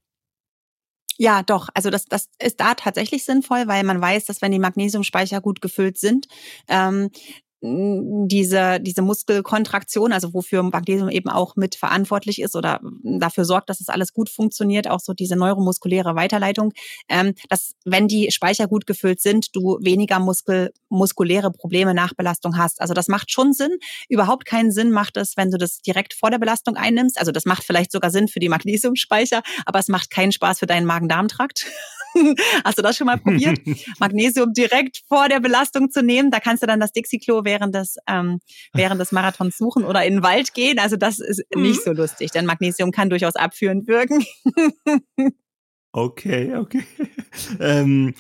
Ja, 1.18 1.44
doch. 1.44 1.70
Also 1.74 1.90
das, 1.90 2.06
das 2.06 2.30
ist 2.42 2.60
da 2.60 2.74
tatsächlich 2.74 3.26
sinnvoll, 3.26 3.68
weil 3.68 3.84
man 3.84 4.02
weiß, 4.02 4.26
dass 4.26 4.42
wenn 4.42 4.52
die 4.52 4.60
Magnesiumspeicher 4.60 5.42
gut 5.42 5.62
gefüllt 5.62 5.98
sind, 6.00 6.28
ähm, 6.68 7.10
diese, 7.64 8.80
diese 8.80 9.04
Muskelkontraktion, 9.04 10.14
also 10.14 10.34
wofür 10.34 10.64
Magnesium 10.64 11.10
eben 11.10 11.30
auch 11.30 11.56
mit 11.56 11.76
verantwortlich 11.76 12.42
ist 12.42 12.56
oder 12.56 12.80
dafür 13.04 13.46
sorgt, 13.46 13.70
dass 13.70 13.82
es 13.82 13.88
alles 13.88 14.14
gut 14.14 14.30
funktioniert, 14.30 14.90
auch 14.90 15.00
so 15.00 15.14
diese 15.14 15.36
neuromuskuläre 15.36 16.16
Weiterleitung, 16.16 16.74
ähm, 17.08 17.36
dass 17.50 17.74
wenn 17.86 18.08
die 18.08 18.32
Speicher 18.32 18.68
gut 18.68 18.88
gefüllt 18.88 19.22
sind, 19.22 19.56
du 19.56 19.78
weniger 19.80 20.18
Muskel, 20.18 20.74
muskuläre 20.90 21.52
Probleme 21.52 21.94
nach 21.94 22.16
Belastung 22.16 22.58
hast. 22.58 22.82
Also 22.82 22.96
das 22.96 23.08
macht 23.08 23.32
schon 23.32 23.54
Sinn. 23.54 23.78
Überhaupt 24.10 24.46
keinen 24.46 24.72
Sinn 24.72 24.90
macht 24.90 25.16
es, 25.18 25.38
wenn 25.38 25.52
du 25.52 25.60
das 25.60 25.82
direkt 25.82 26.16
vor 26.16 26.32
der 26.32 26.40
Belastung 26.40 26.78
einnimmst. 26.78 27.20
Also 27.20 27.32
das 27.32 27.46
macht 27.46 27.64
vielleicht 27.64 27.92
sogar 27.92 28.10
Sinn 28.10 28.28
für 28.28 28.40
die 28.40 28.50
Magnesiumspeicher, 28.50 29.44
aber 29.68 29.78
es 29.78 29.88
macht 29.88 30.10
keinen 30.10 30.32
Spaß 30.32 30.58
für 30.58 30.68
deinen 30.68 30.88
Magen-Darm-Trakt. 30.88 31.68
Hast 32.64 32.78
du 32.78 32.82
das 32.82 32.98
schon 32.98 33.08
mal 33.08 33.18
probiert? 33.18 33.60
Magnesium 34.00 34.54
direkt 34.54 35.02
vor 35.08 35.30
der 35.30 35.40
Belastung 35.40 35.92
zu 35.92 36.04
nehmen. 36.04 36.32
Da 36.32 36.40
kannst 36.40 36.64
du 36.64 36.68
dann 36.68 36.80
das 36.80 36.92
Dixie-Klo 36.92 37.46
während 37.52 37.76
des, 37.76 37.98
ähm, 38.08 38.40
während 38.74 39.02
des 39.02 39.12
Marathons 39.12 39.58
suchen 39.58 39.84
oder 39.84 40.06
in 40.06 40.16
den 40.16 40.24
Wald 40.24 40.54
gehen. 40.54 40.80
Also 40.80 40.96
das 40.96 41.20
ist 41.20 41.44
mhm. 41.54 41.64
nicht 41.64 41.84
so 41.84 41.92
lustig, 41.92 42.32
denn 42.32 42.46
Magnesium 42.46 42.92
kann 42.92 43.10
durchaus 43.10 43.36
abführend 43.36 43.88
wirken. 43.88 44.24
okay, 45.92 46.56
okay. 46.56 46.84
ähm, 47.60 48.16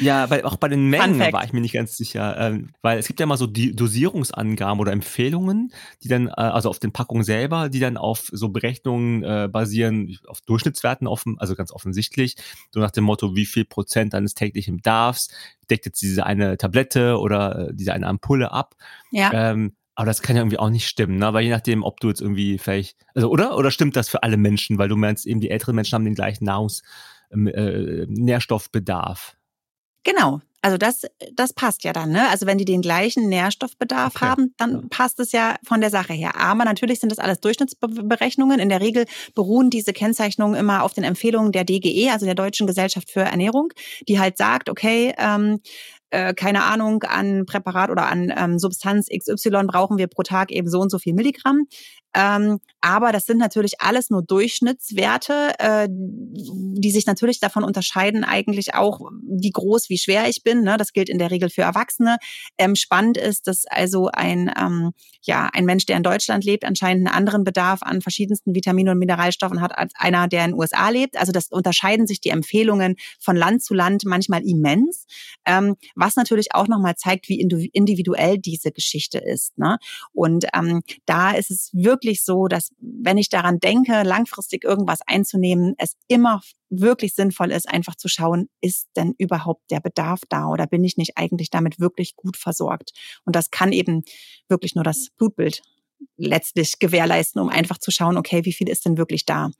ja, 0.00 0.30
weil 0.30 0.42
auch 0.44 0.56
bei 0.56 0.68
den 0.68 0.88
Mengen 0.88 1.20
war 1.20 1.44
ich 1.44 1.52
mir 1.52 1.60
nicht 1.60 1.74
ganz 1.74 1.96
sicher, 1.96 2.36
ähm, 2.38 2.70
weil 2.80 2.98
es 2.98 3.06
gibt 3.06 3.20
ja 3.20 3.26
mal 3.26 3.36
so 3.36 3.46
die 3.46 3.76
Dosierungsangaben 3.76 4.80
oder 4.80 4.92
Empfehlungen, 4.92 5.72
die 6.02 6.08
dann, 6.08 6.28
äh, 6.28 6.32
also 6.32 6.70
auf 6.70 6.78
den 6.78 6.92
Packungen 6.92 7.22
selber, 7.22 7.68
die 7.68 7.80
dann 7.80 7.96
auf 7.96 8.30
so 8.32 8.48
Berechnungen 8.48 9.22
äh, 9.22 9.48
basieren, 9.50 10.16
auf 10.26 10.40
Durchschnittswerten 10.40 11.06
offen, 11.06 11.36
also 11.38 11.54
ganz 11.54 11.70
offensichtlich, 11.70 12.36
so 12.70 12.80
nach 12.80 12.92
dem 12.92 13.04
Motto, 13.04 13.36
wie 13.36 13.46
viel 13.46 13.66
Prozent 13.66 14.14
deines 14.14 14.34
täglichen 14.34 14.76
Bedarfs 14.76 15.28
deckt 15.70 15.86
jetzt 15.86 16.00
diese 16.02 16.24
eine 16.24 16.56
Tablette 16.56 17.18
oder 17.18 17.68
äh, 17.68 17.74
diese 17.74 17.92
eine 17.92 18.06
Ampulle 18.06 18.52
ab. 18.52 18.74
Ja. 19.10 19.30
Ähm, 19.32 19.74
aber 19.94 20.06
das 20.06 20.22
kann 20.22 20.34
ja 20.34 20.42
irgendwie 20.42 20.58
auch 20.58 20.70
nicht 20.70 20.88
stimmen, 20.88 21.18
ne? 21.18 21.32
Weil 21.32 21.44
je 21.44 21.50
nachdem, 21.50 21.84
ob 21.84 22.00
du 22.00 22.08
jetzt 22.08 22.20
irgendwie 22.20 22.58
vielleicht, 22.58 22.96
also 23.14 23.30
oder? 23.30 23.56
Oder 23.56 23.70
stimmt 23.70 23.94
das 23.94 24.08
für 24.08 24.24
alle 24.24 24.36
Menschen? 24.36 24.76
Weil 24.76 24.88
du 24.88 24.96
meinst, 24.96 25.24
eben 25.24 25.40
die 25.40 25.50
älteren 25.50 25.76
Menschen 25.76 25.94
haben 25.94 26.04
den 26.04 26.16
gleichen 26.16 26.44
Nahrungs, 26.44 26.82
ähm, 27.30 27.46
äh, 27.46 28.06
Nährstoffbedarf. 28.08 29.36
Genau. 30.04 30.40
Also 30.64 30.78
das, 30.78 31.02
das 31.34 31.52
passt 31.52 31.84
ja 31.84 31.92
dann. 31.92 32.10
Ne? 32.10 32.26
Also 32.30 32.46
wenn 32.46 32.56
die 32.56 32.64
den 32.64 32.80
gleichen 32.80 33.28
Nährstoffbedarf 33.28 34.16
okay. 34.16 34.24
haben, 34.24 34.54
dann 34.56 34.88
passt 34.88 35.20
es 35.20 35.32
ja 35.32 35.56
von 35.62 35.82
der 35.82 35.90
Sache 35.90 36.14
her. 36.14 36.36
Aber 36.36 36.64
natürlich 36.64 37.00
sind 37.00 37.12
das 37.12 37.18
alles 37.18 37.40
Durchschnittsberechnungen. 37.40 38.58
In 38.58 38.70
der 38.70 38.80
Regel 38.80 39.04
beruhen 39.34 39.68
diese 39.68 39.92
Kennzeichnungen 39.92 40.54
immer 40.54 40.82
auf 40.82 40.94
den 40.94 41.04
Empfehlungen 41.04 41.52
der 41.52 41.64
DGE, 41.64 42.10
also 42.10 42.24
der 42.24 42.34
Deutschen 42.34 42.66
Gesellschaft 42.66 43.10
für 43.10 43.20
Ernährung, 43.20 43.74
die 44.08 44.18
halt 44.18 44.38
sagt, 44.38 44.70
okay, 44.70 45.14
ähm, 45.18 45.60
äh, 46.08 46.32
keine 46.32 46.62
Ahnung, 46.62 47.02
an 47.02 47.44
Präparat 47.44 47.90
oder 47.90 48.06
an 48.06 48.32
ähm, 48.34 48.58
Substanz 48.58 49.08
XY 49.08 49.64
brauchen 49.66 49.98
wir 49.98 50.06
pro 50.06 50.22
Tag 50.22 50.50
eben 50.50 50.70
so 50.70 50.80
und 50.80 50.90
so 50.90 50.98
viel 50.98 51.12
Milligramm. 51.12 51.66
Ähm, 52.14 52.60
aber 52.80 53.12
das 53.12 53.26
sind 53.26 53.38
natürlich 53.38 53.80
alles 53.80 54.10
nur 54.10 54.22
Durchschnittswerte, 54.22 55.52
äh, 55.58 55.88
die 55.90 56.90
sich 56.90 57.06
natürlich 57.06 57.40
davon 57.40 57.64
unterscheiden, 57.64 58.24
eigentlich 58.24 58.74
auch, 58.74 59.00
wie 59.26 59.50
groß, 59.50 59.88
wie 59.88 59.98
schwer 59.98 60.28
ich 60.28 60.42
bin. 60.42 60.62
Ne? 60.62 60.76
Das 60.76 60.92
gilt 60.92 61.08
in 61.08 61.18
der 61.18 61.30
Regel 61.30 61.48
für 61.48 61.62
Erwachsene. 61.62 62.18
Ähm, 62.58 62.76
spannend 62.76 63.16
ist, 63.16 63.46
dass 63.46 63.64
also 63.66 64.10
ein, 64.12 64.52
ähm, 64.60 64.92
ja, 65.22 65.48
ein 65.52 65.64
Mensch, 65.64 65.86
der 65.86 65.96
in 65.96 66.02
Deutschland 66.02 66.44
lebt, 66.44 66.64
anscheinend 66.64 67.06
einen 67.08 67.16
anderen 67.16 67.42
Bedarf 67.42 67.82
an 67.82 68.02
verschiedensten 68.02 68.54
Vitaminen 68.54 68.92
und 68.92 68.98
Mineralstoffen 68.98 69.60
hat 69.62 69.76
als 69.76 69.92
einer, 69.96 70.28
der 70.28 70.44
in 70.44 70.50
den 70.50 70.60
USA 70.60 70.90
lebt. 70.90 71.16
Also 71.16 71.32
das 71.32 71.48
unterscheiden 71.50 72.06
sich 72.06 72.20
die 72.20 72.28
Empfehlungen 72.28 72.96
von 73.18 73.34
Land 73.34 73.64
zu 73.64 73.72
Land 73.72 74.04
manchmal 74.04 74.42
immens, 74.46 75.06
ähm, 75.46 75.76
was 75.96 76.16
natürlich 76.16 76.54
auch 76.54 76.68
nochmal 76.68 76.96
zeigt, 76.96 77.28
wie 77.28 77.40
individuell 77.40 78.38
diese 78.38 78.72
Geschichte 78.72 79.18
ist. 79.18 79.56
Ne? 79.56 79.78
Und 80.12 80.44
ähm, 80.54 80.82
da 81.06 81.32
ist 81.32 81.50
es 81.50 81.70
wirklich 81.72 82.03
wirklich 82.04 82.22
so, 82.22 82.48
dass 82.48 82.70
wenn 82.78 83.16
ich 83.16 83.30
daran 83.30 83.58
denke, 83.58 84.02
langfristig 84.02 84.62
irgendwas 84.62 85.00
einzunehmen, 85.06 85.74
es 85.78 85.96
immer 86.06 86.42
wirklich 86.68 87.14
sinnvoll 87.14 87.50
ist, 87.50 87.68
einfach 87.68 87.94
zu 87.94 88.08
schauen, 88.08 88.48
ist 88.60 88.88
denn 88.96 89.14
überhaupt 89.16 89.70
der 89.70 89.80
Bedarf 89.80 90.20
da 90.28 90.48
oder 90.48 90.66
bin 90.66 90.84
ich 90.84 90.96
nicht 90.96 91.16
eigentlich 91.16 91.50
damit 91.50 91.80
wirklich 91.80 92.14
gut 92.16 92.36
versorgt? 92.36 92.92
Und 93.24 93.34
das 93.34 93.50
kann 93.50 93.72
eben 93.72 94.02
wirklich 94.48 94.74
nur 94.74 94.84
das 94.84 95.08
Blutbild 95.16 95.62
letztlich 96.16 96.78
gewährleisten, 96.78 97.40
um 97.40 97.48
einfach 97.48 97.78
zu 97.78 97.90
schauen, 97.90 98.18
okay, 98.18 98.44
wie 98.44 98.52
viel 98.52 98.68
ist 98.68 98.84
denn 98.84 98.98
wirklich 98.98 99.24
da? 99.24 99.50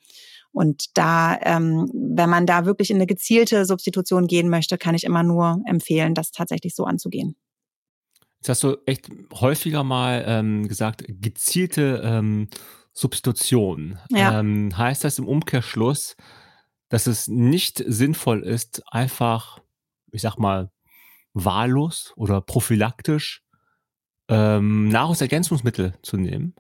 Und 0.53 0.97
da, 0.97 1.39
ähm, 1.43 1.91
wenn 1.93 2.29
man 2.29 2.47
da 2.47 2.67
wirklich 2.67 2.91
in 2.91 2.97
eine 2.97 3.07
gezielte 3.07 3.65
Substitution 3.65 4.27
gehen 4.27 4.51
möchte, 4.51 4.77
kann 4.77 4.95
ich 4.95 5.05
immer 5.05 5.23
nur 5.23 5.63
empfehlen, 5.67 6.15
das 6.15 6.31
tatsächlich 6.31 6.75
so 6.75 6.85
anzugehen. 6.85 7.37
Jetzt 8.45 8.51
hast 8.51 8.63
du 8.63 8.77
echt 8.85 9.09
häufiger 9.33 9.85
mal 9.85 10.23
ähm, 10.27 10.69
gesagt, 10.69 11.03
gezielte 11.09 12.03
ähm, 12.05 12.49
Substitution. 12.93 13.99
Ja. 14.11 14.39
Ähm, 14.39 14.77
heißt 14.77 15.03
das 15.03 15.19
im 15.19 15.27
Umkehrschluss, 15.27 16.15
dass 16.91 17.07
es 17.07 17.27
nicht 17.27 17.83
sinnvoll 17.87 18.43
ist, 18.43 18.83
einfach, 18.93 19.61
ich 20.13 20.21
sag 20.21 20.37
mal, 20.37 20.71
wahllos 21.33 22.13
oder 22.17 22.43
prophylaktisch 22.43 23.43
ähm, 24.29 24.89
Nahrungsergänzungsmittel 24.89 25.95
zu 26.03 26.19
nehmen? 26.19 26.55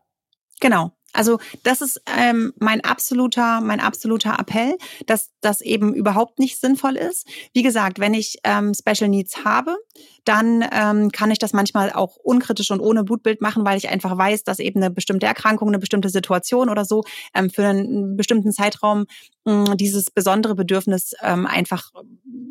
Genau. 0.60 0.96
Also 1.14 1.38
das 1.62 1.80
ist 1.80 2.02
ähm, 2.18 2.52
mein 2.58 2.82
absoluter, 2.82 3.60
mein 3.60 3.80
absoluter 3.80 4.36
Appell, 4.38 4.76
dass 5.06 5.30
das 5.40 5.60
eben 5.60 5.94
überhaupt 5.94 6.38
nicht 6.38 6.60
sinnvoll 6.60 6.96
ist. 6.96 7.26
Wie 7.52 7.62
gesagt, 7.62 7.98
wenn 7.98 8.14
ich 8.14 8.38
ähm, 8.44 8.72
Special 8.74 9.08
Needs 9.08 9.44
habe, 9.44 9.76
dann 10.24 10.64
ähm, 10.72 11.10
kann 11.12 11.30
ich 11.30 11.38
das 11.38 11.52
manchmal 11.52 11.92
auch 11.92 12.16
unkritisch 12.16 12.70
und 12.70 12.80
ohne 12.80 13.04
Blutbild 13.04 13.40
machen, 13.40 13.64
weil 13.64 13.76
ich 13.76 13.88
einfach 13.88 14.16
weiß, 14.16 14.44
dass 14.44 14.58
eben 14.58 14.82
eine 14.82 14.90
bestimmte 14.90 15.26
Erkrankung, 15.26 15.68
eine 15.68 15.78
bestimmte 15.78 16.08
Situation 16.08 16.70
oder 16.70 16.84
so 16.84 17.04
ähm, 17.34 17.50
für 17.50 17.66
einen 17.66 18.16
bestimmten 18.16 18.52
Zeitraum 18.52 19.06
mh, 19.44 19.68
hm, 19.68 19.76
dieses 19.76 20.10
besondere 20.10 20.54
Bedürfnis 20.54 21.12
ähm, 21.22 21.46
einfach 21.46 21.92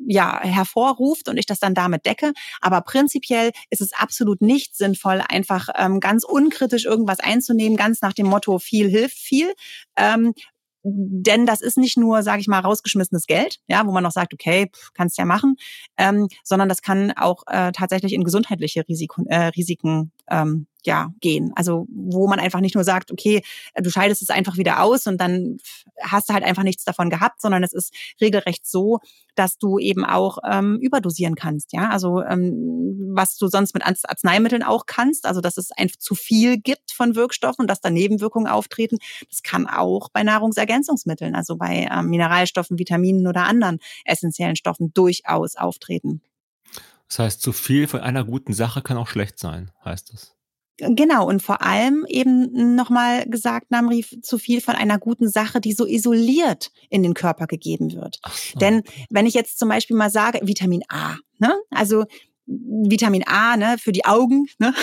ja 0.07 0.41
hervorruft 0.41 1.29
und 1.29 1.37
ich 1.37 1.45
das 1.45 1.59
dann 1.59 1.73
damit 1.73 2.05
decke. 2.05 2.33
Aber 2.61 2.81
prinzipiell 2.81 3.51
ist 3.69 3.81
es 3.81 3.93
absolut 3.93 4.41
nicht 4.41 4.75
sinnvoll, 4.75 5.23
einfach 5.27 5.69
ähm, 5.75 5.99
ganz 5.99 6.23
unkritisch 6.23 6.85
irgendwas 6.85 7.19
einzunehmen, 7.19 7.77
ganz 7.77 8.01
nach 8.01 8.13
dem 8.13 8.27
Motto 8.27 8.52
viel 8.59 8.89
hilft 8.89 9.17
viel, 9.17 9.53
ähm, 9.95 10.33
denn 10.83 11.45
das 11.45 11.61
ist 11.61 11.77
nicht 11.77 11.97
nur, 11.97 12.23
sage 12.23 12.41
ich 12.41 12.47
mal, 12.47 12.59
rausgeschmissenes 12.59 13.25
Geld, 13.25 13.59
ja, 13.67 13.85
wo 13.87 13.91
man 13.91 14.03
noch 14.03 14.11
sagt, 14.11 14.33
okay, 14.33 14.69
kannst 14.93 15.17
ja 15.17 15.25
machen, 15.25 15.55
ähm, 15.97 16.27
sondern 16.43 16.67
das 16.67 16.81
kann 16.81 17.13
auch 17.13 17.43
äh, 17.47 17.71
tatsächlich 17.71 18.13
in 18.13 18.23
gesundheitliche 18.23 18.85
Risiko, 18.87 19.23
äh, 19.27 19.47
Risiken 19.47 20.11
ähm, 20.29 20.67
ja 20.87 21.09
gehen. 21.19 21.51
Also 21.55 21.87
wo 21.89 22.27
man 22.27 22.39
einfach 22.39 22.59
nicht 22.59 22.75
nur 22.75 22.83
sagt, 22.83 23.11
okay, 23.11 23.43
du 23.75 23.89
scheidest 23.89 24.21
es 24.21 24.29
einfach 24.29 24.57
wieder 24.57 24.81
aus 24.81 25.07
und 25.07 25.19
dann 25.19 25.57
hast 26.01 26.29
du 26.29 26.33
halt 26.33 26.43
einfach 26.43 26.63
nichts 26.63 26.83
davon 26.83 27.09
gehabt, 27.09 27.41
sondern 27.41 27.63
es 27.63 27.73
ist 27.73 27.93
regelrecht 28.21 28.65
so, 28.65 28.99
dass 29.35 29.57
du 29.57 29.79
eben 29.79 30.05
auch 30.05 30.37
ähm, 30.47 30.77
überdosieren 30.79 31.35
kannst. 31.35 31.73
Ja, 31.73 31.89
also 31.89 32.21
ähm, 32.21 33.11
was 33.15 33.37
du 33.37 33.47
sonst 33.47 33.73
mit 33.73 33.83
Arzneimitteln 33.85 34.63
auch 34.63 34.85
kannst, 34.85 35.25
also 35.25 35.41
dass 35.41 35.57
es 35.57 35.71
einfach 35.71 35.97
zu 35.97 36.15
viel 36.15 36.57
gibt 36.57 36.91
von 36.91 37.15
Wirkstoffen, 37.15 37.67
dass 37.67 37.81
da 37.81 37.89
Nebenwirkungen 37.89 38.47
auftreten, 38.47 38.97
das 39.29 39.43
kann 39.43 39.67
auch 39.67 40.09
bei 40.09 40.23
Nahrungsergänzungsmitteln, 40.23 41.35
also 41.35 41.55
bei 41.55 41.87
ähm, 41.91 42.07
Mineralstoffen, 42.07 42.77
Vitaminen 42.79 43.27
oder 43.27 43.43
anderen 43.45 43.79
essentiellen 44.05 44.55
Stoffen 44.55 44.93
durchaus 44.93 45.55
auftreten. 45.55 46.21
Das 47.07 47.19
heißt, 47.19 47.41
zu 47.41 47.51
viel 47.51 47.87
von 47.87 47.99
einer 47.99 48.23
guten 48.23 48.53
Sache 48.53 48.81
kann 48.81 48.97
auch 48.97 49.07
schlecht 49.07 49.37
sein, 49.37 49.71
heißt 49.85 50.13
es. 50.13 50.35
Genau, 50.77 51.27
und 51.27 51.41
vor 51.43 51.61
allem 51.61 52.05
eben 52.07 52.75
nochmal 52.75 53.25
gesagt, 53.27 53.69
Namri, 53.69 54.03
zu 54.21 54.39
viel 54.39 54.59
von 54.59 54.75
einer 54.75 54.97
guten 54.97 55.29
Sache, 55.29 55.61
die 55.61 55.73
so 55.73 55.85
isoliert 55.85 56.71
in 56.89 57.03
den 57.03 57.13
Körper 57.13 57.45
gegeben 57.45 57.93
wird. 57.93 58.19
So. 58.25 58.59
Denn 58.59 58.81
wenn 59.09 59.27
ich 59.27 59.35
jetzt 59.35 59.59
zum 59.59 59.69
Beispiel 59.69 59.95
mal 59.95 60.09
sage, 60.09 60.39
Vitamin 60.41 60.81
A, 60.89 61.17
ne? 61.37 61.53
also 61.69 62.05
Vitamin 62.45 63.23
A 63.27 63.55
ne, 63.55 63.77
für 63.77 63.91
die 63.91 64.05
Augen, 64.05 64.47
ne? 64.57 64.73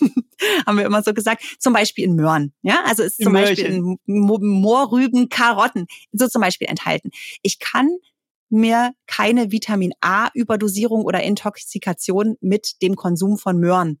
haben 0.66 0.78
wir 0.78 0.84
immer 0.84 1.02
so 1.02 1.14
gesagt, 1.14 1.42
zum 1.58 1.72
Beispiel 1.72 2.04
in 2.04 2.14
Möhren. 2.14 2.52
Ja, 2.62 2.82
also 2.84 3.02
ist 3.02 3.20
zum 3.20 3.32
Beispiel 3.32 3.64
in 3.64 3.98
Moorrüben, 4.06 5.28
Karotten, 5.28 5.86
so 6.12 6.28
zum 6.28 6.42
Beispiel 6.42 6.68
enthalten. 6.68 7.10
Ich 7.42 7.58
kann 7.58 7.88
mir 8.50 8.92
keine 9.06 9.50
Vitamin 9.50 9.92
A 10.00 10.28
Überdosierung 10.34 11.04
oder 11.04 11.22
Intoxikation 11.22 12.36
mit 12.40 12.80
dem 12.82 12.96
Konsum 12.96 13.36
von 13.36 13.58
Möhren 13.58 14.00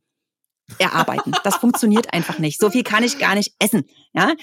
erarbeiten. 0.78 1.32
Das 1.44 1.56
funktioniert 1.56 2.12
einfach 2.12 2.38
nicht. 2.38 2.60
So 2.60 2.70
viel 2.70 2.82
kann 2.82 3.02
ich 3.02 3.18
gar 3.18 3.34
nicht 3.34 3.54
essen. 3.58 3.84
Ja, 4.12 4.34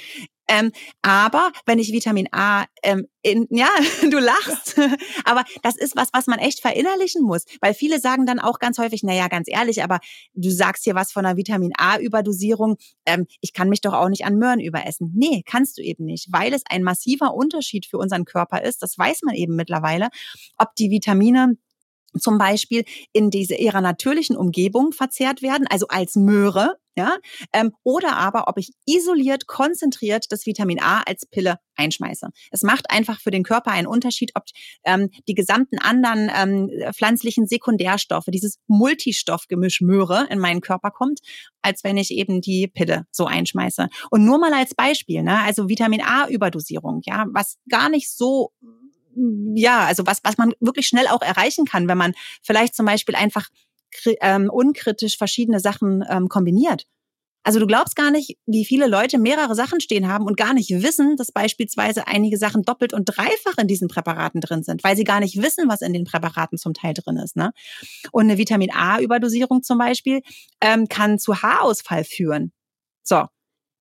ähm, 0.48 0.72
aber 1.02 1.52
wenn 1.66 1.80
ich 1.80 1.92
Vitamin 1.92 2.28
A, 2.32 2.66
ähm, 2.84 3.08
in, 3.24 3.48
ja, 3.50 3.70
du 4.10 4.20
lachst, 4.20 4.80
aber 5.24 5.44
das 5.64 5.76
ist 5.76 5.96
was, 5.96 6.10
was 6.14 6.28
man 6.28 6.40
echt 6.40 6.62
verinnerlichen 6.62 7.24
muss, 7.24 7.46
weil 7.62 7.74
viele 7.74 8.00
sagen 8.00 8.26
dann 8.26 8.40
auch 8.40 8.60
ganz 8.60 8.78
häufig, 8.78 9.02
naja, 9.02 9.28
ganz 9.28 9.48
ehrlich, 9.50 9.84
aber 9.84 10.00
du 10.36 10.52
sagst 10.52 10.84
hier 10.84 10.94
was 10.94 11.12
von 11.12 11.26
einer 11.26 11.38
Vitamin 11.38 11.74
A-Überdosierung, 11.78 12.76
ähm, 13.06 13.26
ich 13.42 13.54
kann 13.54 13.70
mich 13.70 13.82
doch 13.82 13.94
auch 13.94 14.10
nicht 14.10 14.26
an 14.26 14.38
Möhren 14.38 14.60
überessen. 14.60 15.12
Nee, 15.16 15.42
kannst 15.46 15.78
du 15.78 15.82
eben 15.82 16.06
nicht, 16.06 16.28
weil 16.32 16.54
es 16.54 16.62
ein 16.70 16.84
massiver 16.84 17.34
Unterschied 17.34 17.88
für 17.88 17.98
unseren 17.98 18.26
Körper 18.26 18.62
ist, 18.62 18.84
das 18.84 18.98
weiß 18.98 19.22
man 19.24 19.34
eben 19.34 19.56
mittlerweile, 19.56 20.10
ob 20.58 20.76
die 20.76 20.92
Vitamine 20.92 21.58
zum 22.20 22.38
Beispiel 22.38 22.84
in 23.14 23.30
diese 23.30 23.56
ihrer 23.56 23.82
natürlichen 23.82 24.38
Umgebung 24.38 24.92
verzehrt 24.92 25.42
werden, 25.42 25.68
also 25.70 25.88
als 25.88 26.16
Möhre, 26.16 26.78
ja, 26.98 27.18
ähm, 27.52 27.74
oder 27.84 28.16
aber 28.16 28.48
ob 28.48 28.58
ich 28.58 28.72
isoliert, 28.86 29.48
konzentriert 29.48 30.32
das 30.32 30.46
Vitamin 30.46 30.82
A 30.82 31.02
als 31.02 31.26
Pille 31.26 31.60
einschmeiße. 31.76 32.30
Es 32.52 32.62
macht 32.62 32.90
einfach 32.90 33.20
für 33.20 33.32
den 33.32 33.44
Körper 33.44 33.72
einen 33.72 33.88
Unterschied, 33.88 34.32
ob 34.36 34.44
ähm, 34.86 35.10
die 35.28 35.34
gesamten 35.34 35.78
anderen 35.78 36.32
ähm, 36.34 36.72
pflanzlichen 36.94 37.48
Sekundärstoffe, 37.48 38.28
dieses 38.28 38.60
Multistoffgemisch 38.68 39.82
Möhre 39.82 40.28
in 40.30 40.40
meinen 40.40 40.62
Körper 40.62 40.90
kommt, 40.92 41.20
als 41.62 41.84
wenn 41.84 41.98
ich 41.98 42.12
eben 42.12 42.40
die 42.40 42.68
Pille 42.68 43.06
so 43.12 43.26
einschmeiße. 43.26 43.90
Und 44.10 44.24
nur 44.24 44.40
mal 44.40 44.54
als 44.54 44.74
Beispiel, 44.74 45.22
ne, 45.22 45.42
also 45.44 45.68
Vitamin 45.68 46.02
A 46.02 46.30
Überdosierung, 46.30 47.02
ja, 47.04 47.26
was 47.34 47.58
gar 47.68 47.90
nicht 47.90 48.10
so 48.10 48.54
ja, 49.54 49.86
also 49.86 50.06
was, 50.06 50.20
was 50.24 50.38
man 50.38 50.54
wirklich 50.60 50.88
schnell 50.88 51.08
auch 51.08 51.22
erreichen 51.22 51.66
kann, 51.66 51.88
wenn 51.88 51.98
man 51.98 52.14
vielleicht 52.42 52.76
zum 52.76 52.86
Beispiel 52.86 53.16
einfach 53.16 53.50
ähm, 54.22 54.50
unkritisch 54.52 55.18
verschiedene 55.18 55.60
Sachen 55.60 56.04
ähm, 56.10 56.28
kombiniert. 56.28 56.86
Also 57.46 57.60
du 57.60 57.68
glaubst 57.68 57.96
gar 57.96 58.10
nicht, 58.10 58.40
wie 58.48 58.66
viele 58.66 58.88
Leute 58.88 59.20
mehrere 59.20 59.54
Sachen 59.54 59.80
stehen 59.80 60.08
haben 60.08 60.26
und 60.26 60.36
gar 60.36 60.56
nicht 60.56 60.72
wissen, 60.72 61.16
dass 61.16 61.32
beispielsweise 61.32 62.08
einige 62.08 62.40
Sachen 62.40 62.64
doppelt 62.64 62.92
und 62.92 63.06
dreifach 63.06 63.60
in 63.60 63.68
diesen 63.68 63.88
Präparaten 63.88 64.42
drin 64.42 64.64
sind, 64.64 64.84
weil 64.84 64.96
sie 64.98 65.04
gar 65.04 65.20
nicht 65.20 65.40
wissen, 65.40 65.70
was 65.70 65.82
in 65.82 65.94
den 65.94 66.06
Präparaten 66.06 66.58
zum 66.58 66.74
Teil 66.74 66.96
drin 66.96 67.18
ist. 67.18 67.36
Ne? 67.36 67.52
Und 68.12 68.24
eine 68.24 68.40
Vitamin 68.40 68.72
A-Überdosierung 68.74 69.62
zum 69.62 69.78
Beispiel 69.78 70.22
ähm, 70.60 70.88
kann 70.88 71.20
zu 71.20 71.44
Haarausfall 71.44 72.04
führen. 72.04 72.52
So, 73.04 73.26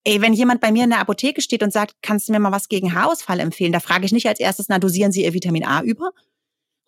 Ey, 0.06 0.20
wenn 0.20 0.34
jemand 0.34 0.60
bei 0.60 0.70
mir 0.70 0.84
in 0.84 0.90
der 0.90 1.00
Apotheke 1.00 1.40
steht 1.40 1.62
und 1.62 1.72
sagt, 1.72 1.96
kannst 2.02 2.28
du 2.28 2.32
mir 2.32 2.38
mal 2.38 2.52
was 2.52 2.68
gegen 2.68 2.94
Haarausfall 2.94 3.40
empfehlen, 3.40 3.72
da 3.72 3.80
frage 3.80 4.04
ich 4.04 4.12
nicht 4.12 4.28
als 4.28 4.38
erstes, 4.38 4.68
na, 4.68 4.78
dosieren 4.78 5.12
Sie 5.12 5.24
Ihr 5.24 5.32
Vitamin 5.32 5.64
A 5.64 5.82
über? 5.82 6.12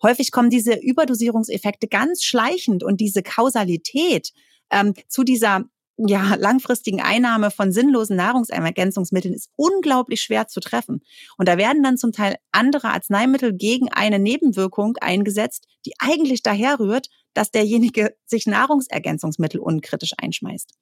Häufig 0.03 0.31
kommen 0.31 0.51
diese 0.51 0.75
Überdosierungseffekte 0.75 1.87
ganz 1.87 2.23
schleichend 2.23 2.83
und 2.83 3.01
diese 3.01 3.23
Kausalität 3.23 4.31
ähm, 4.69 4.93
zu 5.07 5.23
dieser 5.23 5.65
ja, 5.97 6.35
langfristigen 6.35 7.01
Einnahme 7.01 7.49
von 7.49 7.71
sinnlosen 7.71 8.15
Nahrungsergänzungsmitteln 8.17 9.33
ist 9.33 9.49
unglaublich 9.55 10.21
schwer 10.21 10.47
zu 10.47 10.59
treffen. 10.59 11.01
Und 11.37 11.47
da 11.47 11.57
werden 11.57 11.81
dann 11.81 11.97
zum 11.97 12.11
Teil 12.11 12.37
andere 12.51 12.89
Arzneimittel 12.89 13.53
gegen 13.53 13.91
eine 13.91 14.19
Nebenwirkung 14.19 14.97
eingesetzt, 14.97 15.67
die 15.87 15.93
eigentlich 15.97 16.43
daher 16.43 16.79
rührt, 16.79 17.09
dass 17.33 17.49
derjenige 17.49 18.15
sich 18.25 18.45
Nahrungsergänzungsmittel 18.45 19.59
unkritisch 19.59 20.11
einschmeißt. 20.17 20.75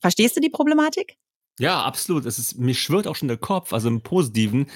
Verstehst 0.00 0.36
du 0.36 0.40
die 0.40 0.50
Problematik? 0.50 1.16
Ja, 1.58 1.82
absolut. 1.82 2.26
Es 2.26 2.38
ist, 2.38 2.58
mir 2.58 2.74
schwirrt 2.74 3.06
auch 3.06 3.16
schon 3.16 3.28
der 3.28 3.36
Kopf, 3.36 3.72
also 3.72 3.88
im 3.88 4.00
Positiven, 4.00 4.66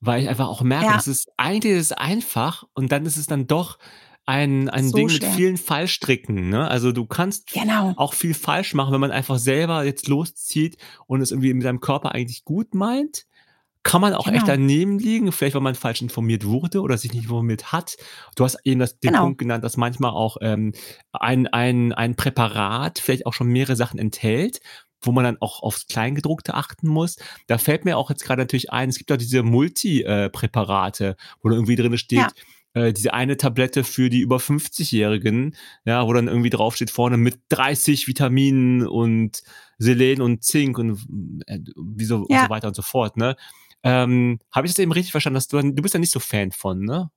weil 0.00 0.22
ich 0.22 0.28
einfach 0.28 0.48
auch 0.48 0.62
merke, 0.62 0.86
ja. 0.86 0.96
es 0.98 1.06
ist 1.06 1.30
eigentlich 1.36 1.74
ist 1.74 1.96
einfach 1.96 2.64
und 2.74 2.92
dann 2.92 3.06
ist 3.06 3.16
es 3.16 3.26
dann 3.26 3.46
doch 3.46 3.78
ein, 4.24 4.68
ein 4.68 4.88
so 4.88 4.96
Ding 4.96 5.08
schwer. 5.08 5.28
mit 5.28 5.36
vielen 5.36 5.56
Fallstricken. 5.56 6.50
Ne? 6.50 6.68
Also 6.68 6.92
du 6.92 7.06
kannst 7.06 7.52
genau. 7.52 7.94
auch 7.96 8.14
viel 8.14 8.34
falsch 8.34 8.74
machen, 8.74 8.92
wenn 8.92 9.00
man 9.00 9.10
einfach 9.10 9.38
selber 9.38 9.84
jetzt 9.84 10.08
loszieht 10.08 10.76
und 11.06 11.20
es 11.20 11.30
irgendwie 11.30 11.52
mit 11.54 11.62
seinem 11.62 11.80
Körper 11.80 12.12
eigentlich 12.12 12.44
gut 12.44 12.74
meint. 12.74 13.26
Kann 13.84 14.00
man 14.00 14.14
auch 14.14 14.26
genau. 14.26 14.36
echt 14.36 14.46
daneben 14.46 15.00
liegen, 15.00 15.32
vielleicht 15.32 15.54
weil 15.56 15.60
man 15.60 15.74
falsch 15.74 16.02
informiert 16.02 16.44
wurde 16.44 16.82
oder 16.82 16.96
sich 16.96 17.12
nicht 17.12 17.24
informiert 17.24 17.72
hat. 17.72 17.96
Du 18.36 18.44
hast 18.44 18.58
eben 18.62 18.78
das, 18.78 19.00
den 19.00 19.10
genau. 19.10 19.24
Punkt 19.24 19.38
genannt, 19.38 19.64
dass 19.64 19.76
manchmal 19.76 20.12
auch 20.12 20.36
ähm, 20.40 20.72
ein, 21.10 21.48
ein, 21.48 21.92
ein 21.92 22.14
Präparat 22.14 23.00
vielleicht 23.00 23.26
auch 23.26 23.32
schon 23.32 23.48
mehrere 23.48 23.74
Sachen 23.74 23.98
enthält 23.98 24.60
wo 25.02 25.12
man 25.12 25.24
dann 25.24 25.36
auch 25.40 25.62
aufs 25.62 25.86
Kleingedruckte 25.86 26.54
achten 26.54 26.88
muss. 26.88 27.16
Da 27.46 27.58
fällt 27.58 27.84
mir 27.84 27.98
auch 27.98 28.10
jetzt 28.10 28.24
gerade 28.24 28.42
natürlich 28.42 28.72
ein, 28.72 28.88
es 28.88 28.98
gibt 28.98 29.12
auch 29.12 29.16
diese 29.16 29.42
Multi-Präparate, 29.42 31.16
wo 31.42 31.48
dann 31.48 31.58
irgendwie 31.58 31.76
drin 31.76 31.98
steht, 31.98 32.18
ja. 32.18 32.30
äh, 32.74 32.92
diese 32.92 33.12
eine 33.12 33.36
Tablette 33.36 33.84
für 33.84 34.10
die 34.10 34.20
über 34.20 34.36
50-Jährigen, 34.36 35.56
ja, 35.84 36.06
wo 36.06 36.12
dann 36.12 36.28
irgendwie 36.28 36.50
draufsteht 36.50 36.90
vorne 36.90 37.16
mit 37.16 37.40
30 37.50 38.06
Vitaminen 38.06 38.86
und 38.86 39.42
Selen 39.78 40.22
und 40.22 40.44
Zink 40.44 40.78
und 40.78 40.98
äh, 41.46 41.58
wie 41.76 42.04
so, 42.04 42.26
ja. 42.28 42.40
und 42.40 42.44
so 42.46 42.50
weiter 42.50 42.68
und 42.68 42.76
so 42.76 42.82
fort, 42.82 43.16
ne? 43.16 43.36
Ähm, 43.84 44.38
Habe 44.52 44.66
ich 44.66 44.72
das 44.72 44.78
eben 44.78 44.92
richtig 44.92 45.10
verstanden, 45.10 45.34
dass 45.34 45.48
du, 45.48 45.60
du 45.60 45.82
bist 45.82 45.94
ja 45.94 45.98
nicht 45.98 46.12
so 46.12 46.20
Fan 46.20 46.52
von, 46.52 46.84
ne? 46.84 47.10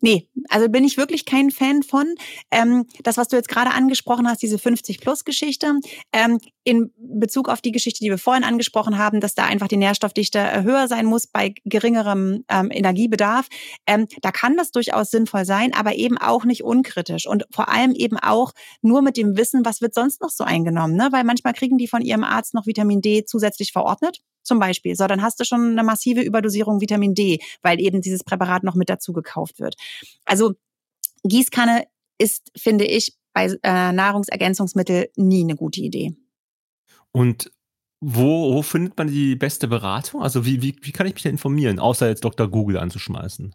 Nee, 0.00 0.28
also 0.48 0.68
bin 0.68 0.84
ich 0.84 0.96
wirklich 0.96 1.26
kein 1.26 1.50
Fan 1.50 1.82
von. 1.82 2.14
Ähm, 2.50 2.86
das, 3.02 3.18
was 3.18 3.28
du 3.28 3.36
jetzt 3.36 3.48
gerade 3.48 3.70
angesprochen 3.70 4.26
hast, 4.26 4.42
diese 4.42 4.56
50-Plus-Geschichte, 4.56 5.74
ähm, 6.12 6.38
in 6.64 6.90
Bezug 6.96 7.48
auf 7.48 7.60
die 7.60 7.72
Geschichte, 7.72 8.02
die 8.02 8.10
wir 8.10 8.18
vorhin 8.18 8.44
angesprochen 8.44 8.96
haben, 8.96 9.20
dass 9.20 9.34
da 9.34 9.44
einfach 9.44 9.68
die 9.68 9.76
Nährstoffdichte 9.76 10.38
äh, 10.38 10.62
höher 10.62 10.88
sein 10.88 11.04
muss 11.04 11.26
bei 11.26 11.54
geringerem 11.64 12.44
ähm, 12.48 12.70
Energiebedarf, 12.70 13.48
ähm, 13.86 14.06
da 14.22 14.30
kann 14.30 14.56
das 14.56 14.70
durchaus 14.70 15.10
sinnvoll 15.10 15.44
sein, 15.44 15.74
aber 15.74 15.94
eben 15.94 16.16
auch 16.16 16.44
nicht 16.44 16.64
unkritisch 16.64 17.26
und 17.26 17.46
vor 17.50 17.68
allem 17.68 17.92
eben 17.92 18.16
auch 18.16 18.52
nur 18.82 19.02
mit 19.02 19.16
dem 19.16 19.36
Wissen, 19.36 19.64
was 19.64 19.80
wird 19.80 19.94
sonst 19.94 20.22
noch 20.22 20.30
so 20.30 20.44
eingenommen, 20.44 20.96
ne? 20.96 21.08
weil 21.12 21.24
manchmal 21.24 21.52
kriegen 21.52 21.76
die 21.76 21.88
von 21.88 22.02
ihrem 22.02 22.24
Arzt 22.24 22.54
noch 22.54 22.66
Vitamin 22.66 23.02
D 23.02 23.24
zusätzlich 23.24 23.72
verordnet 23.72 24.20
zum 24.42 24.58
Beispiel. 24.58 24.94
So, 24.96 25.06
dann 25.06 25.22
hast 25.22 25.40
du 25.40 25.44
schon 25.44 25.72
eine 25.72 25.82
massive 25.82 26.20
Überdosierung 26.20 26.80
Vitamin 26.80 27.14
D, 27.14 27.40
weil 27.62 27.80
eben 27.80 28.00
dieses 28.00 28.24
Präparat 28.24 28.62
noch 28.62 28.74
mit 28.74 28.88
dazu 28.88 29.12
gekauft 29.12 29.60
wird. 29.60 29.76
Also 30.24 30.54
Gießkanne 31.24 31.86
ist, 32.18 32.50
finde 32.56 32.84
ich, 32.84 33.16
bei 33.32 33.46
äh, 33.62 33.92
Nahrungsergänzungsmitteln 33.92 35.06
nie 35.16 35.42
eine 35.42 35.56
gute 35.56 35.80
Idee. 35.80 36.16
Und 37.12 37.50
wo, 38.00 38.54
wo 38.54 38.62
findet 38.62 38.96
man 38.96 39.08
die 39.08 39.36
beste 39.36 39.68
Beratung? 39.68 40.22
Also 40.22 40.46
wie, 40.46 40.62
wie, 40.62 40.76
wie 40.82 40.92
kann 40.92 41.06
ich 41.06 41.14
mich 41.14 41.22
da 41.22 41.28
informieren, 41.28 41.78
außer 41.78 42.08
jetzt 42.08 42.24
Dr. 42.24 42.48
Google 42.48 42.78
anzuschmeißen? 42.78 43.54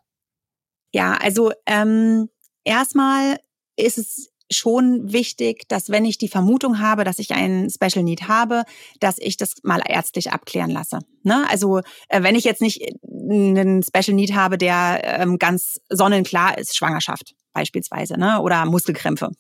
Ja, 0.94 1.16
also 1.16 1.52
ähm, 1.66 2.30
erstmal 2.64 3.40
ist 3.76 3.98
es 3.98 4.32
schon 4.52 5.12
wichtig, 5.12 5.68
dass 5.68 5.90
wenn 5.90 6.06
ich 6.06 6.18
die 6.18 6.28
Vermutung 6.28 6.80
habe, 6.80 7.04
dass 7.04 7.20
ich 7.20 7.32
einen 7.32 7.70
Special 7.70 8.04
Need 8.04 8.28
habe, 8.28 8.64
dass 9.00 9.18
ich 9.18 9.38
das 9.38 9.56
mal 9.64 9.82
ärztlich 9.88 10.32
abklären 10.32 10.70
lasse. 10.70 11.00
Ne? 11.24 11.46
Also 11.50 11.80
äh, 12.10 12.22
wenn 12.22 12.36
ich 12.36 12.44
jetzt 12.44 12.62
nicht 12.62 12.82
einen 13.04 13.84
Special 13.84 14.16
Need 14.16 14.34
habe, 14.34 14.58
der 14.58 15.02
ähm, 15.04 15.40
ganz 15.40 15.80
sonnenklar 15.90 16.58
ist, 16.58 16.76
Schwangerschaft 16.76 17.34
beispielsweise, 17.54 18.20
ne? 18.20 18.42
oder 18.42 18.66
Muskelkrämpfe 18.66 19.32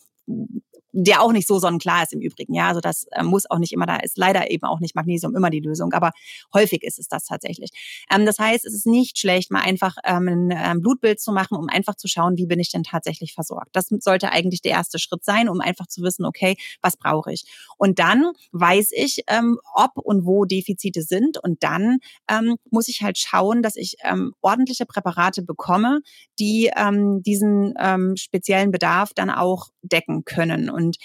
der 0.97 1.21
auch 1.21 1.33
nicht 1.33 1.47
so 1.47 1.59
sonnenklar 1.59 2.03
ist 2.03 2.13
im 2.13 2.21
Übrigen. 2.21 2.53
Ja, 2.53 2.69
also 2.69 2.79
das 2.79 3.05
äh, 3.11 3.23
muss 3.23 3.49
auch 3.49 3.57
nicht 3.57 3.73
immer 3.73 3.85
da 3.85 3.97
ist. 3.97 4.17
Leider 4.17 4.49
eben 4.49 4.63
auch 4.63 4.79
nicht 4.79 4.95
Magnesium 4.95 5.35
immer 5.35 5.49
die 5.49 5.59
Lösung, 5.59 5.91
aber 5.91 6.11
häufig 6.53 6.83
ist 6.83 6.99
es 6.99 7.09
das 7.09 7.25
tatsächlich. 7.25 7.71
Ähm, 8.09 8.25
das 8.25 8.39
heißt, 8.39 8.65
es 8.65 8.73
ist 8.73 8.87
nicht 8.87 9.19
schlecht, 9.19 9.51
mal 9.51 9.61
einfach 9.61 9.97
ähm, 10.05 10.27
ein 10.27 10.51
ähm, 10.51 10.81
Blutbild 10.81 11.19
zu 11.19 11.33
machen, 11.33 11.57
um 11.57 11.67
einfach 11.67 11.95
zu 11.95 12.07
schauen, 12.07 12.37
wie 12.37 12.45
bin 12.45 12.59
ich 12.59 12.71
denn 12.71 12.83
tatsächlich 12.83 13.33
versorgt. 13.33 13.69
Das 13.73 13.89
sollte 13.99 14.31
eigentlich 14.31 14.61
der 14.61 14.71
erste 14.71 14.97
Schritt 14.97 15.25
sein, 15.25 15.49
um 15.49 15.59
einfach 15.59 15.87
zu 15.87 16.01
wissen, 16.01 16.25
okay, 16.25 16.55
was 16.81 16.95
brauche 16.95 17.33
ich? 17.33 17.43
Und 17.77 17.99
dann 17.99 18.31
weiß 18.53 18.91
ich, 18.93 19.23
ähm, 19.27 19.59
ob 19.73 19.97
und 19.97 20.25
wo 20.25 20.45
Defizite 20.45 21.01
sind. 21.01 21.37
Und 21.43 21.61
dann 21.63 21.99
ähm, 22.29 22.55
muss 22.71 22.87
ich 22.87 23.01
halt 23.01 23.17
schauen, 23.17 23.61
dass 23.61 23.75
ich 23.75 23.97
ähm, 24.03 24.33
ordentliche 24.41 24.85
Präparate 24.85 25.43
bekomme, 25.43 25.99
die 26.39 26.71
ähm, 26.75 27.21
diesen 27.23 27.73
ähm, 27.79 28.15
speziellen 28.17 28.71
Bedarf 28.71 29.11
dann 29.13 29.29
auch 29.29 29.69
decken 29.81 30.25
können. 30.25 30.69
Und 30.69 30.97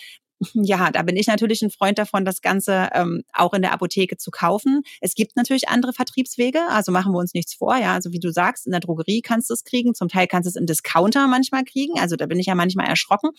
ja, 0.55 0.91
da 0.91 1.03
bin 1.03 1.17
ich 1.17 1.27
natürlich 1.27 1.63
ein 1.63 1.71
Freund 1.71 1.99
davon, 1.99 2.25
das 2.25 2.41
Ganze 2.41 2.89
ähm, 2.93 3.25
auch 3.33 3.53
in 3.53 3.63
der 3.63 3.73
Apotheke 3.73 4.17
zu 4.17 4.31
kaufen. 4.31 4.83
Es 5.01 5.15
gibt 5.15 5.37
natürlich 5.37 5.69
andere 5.69 5.93
Vertriebswege, 5.93 6.61
also 6.71 6.93
machen 6.93 7.13
wir 7.13 7.19
uns 7.19 7.35
nichts 7.35 7.55
vor. 7.55 7.77
Ja, 7.77 7.95
also 7.95 8.13
wie 8.13 8.21
du 8.21 8.33
sagst, 8.33 8.67
in 8.67 8.73
der 8.73 8.81
Drogerie 8.81 9.21
kannst 9.21 9.51
du 9.51 9.55
es 9.55 9.65
kriegen, 9.65 9.95
zum 9.95 10.09
Teil 10.09 10.27
kannst 10.27 10.47
du 10.47 10.51
es 10.51 10.57
im 10.57 10.67
Discounter 10.67 11.27
manchmal 11.27 11.65
kriegen. 11.65 11.99
Also 11.99 12.17
da 12.17 12.27
bin 12.27 12.39
ich 12.39 12.47
ja 12.47 12.55
manchmal 12.55 12.87
erschrocken, 12.87 13.31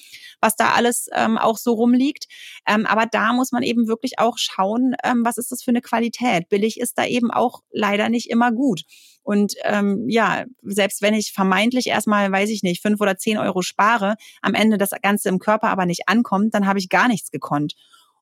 was 0.42 0.56
da 0.56 0.74
alles 0.74 1.08
ähm, 1.16 1.38
auch 1.38 1.58
so 1.58 1.74
rumliegt. 1.74 2.28
Ähm, 2.68 2.86
aber 2.86 3.06
da 3.06 3.34
muss 3.34 3.52
man 3.52 3.64
eben 3.64 3.88
wirklich 3.88 4.20
auch 4.20 4.38
schauen, 4.38 4.96
ähm, 5.04 5.26
was 5.26 5.38
ist 5.38 5.52
das 5.52 5.64
für 5.64 5.72
eine 5.72 5.82
Qualität. 5.82 6.50
Billig 6.50 6.80
ist 6.80 6.98
da 6.98 7.06
eben 7.06 7.32
auch 7.32 7.64
leider 7.72 8.10
nicht 8.10 8.30
immer 8.30 8.52
gut. 8.52 8.84
Und 9.24 9.54
ähm, 9.64 10.06
ja, 10.10 10.46
selbst 10.64 11.02
wenn 11.02 11.14
ich 11.14 11.32
vermeintlich 11.32 11.88
erstmal, 11.88 12.32
weiß 12.32 12.50
ich 12.50 12.64
nicht, 12.64 12.82
fünf 12.82 13.00
oder 13.02 13.18
zehn 13.18 13.38
Euro 13.38 13.62
spare, 13.62 14.16
am 14.42 14.56
Ende 14.56 14.78
das 14.78 14.92
Ganze 15.02 15.30
im 15.30 15.40
Körper 15.40 15.70
aber 15.70 15.86
nicht 15.86 16.08
ankommt, 16.08 16.54
dann 16.54 16.66
habe 16.66 16.80
ich 16.80 16.90
gar 16.92 17.08
nichts 17.08 17.32
gekonnt. 17.32 17.74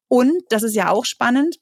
Und, 0.07 0.41
das 0.49 0.63
ist 0.63 0.75
ja 0.75 0.89
auch 0.89 1.03
spannend, 1.03 1.57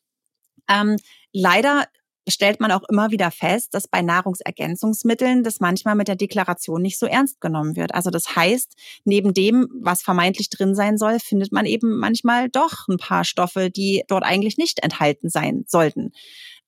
ähm, 0.69 0.97
leider 1.33 1.85
stellt 2.29 2.59
man 2.59 2.71
auch 2.71 2.83
immer 2.89 3.11
wieder 3.11 3.31
fest, 3.31 3.73
dass 3.73 3.87
bei 3.87 4.01
Nahrungsergänzungsmitteln 4.01 5.43
das 5.43 5.59
manchmal 5.59 5.95
mit 5.95 6.07
der 6.07 6.15
Deklaration 6.15 6.81
nicht 6.81 6.99
so 6.99 7.05
ernst 7.05 7.39
genommen 7.39 7.75
wird. 7.75 7.95
Also 7.95 8.09
das 8.09 8.35
heißt, 8.35 8.75
neben 9.05 9.33
dem, 9.33 9.69
was 9.81 10.01
vermeintlich 10.01 10.49
drin 10.49 10.75
sein 10.75 10.97
soll, 10.97 11.19
findet 11.19 11.51
man 11.51 11.65
eben 11.65 11.97
manchmal 11.97 12.49
doch 12.49 12.87
ein 12.89 12.97
paar 12.97 13.23
Stoffe, 13.23 13.69
die 13.69 14.03
dort 14.07 14.23
eigentlich 14.23 14.57
nicht 14.57 14.83
enthalten 14.83 15.29
sein 15.29 15.63
sollten. 15.67 16.11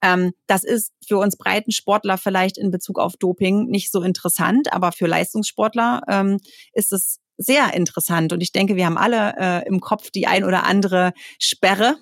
Ähm, 0.01 0.31
das 0.47 0.63
ist 0.63 0.93
für 1.05 1.17
uns 1.17 1.35
breiten 1.35 1.71
Sportler 1.71 2.17
vielleicht 2.17 2.57
in 2.57 2.71
Bezug 2.71 2.99
auf 2.99 3.17
Doping 3.17 3.65
nicht 3.65 3.91
so 3.91 4.01
interessant, 4.01 4.71
aber 4.71 4.93
für 4.93 5.07
Leistungssportler 5.07 6.03
ähm, 6.07 6.39
ist 6.71 6.93
es 6.93 7.19
sehr 7.39 7.73
interessant. 7.73 8.33
Und 8.33 8.41
ich 8.41 8.51
denke, 8.51 8.75
wir 8.75 8.85
haben 8.85 8.97
alle 8.97 9.33
äh, 9.39 9.67
im 9.67 9.79
Kopf 9.79 10.11
die 10.11 10.27
ein 10.27 10.43
oder 10.43 10.65
andere 10.65 11.13
Sperre, 11.39 11.97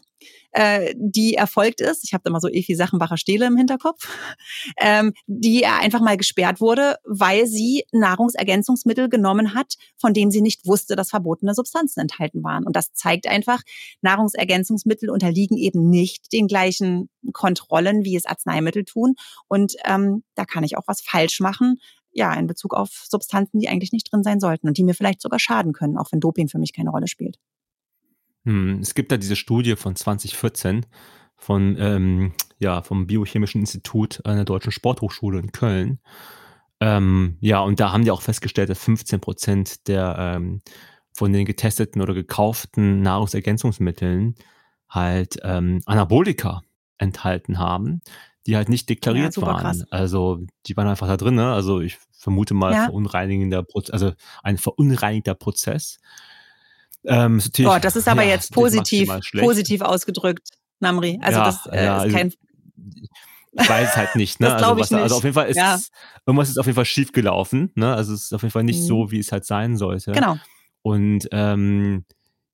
äh, 0.51 0.95
die 0.97 1.35
erfolgt 1.35 1.81
ist. 1.81 2.03
Ich 2.03 2.13
habe 2.13 2.23
da 2.23 2.31
mal 2.31 2.39
so 2.39 2.47
Efi 2.47 2.73
Sachenbacher 2.73 3.17
Stele 3.17 3.45
im 3.45 3.55
Hinterkopf, 3.55 4.09
ähm, 4.77 5.13
die 5.27 5.67
einfach 5.67 6.01
mal 6.01 6.17
gesperrt 6.17 6.59
wurde, 6.59 6.95
weil 7.05 7.45
sie 7.45 7.83
Nahrungsergänzungsmittel 7.91 9.09
genommen 9.09 9.53
hat, 9.53 9.75
von 9.97 10.13
denen 10.13 10.31
sie 10.31 10.41
nicht 10.41 10.65
wusste, 10.65 10.95
dass 10.95 11.11
verbotene 11.11 11.53
Substanzen 11.53 11.99
enthalten 11.99 12.43
waren. 12.43 12.65
Und 12.65 12.75
das 12.75 12.91
zeigt 12.93 13.27
einfach, 13.27 13.61
Nahrungsergänzungsmittel 14.01 15.11
unterliegen 15.11 15.57
eben 15.57 15.89
nicht 15.89 16.33
den 16.33 16.47
gleichen 16.47 17.09
Kontrollen, 17.33 18.03
wie 18.03 18.15
es 18.15 18.25
Arzneimittel 18.25 18.83
tun. 18.83 19.13
Und 19.47 19.75
ähm, 19.85 20.23
da 20.33 20.45
kann 20.45 20.63
ich 20.63 20.77
auch 20.77 20.87
was 20.87 21.01
falsch 21.01 21.39
machen, 21.39 21.79
ja, 22.17 22.33
in 22.33 22.47
Bezug 22.47 22.73
auf 22.73 23.05
Substanzen, 23.07 23.59
die 23.59 23.69
eigentlich 23.69 23.91
nicht 23.91 24.11
drin 24.11 24.23
sein 24.23 24.39
sollten 24.39 24.67
und 24.67 24.77
die 24.77 24.83
mir 24.83 24.95
vielleicht 24.95 25.21
sogar 25.21 25.39
schaden 25.39 25.71
können, 25.71 25.97
auch 25.97 26.11
wenn 26.11 26.19
Doping 26.19 26.47
für 26.47 26.57
mich 26.57 26.73
keine 26.73 26.89
Rolle 26.89 27.07
spielt. 27.07 27.37
Hm, 28.43 28.79
es 28.81 28.95
gibt 28.95 29.11
da 29.11 29.17
diese 29.17 29.35
Studie 29.35 29.75
von 29.75 29.95
2014 29.95 30.87
von, 31.35 31.77
ähm, 31.79 32.33
ja, 32.57 32.81
vom 32.81 33.05
Biochemischen 33.05 33.61
Institut 33.61 34.25
einer 34.25 34.45
deutschen 34.45 34.71
Sporthochschule 34.71 35.39
in 35.39 35.51
Köln. 35.51 35.99
Ähm, 36.79 37.37
ja, 37.39 37.59
und 37.59 37.79
da 37.79 37.91
haben 37.91 38.03
die 38.03 38.11
auch 38.11 38.21
festgestellt, 38.21 38.69
dass 38.69 38.79
15 38.79 39.19
Prozent 39.19 39.87
der 39.87 40.15
ähm, 40.17 40.61
von 41.13 41.31
den 41.31 41.45
getesteten 41.45 42.01
oder 42.01 42.15
gekauften 42.15 43.01
Nahrungsergänzungsmitteln 43.03 44.35
halt 44.89 45.37
ähm, 45.43 45.81
Anabolika 45.85 46.61
enthalten 46.97 47.59
haben, 47.59 48.01
die 48.47 48.55
halt 48.55 48.69
nicht 48.69 48.89
deklariert 48.89 49.35
ja, 49.35 49.41
waren. 49.41 49.61
Krass. 49.61 49.83
Also 49.91 50.39
die 50.65 50.77
waren 50.77 50.87
einfach 50.87 51.07
da 51.07 51.17
drin. 51.17 51.35
Ne? 51.35 51.53
Also 51.53 51.81
ich 51.81 51.97
vermute 52.17 52.53
mal 52.53 52.73
ja. 52.73 52.85
verunreinigender 52.85 53.61
Prozess, 53.61 53.91
also 53.93 54.13
ein 54.41 54.57
verunreinigter 54.57 55.35
Prozess. 55.35 55.99
Ähm, 57.05 57.41
oh, 57.65 57.77
das 57.79 57.95
ist 57.95 58.07
aber 58.07 58.23
ja, 58.23 58.29
jetzt 58.29 58.51
positiv, 58.53 59.09
positiv 59.37 59.81
ausgedrückt, 59.81 60.49
Namri. 60.79 61.19
Also 61.21 61.39
das 61.39 61.65
äh, 61.67 61.83
ist 61.83 61.89
also 61.89 62.15
kein. 62.15 62.33
Ich 63.51 63.69
weiß 63.69 63.97
halt 63.97 64.15
nicht, 64.15 64.39
ne? 64.39 64.55
Also, 64.55 64.77
was, 64.77 64.91
nicht. 64.91 65.01
also 65.01 65.15
auf 65.17 65.23
jeden 65.23 65.33
Fall 65.33 65.47
ist 65.47 65.57
ja. 65.57 65.79
irgendwas 66.25 66.49
ist 66.49 66.57
auf 66.57 66.65
jeden 66.65 66.75
Fall 66.75 66.85
schief 66.85 67.11
gelaufen, 67.11 67.71
ne? 67.75 67.93
Also 67.93 68.13
es 68.13 68.23
ist 68.23 68.33
auf 68.33 68.41
jeden 68.41 68.51
Fall 68.51 68.63
nicht 68.63 68.81
mhm. 68.81 68.85
so, 68.85 69.11
wie 69.11 69.19
es 69.19 69.31
halt 69.31 69.45
sein 69.45 69.77
sollte. 69.77 70.13
Genau. 70.13 70.37
Und 70.81 71.27
ähm, 71.31 72.05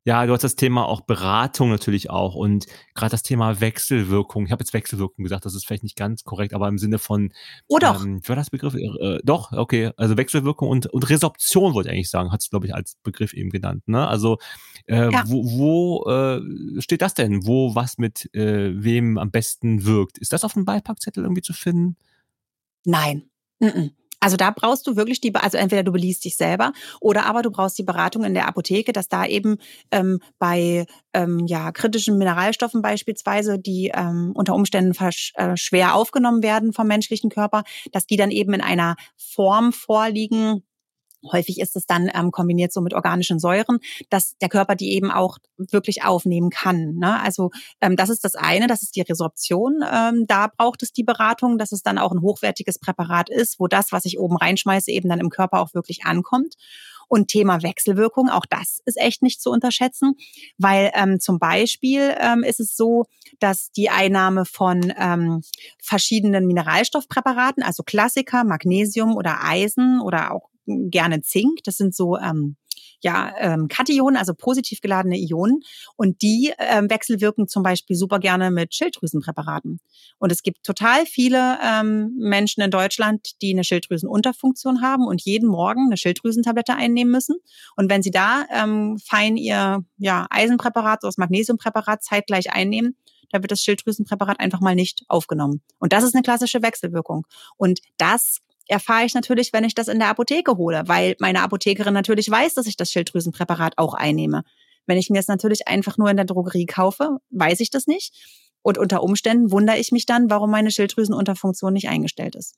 ja, 0.06 0.26
du 0.26 0.34
hast 0.34 0.44
das 0.44 0.56
Thema 0.56 0.86
auch 0.86 1.02
Beratung 1.02 1.70
natürlich 1.70 2.10
auch 2.10 2.36
und 2.36 2.66
gerade 2.94 3.12
das 3.12 3.24
Thema 3.24 3.62
Wechselwirkung. 3.62 4.46
Ich 4.46 4.52
habe 4.52 4.62
jetzt 4.62 4.74
Wechselwirkung 4.74 5.24
gesagt, 5.24 5.46
das 5.46 5.56
ist 5.56 5.66
vielleicht 5.66 5.84
nicht 5.84 5.96
ganz 5.96 6.26
korrekt, 6.26 6.54
aber 6.54 6.68
im 6.68 6.78
Sinne 6.78 7.00
von 7.00 7.32
Oh 7.68 7.78
doch. 7.80 8.04
Ähm, 8.04 8.22
war 8.28 8.36
das 8.36 8.50
Begriff? 8.50 8.76
Äh, 8.76 9.20
doch, 9.24 9.54
okay. 9.54 9.92
Also 9.96 10.18
Wechselwirkung 10.18 10.68
und, 10.68 10.88
und 10.88 11.10
Resorption 11.10 11.74
wollte 11.74 11.90
ich 11.90 11.96
eigentlich 11.96 12.10
sagen, 12.10 12.32
hat 12.32 12.42
es, 12.42 12.50
glaube 12.50 12.66
ich, 12.66 12.76
als 12.76 12.98
Begriff 13.04 13.34
eben 13.34 13.50
genannt. 13.50 13.88
Ne? 13.88 14.06
Also 14.06 14.40
äh, 14.88 15.10
ja. 15.10 15.24
wo, 15.26 15.46
wo 15.46 16.10
äh, 16.12 16.82
steht 16.82 17.02
das 17.02 17.14
denn? 17.14 17.46
Wo 17.46 17.74
was 17.74 17.98
mit 17.98 18.30
äh, 18.36 18.72
wem 18.76 19.18
am 19.18 19.32
besten 19.32 19.86
wirkt? 19.86 20.18
Ist 20.18 20.34
das 20.34 20.44
auf 20.44 20.54
dem 20.54 20.66
Beipackzettel 20.66 21.24
irgendwie 21.24 21.42
zu 21.42 21.54
finden? 21.54 21.96
Nein. 22.84 23.30
Mm 23.60 23.68
-mm. 23.68 23.92
Also 24.24 24.38
da 24.38 24.52
brauchst 24.52 24.88
du 24.88 24.96
wirklich 24.96 25.20
die, 25.20 25.36
also 25.36 25.58
entweder 25.58 25.84
du 25.84 25.92
beliest 25.92 26.24
dich 26.24 26.38
selber 26.38 26.72
oder 27.02 27.26
aber 27.26 27.42
du 27.42 27.52
brauchst 27.52 27.78
die 27.78 27.84
Beratung 27.84 28.24
in 28.24 28.34
der 28.34 28.48
Apotheke, 28.48 28.94
dass 28.94 29.10
da 29.10 29.26
eben 29.26 29.58
ähm, 29.92 30.20
bei 30.40 30.86
ähm, 31.14 31.46
ja, 31.46 31.74
kritischen 31.74 32.18
Mineralstoffen 32.18 32.82
beispielsweise, 32.82 33.60
die 33.60 33.92
ähm, 33.94 34.32
unter 34.34 34.56
Umständen 34.56 34.96
äh, 35.04 35.58
schwer 35.58 35.96
aufgenommen 35.96 36.42
werden 36.42 36.72
vom 36.72 36.88
menschlichen 36.88 37.30
Körper, 37.30 37.64
dass 37.92 38.06
die 38.06 38.16
dann 38.16 38.32
eben 38.32 38.54
in 38.54 38.62
einer 38.62 38.96
Form 39.18 39.74
vorliegen, 39.74 40.64
Häufig 41.32 41.60
ist 41.60 41.76
es 41.76 41.86
dann 41.86 42.10
ähm, 42.14 42.32
kombiniert 42.32 42.74
so 42.74 42.82
mit 42.82 42.94
organischen 42.94 43.40
Säuren, 43.40 43.80
dass 44.10 44.38
der 44.40 44.50
Körper 44.50 44.76
die 44.76 44.94
eben 44.94 45.12
auch 45.12 45.38
wirklich 45.58 46.04
aufnehmen 46.04 46.50
kann. 46.50 46.96
Ne? 46.96 47.20
Also 47.22 47.52
ähm, 47.82 47.96
das 47.96 48.10
ist 48.10 48.24
das 48.24 48.36
eine, 48.36 48.68
das 48.68 48.84
ist 48.84 48.96
die 48.96 49.02
Resorption. 49.02 49.84
Ähm, 49.90 50.26
da 50.28 50.48
braucht 50.48 50.84
es 50.84 50.94
die 50.94 51.04
Beratung, 51.04 51.58
dass 51.58 51.72
es 51.72 51.84
dann 51.84 51.98
auch 51.98 52.12
ein 52.12 52.22
hochwertiges 52.22 52.80
Präparat 52.80 53.30
ist, 53.30 53.60
wo 53.60 53.68
das, 53.68 53.92
was 53.92 54.06
ich 54.06 54.20
oben 54.20 54.38
reinschmeiße, 54.38 54.92
eben 54.92 55.10
dann 55.10 55.20
im 55.20 55.30
Körper 55.30 55.60
auch 55.60 55.74
wirklich 55.74 56.06
ankommt. 56.06 56.56
Und 57.08 57.28
Thema 57.28 57.62
Wechselwirkung, 57.62 58.30
auch 58.30 58.46
das 58.48 58.80
ist 58.86 59.00
echt 59.00 59.22
nicht 59.22 59.42
zu 59.42 59.52
unterschätzen, 59.52 60.14
weil 60.58 60.92
ähm, 60.96 61.20
zum 61.20 61.38
Beispiel 61.38 62.16
ähm, 62.20 62.44
ist 62.44 62.60
es 62.60 62.76
so, 62.76 63.06
dass 63.40 63.72
die 63.72 63.90
Einnahme 63.90 64.46
von 64.46 64.92
ähm, 64.98 65.42
verschiedenen 65.80 66.48
Mineralstoffpräparaten, 66.48 67.62
also 67.62 67.84
Klassiker, 67.84 68.44
Magnesium 68.44 69.16
oder 69.16 69.44
Eisen 69.44 70.02
oder 70.02 70.34
auch 70.34 70.50
gerne 70.66 71.22
Zink. 71.22 71.64
Das 71.64 71.78
sind 71.78 71.96
so 71.96 72.18
ähm, 72.18 72.56
ja, 73.04 73.34
ähm, 73.38 73.68
Kationen, 73.68 74.18
also 74.18 74.34
positiv 74.34 74.82
geladene 74.82 75.18
Ionen. 75.18 75.62
Und 75.96 76.22
die 76.22 76.54
ähm, 76.58 76.90
wechselwirken 76.90 77.48
zum 77.48 77.62
Beispiel 77.62 77.96
super 77.96 78.20
gerne 78.20 78.50
mit 78.50 78.74
Schilddrüsenpräparaten. 78.74 79.80
Und 80.20 80.32
es 80.32 80.42
gibt 80.42 80.64
total 80.64 81.06
viele 81.06 81.58
ähm, 81.64 82.14
Menschen 82.18 82.64
in 82.64 82.72
Deutschland, 82.72 83.42
die 83.42 83.54
eine 83.54 83.64
Schilddrüsenunterfunktion 83.64 84.82
haben 84.82 85.06
und 85.06 85.22
jeden 85.22 85.50
Morgen 85.50 85.88
eine 85.88 85.98
Schilddrüsentablette 85.98 86.76
einnehmen 86.76 87.12
müssen. 87.12 87.36
Und 87.76 87.90
wenn 87.90 88.02
sie 88.02 88.12
da 88.12 88.46
ähm, 88.52 88.98
fein 89.04 89.38
ihr 89.38 89.84
ja, 89.98 90.26
Eisenpräparat, 90.30 91.04
oder 91.04 91.10
das 91.10 91.18
Magnesiumpräparat 91.18 92.04
zeitgleich 92.04 92.54
einnehmen, 92.54 92.96
da 93.32 93.42
wird 93.42 93.52
das 93.52 93.62
Schilddrüsenpräparat 93.62 94.40
einfach 94.40 94.62
mal 94.62 94.76
nicht 94.76 95.04
aufgenommen. 95.08 95.62
Und 95.80 95.92
das 95.92 96.04
ist 96.04 96.14
eine 96.14 96.22
klassische 96.22 96.62
Wechselwirkung. 96.62 97.26
Und 97.58 97.80
das 97.98 98.40
erfahre 98.68 99.06
ich 99.06 99.14
natürlich, 99.14 99.54
wenn 99.54 99.64
ich 99.64 99.76
das 99.76 99.88
in 99.88 100.00
der 100.00 100.10
Apotheke 100.10 100.58
hole, 100.58 100.84
weil 100.88 101.16
meine 101.20 101.42
Apothekerin 101.42 101.94
natürlich 101.94 102.30
weiß, 102.30 102.54
dass 102.54 102.68
ich 102.68 102.78
das 102.78 102.92
Schilddrüsenpräparat 102.92 103.78
auch 103.78 103.94
einnehme. 103.94 104.44
Wenn 104.86 104.98
ich 104.98 105.10
mir 105.10 105.20
es 105.20 105.28
natürlich 105.28 105.68
einfach 105.68 105.98
nur 105.98 106.10
in 106.10 106.18
der 106.18 106.26
Drogerie 106.26 106.66
kaufe, 106.66 107.18
weiß 107.30 107.60
ich 107.60 107.70
das 107.70 107.88
nicht. 107.88 108.14
Und 108.62 108.78
unter 108.78 109.04
Umständen 109.04 109.52
wundere 109.52 109.78
ich 109.78 109.92
mich 109.92 110.06
dann, 110.06 110.30
warum 110.30 110.52
meine 110.52 110.72
Schilddrüsenunterfunktion 110.72 111.74
nicht 111.74 111.90
eingestellt 111.90 112.36
ist. 112.36 112.56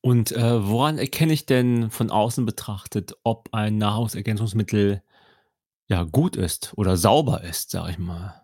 Und 0.00 0.32
äh, 0.32 0.68
woran 0.68 0.98
erkenne 0.98 1.32
ich 1.32 1.46
denn 1.46 1.90
von 1.90 2.10
außen 2.10 2.44
betrachtet, 2.44 3.14
ob 3.22 3.48
ein 3.52 3.78
Nahrungsergänzungsmittel 3.78 5.02
ja 5.88 6.02
gut 6.02 6.36
ist 6.36 6.72
oder 6.76 6.96
sauber 6.96 7.42
ist, 7.42 7.70
sag 7.70 7.88
ich 7.90 7.98
mal? 7.98 8.42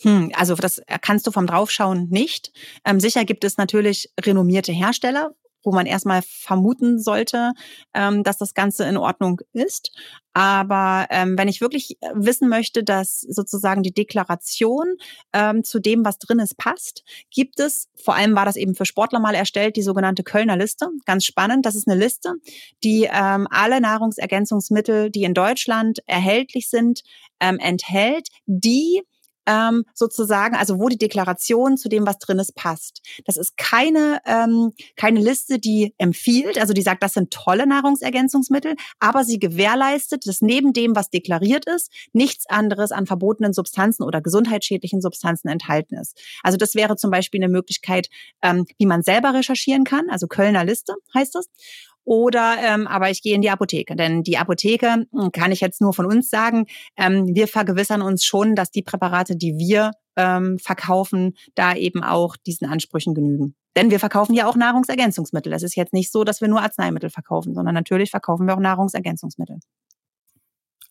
Hm, 0.00 0.32
also 0.34 0.54
das 0.56 0.82
kannst 1.00 1.26
du 1.26 1.30
vom 1.30 1.46
Draufschauen 1.46 2.08
nicht. 2.08 2.52
Ähm, 2.84 2.98
sicher 2.98 3.24
gibt 3.24 3.44
es 3.44 3.56
natürlich 3.56 4.10
renommierte 4.20 4.72
Hersteller, 4.72 5.30
wo 5.64 5.72
man 5.72 5.86
erstmal 5.86 6.22
vermuten 6.22 6.98
sollte, 7.00 7.52
ähm, 7.94 8.22
dass 8.22 8.38
das 8.38 8.54
Ganze 8.54 8.84
in 8.84 8.96
Ordnung 8.96 9.40
ist. 9.52 9.90
Aber 10.34 11.06
ähm, 11.10 11.38
wenn 11.38 11.46
ich 11.46 11.60
wirklich 11.60 11.96
äh, 12.00 12.10
wissen 12.14 12.48
möchte, 12.48 12.82
dass 12.82 13.20
sozusagen 13.20 13.82
die 13.82 13.94
Deklaration 13.94 14.96
ähm, 15.32 15.62
zu 15.62 15.78
dem, 15.78 16.04
was 16.04 16.18
drin 16.18 16.40
ist, 16.40 16.58
passt, 16.58 17.04
gibt 17.30 17.60
es, 17.60 17.88
vor 17.94 18.16
allem 18.16 18.34
war 18.34 18.44
das 18.44 18.56
eben 18.56 18.74
für 18.74 18.84
Sportler 18.84 19.20
mal 19.20 19.36
erstellt, 19.36 19.76
die 19.76 19.82
sogenannte 19.82 20.24
Kölner 20.24 20.56
Liste. 20.56 20.88
Ganz 21.06 21.24
spannend, 21.24 21.64
das 21.66 21.76
ist 21.76 21.88
eine 21.88 21.98
Liste, 21.98 22.34
die 22.82 23.08
ähm, 23.10 23.46
alle 23.50 23.80
Nahrungsergänzungsmittel, 23.80 25.10
die 25.10 25.22
in 25.22 25.34
Deutschland 25.34 26.00
erhältlich 26.06 26.68
sind, 26.68 27.02
ähm, 27.38 27.58
enthält, 27.60 28.28
die 28.46 29.02
ähm, 29.46 29.84
sozusagen, 29.94 30.56
also 30.56 30.78
wo 30.78 30.88
die 30.88 30.98
Deklaration 30.98 31.76
zu 31.76 31.88
dem, 31.88 32.06
was 32.06 32.18
drin 32.18 32.38
ist, 32.38 32.54
passt. 32.54 33.02
Das 33.24 33.36
ist 33.36 33.56
keine, 33.56 34.20
ähm, 34.26 34.72
keine 34.96 35.20
Liste, 35.20 35.58
die 35.58 35.94
empfiehlt, 35.98 36.58
also 36.58 36.72
die 36.72 36.82
sagt, 36.82 37.02
das 37.02 37.14
sind 37.14 37.30
tolle 37.30 37.66
Nahrungsergänzungsmittel, 37.66 38.74
aber 39.00 39.24
sie 39.24 39.38
gewährleistet, 39.38 40.26
dass 40.26 40.40
neben 40.40 40.72
dem, 40.72 40.96
was 40.96 41.10
deklariert 41.10 41.66
ist, 41.66 41.90
nichts 42.12 42.48
anderes 42.48 42.92
an 42.92 43.06
verbotenen 43.06 43.52
Substanzen 43.52 44.02
oder 44.02 44.20
gesundheitsschädlichen 44.20 45.00
Substanzen 45.00 45.48
enthalten 45.48 45.96
ist. 45.96 46.20
Also 46.42 46.56
das 46.56 46.74
wäre 46.74 46.96
zum 46.96 47.10
Beispiel 47.10 47.42
eine 47.42 47.52
Möglichkeit, 47.52 48.08
ähm, 48.42 48.66
wie 48.78 48.86
man 48.86 49.02
selber 49.02 49.34
recherchieren 49.34 49.84
kann, 49.84 50.10
also 50.10 50.26
Kölner 50.26 50.64
Liste 50.64 50.94
heißt 51.14 51.34
das. 51.34 51.46
Oder 52.04 52.56
ähm, 52.62 52.86
aber 52.86 53.10
ich 53.10 53.22
gehe 53.22 53.34
in 53.34 53.42
die 53.42 53.50
Apotheke. 53.50 53.96
Denn 53.96 54.22
die 54.22 54.38
Apotheke, 54.38 55.06
hm, 55.10 55.32
kann 55.32 55.52
ich 55.52 55.60
jetzt 55.60 55.80
nur 55.80 55.94
von 55.94 56.06
uns 56.06 56.28
sagen, 56.30 56.66
ähm, 56.96 57.34
wir 57.34 57.48
vergewissern 57.48 58.02
uns 58.02 58.24
schon, 58.24 58.54
dass 58.54 58.70
die 58.70 58.82
Präparate, 58.82 59.36
die 59.36 59.56
wir 59.56 59.92
ähm, 60.16 60.58
verkaufen, 60.58 61.34
da 61.54 61.74
eben 61.74 62.02
auch 62.02 62.36
diesen 62.36 62.68
Ansprüchen 62.68 63.14
genügen. 63.14 63.54
Denn 63.76 63.90
wir 63.90 63.98
verkaufen 63.98 64.34
ja 64.34 64.46
auch 64.46 64.54
Nahrungsergänzungsmittel. 64.54 65.52
Es 65.52 65.62
ist 65.62 65.74
jetzt 65.74 65.92
nicht 65.92 66.12
so, 66.12 66.24
dass 66.24 66.40
wir 66.40 66.48
nur 66.48 66.62
Arzneimittel 66.62 67.10
verkaufen, 67.10 67.54
sondern 67.54 67.74
natürlich 67.74 68.10
verkaufen 68.10 68.46
wir 68.46 68.54
auch 68.54 68.60
Nahrungsergänzungsmittel. 68.60 69.58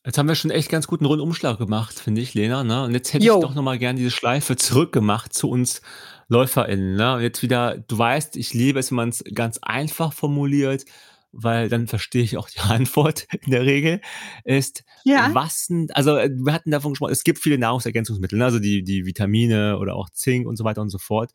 Jetzt 0.06 0.18
haben 0.18 0.28
wir 0.28 0.36
schon 0.36 0.52
echt 0.52 0.70
ganz 0.70 0.86
guten 0.86 1.06
Rundumschlag 1.06 1.58
gemacht, 1.58 1.98
finde 1.98 2.20
ich, 2.20 2.34
Lena. 2.34 2.66
Ne? 2.66 2.84
Und 2.84 2.94
jetzt 2.94 3.14
hätte 3.14 3.26
Yo. 3.26 3.36
ich 3.36 3.42
doch 3.42 3.56
nochmal 3.56 3.80
gern 3.80 3.96
diese 3.96 4.12
Schleife 4.12 4.58
zurückgemacht 4.58 5.34
zu 5.34 5.50
uns 5.50 5.82
LäuferInnen. 6.30 6.96
Ne? 6.96 7.16
Und 7.16 7.22
jetzt 7.22 7.42
wieder, 7.42 7.78
du 7.78 7.98
weißt, 7.98 8.36
ich 8.38 8.54
liebe 8.54 8.80
es, 8.80 8.92
wenn 8.92 8.98
man 8.98 9.10
es 9.10 9.24
ganz 9.34 9.60
einfach 9.62 10.14
formuliert, 10.14 10.86
weil 11.34 11.68
dann 11.68 11.88
verstehe 11.88 12.24
ich 12.24 12.38
auch 12.38 12.50
die 12.50 12.60
Antwort 12.62 13.28
in 13.42 13.52
der 13.52 13.66
Regel, 13.66 14.02
ist, 14.46 14.84
ja. 15.04 15.30
was 15.34 15.66
sind, 15.66 15.96
also 15.96 16.16
äh, 16.16 16.30
wir 16.32 16.54
hatten 16.54 16.72
davon 16.72 16.94
gesprochen, 16.94 17.12
es 17.12 17.24
gibt 17.24 17.40
viele 17.40 17.58
Nahrungsergänzungsmittel, 17.58 18.38
ne? 18.38 18.46
also 18.46 18.60
die, 18.60 18.84
die 18.84 19.06
Vitamine 19.06 19.78
oder 19.80 19.96
auch 19.96 20.10
Zink 20.10 20.48
und 20.48 20.56
so 20.56 20.64
weiter 20.64 20.82
und 20.82 20.90
so 20.90 21.00
fort. 21.00 21.32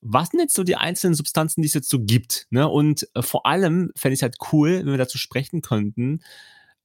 Was 0.00 0.28
sind 0.28 0.40
jetzt 0.40 0.54
so 0.54 0.62
die 0.62 0.76
einzelnen 0.76 1.14
Substanzen, 1.14 1.60
die 1.60 1.68
es 1.68 1.74
jetzt 1.74 1.90
so 1.90 2.00
gibt? 2.00 2.46
Ne? 2.50 2.68
Und 2.68 3.08
äh, 3.14 3.22
vor 3.22 3.46
allem 3.46 3.90
fände 3.96 4.14
ich 4.14 4.18
es 4.18 4.22
halt 4.22 4.36
cool, 4.52 4.78
wenn 4.78 4.86
wir 4.86 4.96
dazu 4.96 5.18
sprechen 5.18 5.60
könnten, 5.60 6.20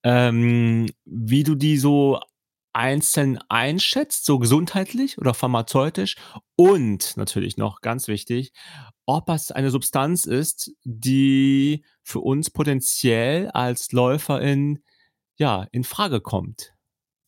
ähm, 0.04 0.90
wie 1.06 1.44
du 1.44 1.56
die 1.56 1.78
so 1.78 2.20
einzeln 2.74 3.40
einschätzt, 3.50 4.26
so 4.26 4.40
gesundheitlich 4.40 5.18
oder 5.18 5.34
pharmazeutisch 5.34 6.16
und 6.56 7.16
natürlich 7.18 7.58
noch 7.58 7.82
ganz 7.82 8.08
wichtig, 8.08 8.54
ob 9.06 9.30
es 9.30 9.52
eine 9.52 9.70
Substanz 9.70 10.26
ist, 10.26 10.72
die 10.84 11.86
für 12.04 12.20
uns 12.20 12.50
potenziell 12.50 13.50
als 13.52 13.92
Läuferin 13.92 14.84
ja 15.38 15.68
in 15.72 15.84
Frage 15.84 16.22
kommt. 16.22 16.74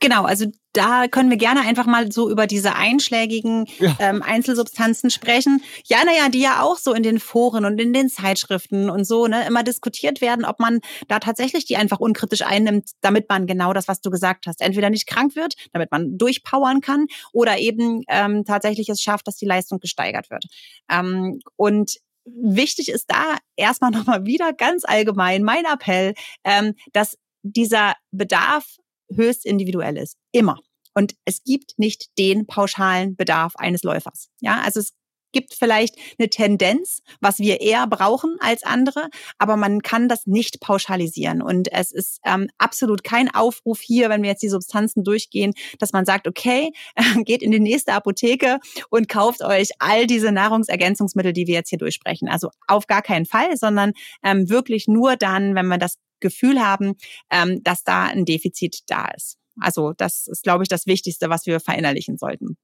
Genau, 0.02 0.26
also 0.26 0.46
da 0.74 1.08
können 1.08 1.30
wir 1.30 1.38
gerne 1.38 1.62
einfach 1.62 1.86
mal 1.86 2.12
so 2.12 2.30
über 2.30 2.48
diese 2.48 2.76
einschlägigen 2.76 3.66
ja. 3.80 3.96
ähm, 4.00 4.22
Einzelsubstanzen 4.22 5.10
sprechen. 5.10 5.64
Ja, 5.86 6.04
naja, 6.04 6.28
die 6.30 6.41
ja 6.41 6.62
auch 6.62 6.78
so 6.78 6.93
in 6.93 7.02
den 7.02 7.20
Foren 7.20 7.64
und 7.64 7.80
in 7.80 7.93
den 7.93 8.10
Zeitschriften 8.10 8.89
und 8.89 9.06
so 9.06 9.28
ne, 9.28 9.48
immer 9.48 9.64
diskutiert 9.64 10.20
werden, 10.20 10.43
ob 10.43 10.60
man 10.60 10.82
da 11.08 11.20
tatsächlich 11.20 11.66
die 11.66 11.78
einfach 11.78 12.00
unkritisch 12.02 12.41
einnimmt, 12.41 12.91
damit 13.02 13.30
man 13.30 13.48
genau 13.48 13.72
das, 13.72 13.88
was 13.88 14.02
du 14.02 14.10
gesagt 14.10 14.48
hast, 14.48 14.60
entweder 14.60 14.89
nicht 14.89 15.08
krank 15.08 15.36
wird, 15.36 15.56
damit 15.72 15.91
man 15.91 16.18
durchpowern 16.18 16.82
kann, 16.82 17.08
oder 17.32 17.58
eben 17.58 18.04
ähm, 18.10 18.43
tatsächlich 18.43 18.89
es 18.89 19.02
schafft, 19.02 19.28
dass 19.28 19.38
die 19.38 19.46
Leistung 19.46 19.80
gesteigert 19.80 20.30
wird. 20.30 20.43
Ähm, 20.91 21.39
und 21.56 21.96
wichtig 22.26 22.89
ist 22.89 23.10
da 23.10 23.38
erstmal 23.56 23.91
nochmal 23.91 24.26
wieder 24.26 24.52
ganz 24.52 24.84
allgemein 24.84 25.43
mein 25.43 25.64
Appell, 25.64 26.16
ähm, 26.43 26.74
dass 26.91 27.18
dieser 27.43 27.93
Bedarf 28.12 28.66
höchst 29.14 29.45
individuell 29.45 29.97
ist. 29.97 30.18
Immer. 30.32 30.60
Und 30.93 31.16
es 31.26 31.43
gibt 31.43 31.78
nicht 31.78 32.18
den 32.18 32.47
pauschalen 32.47 33.16
Bedarf 33.16 33.53
eines 33.58 33.84
Läufers. 33.84 34.30
Ja, 34.39 34.62
also 34.62 34.80
es 34.80 34.93
gibt 35.36 35.53
vielleicht 35.53 35.95
eine 36.18 36.30
Tendenz, 36.30 37.01
was 37.20 37.39
wir 37.39 37.60
eher 37.60 37.86
brauchen 37.88 38.38
als 38.39 38.64
andere, 38.64 39.10
aber 39.38 39.58
man 39.58 39.82
kann 39.82 40.08
das 40.08 40.26
nicht 40.26 40.62
pauschalisieren. 40.62 41.41
Und 41.41 41.72
es 41.74 41.91
ist 41.91 42.20
ähm, 42.26 42.47
absolut 42.58 43.03
kein 43.03 43.30
Aufruf 43.30 43.82
hier, 43.82 44.10
wenn 44.10 44.24
wir 44.24 44.30
jetzt 44.30 44.43
die 44.43 44.49
Substanzen 44.49 45.03
durchgehen, 45.03 45.51
dass 45.78 45.91
man 45.91 46.06
sagt, 46.06 46.28
okay, 46.28 46.72
geht 47.26 47.43
in 47.43 47.51
die 47.51 47.60
nächste 47.60 47.91
Apotheke 47.91 48.60
und 48.89 49.10
kauft 49.10 49.43
euch 49.43 49.72
all 49.80 50.08
diese 50.08 50.32
Nahrungsergänzungsmittel, 50.32 51.34
die 51.34 51.47
wir 51.47 51.56
jetzt 51.56 51.70
hier 51.70 51.80
durchsprechen. 51.80 52.30
Also 52.30 52.49
auf 52.68 52.88
gar 52.88 53.01
keinen 53.01 53.26
Fall, 53.26 53.58
sondern 53.58 53.91
ähm, 54.24 54.49
wirklich 54.49 54.88
nur 54.88 55.18
dann, 55.18 55.53
wenn 55.53 55.68
man 55.68 55.82
das 55.82 55.97
Gefühl 56.26 56.59
haben, 56.59 56.95
ähm, 57.30 57.61
dass 57.63 57.84
da 57.84 58.05
ein 58.05 58.26
Defizit 58.26 58.80
da 58.88 59.09
ist. 59.15 59.38
Also 59.59 59.93
das 59.93 60.28
ist, 60.28 60.43
glaube 60.43 60.63
ich, 60.63 60.69
das 60.69 60.88
Wichtigste, 60.88 61.30
was 61.30 61.45
wir 61.45 61.59
verinnerlichen 61.59 62.17
sollten. 62.17 62.57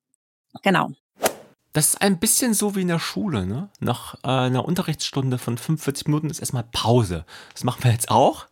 Genau. 0.64 0.90
Das 1.74 1.90
ist 1.90 2.02
ein 2.02 2.20
bisschen 2.20 2.54
so 2.54 2.76
wie 2.76 2.82
in 2.82 2.90
der 2.90 3.00
Schule. 3.00 3.46
Ne? 3.46 3.70
Nach 3.80 4.16
äh, 4.24 4.28
einer 4.28 4.66
Unterrichtsstunde 4.66 5.38
von 5.38 5.58
45 5.58 6.08
Minuten 6.08 6.30
ist 6.30 6.40
erstmal 6.40 6.66
Pause. 6.72 7.26
Das 7.54 7.64
machen 7.64 7.84
wir 7.84 7.92
jetzt 7.92 8.12
auch. 8.12 8.48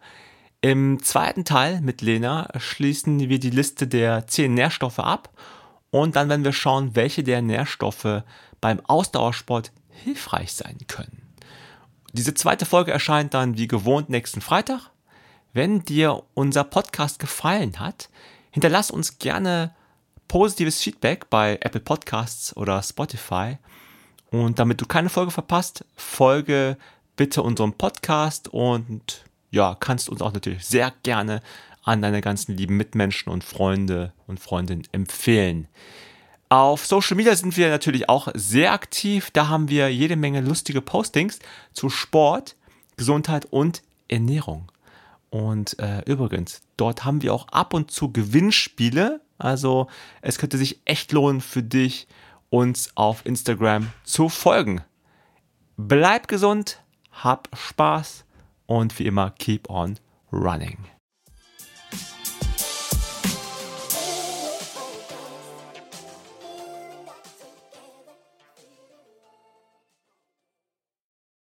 Im 0.61 1.01
zweiten 1.03 1.45
Teil 1.45 1.81
mit 1.81 2.01
Lena 2.01 2.49
schließen 2.57 3.19
wir 3.29 3.39
die 3.39 3.49
Liste 3.49 3.87
der 3.87 4.27
10 4.27 4.53
Nährstoffe 4.53 4.99
ab 4.99 5.29
und 5.89 6.15
dann 6.15 6.29
werden 6.29 6.43
wir 6.43 6.53
schauen, 6.53 6.95
welche 6.95 7.23
der 7.23 7.41
Nährstoffe 7.41 8.23
beim 8.61 8.81
Ausdauersport 8.85 9.71
hilfreich 9.89 10.53
sein 10.53 10.77
können. 10.87 11.21
Diese 12.13 12.33
zweite 12.33 12.65
Folge 12.65 12.91
erscheint 12.91 13.33
dann 13.33 13.57
wie 13.57 13.67
gewohnt 13.67 14.09
nächsten 14.09 14.41
Freitag. 14.41 14.91
Wenn 15.51 15.83
dir 15.83 16.23
unser 16.35 16.63
Podcast 16.63 17.17
gefallen 17.17 17.79
hat, 17.79 18.09
hinterlass 18.51 18.91
uns 18.91 19.17
gerne 19.17 19.73
positives 20.27 20.81
Feedback 20.81 21.29
bei 21.31 21.57
Apple 21.61 21.81
Podcasts 21.81 22.55
oder 22.55 22.83
Spotify. 22.83 23.57
Und 24.29 24.59
damit 24.59 24.79
du 24.79 24.85
keine 24.85 25.09
Folge 25.09 25.31
verpasst, 25.31 25.85
folge 25.95 26.77
bitte 27.15 27.41
unserem 27.41 27.73
Podcast 27.73 28.47
und 28.47 29.25
ja, 29.49 29.75
kannst 29.79 30.07
uns 30.07 30.21
auch 30.21 30.33
natürlich 30.33 30.65
sehr 30.65 30.93
gerne 31.01 31.41
an 31.83 32.03
deine 32.03 32.21
ganzen 32.21 32.55
lieben 32.55 32.77
Mitmenschen 32.77 33.31
und 33.31 33.43
Freunde 33.43 34.13
und 34.27 34.39
Freundinnen 34.39 34.87
empfehlen. 34.91 35.67
Auf 36.49 36.85
Social 36.85 37.17
Media 37.17 37.35
sind 37.35 37.57
wir 37.57 37.69
natürlich 37.69 38.07
auch 38.07 38.27
sehr 38.35 38.71
aktiv. 38.71 39.31
Da 39.31 39.47
haben 39.47 39.69
wir 39.69 39.91
jede 39.91 40.15
Menge 40.15 40.41
lustige 40.41 40.81
Postings 40.81 41.39
zu 41.73 41.89
Sport, 41.89 42.55
Gesundheit 42.97 43.47
und 43.49 43.81
Ernährung. 44.07 44.71
Und 45.29 45.77
äh, 45.79 46.01
übrigens, 46.05 46.61
dort 46.77 47.05
haben 47.05 47.21
wir 47.21 47.33
auch 47.33 47.47
ab 47.49 47.73
und 47.73 47.91
zu 47.91 48.11
Gewinnspiele. 48.11 49.21
Also 49.37 49.87
es 50.21 50.37
könnte 50.37 50.57
sich 50.57 50.81
echt 50.85 51.11
lohnen 51.11 51.41
für 51.41 51.63
dich, 51.63 52.07
uns 52.49 52.91
auf 52.95 53.25
Instagram 53.25 53.91
zu 54.03 54.29
folgen. 54.29 54.81
Bleib 55.77 56.27
gesund, 56.27 56.81
hab 57.11 57.49
Spaß 57.55 58.25
und 58.65 58.97
wie 58.99 59.05
immer, 59.05 59.31
keep 59.31 59.69
on 59.69 59.97
running. 60.31 60.77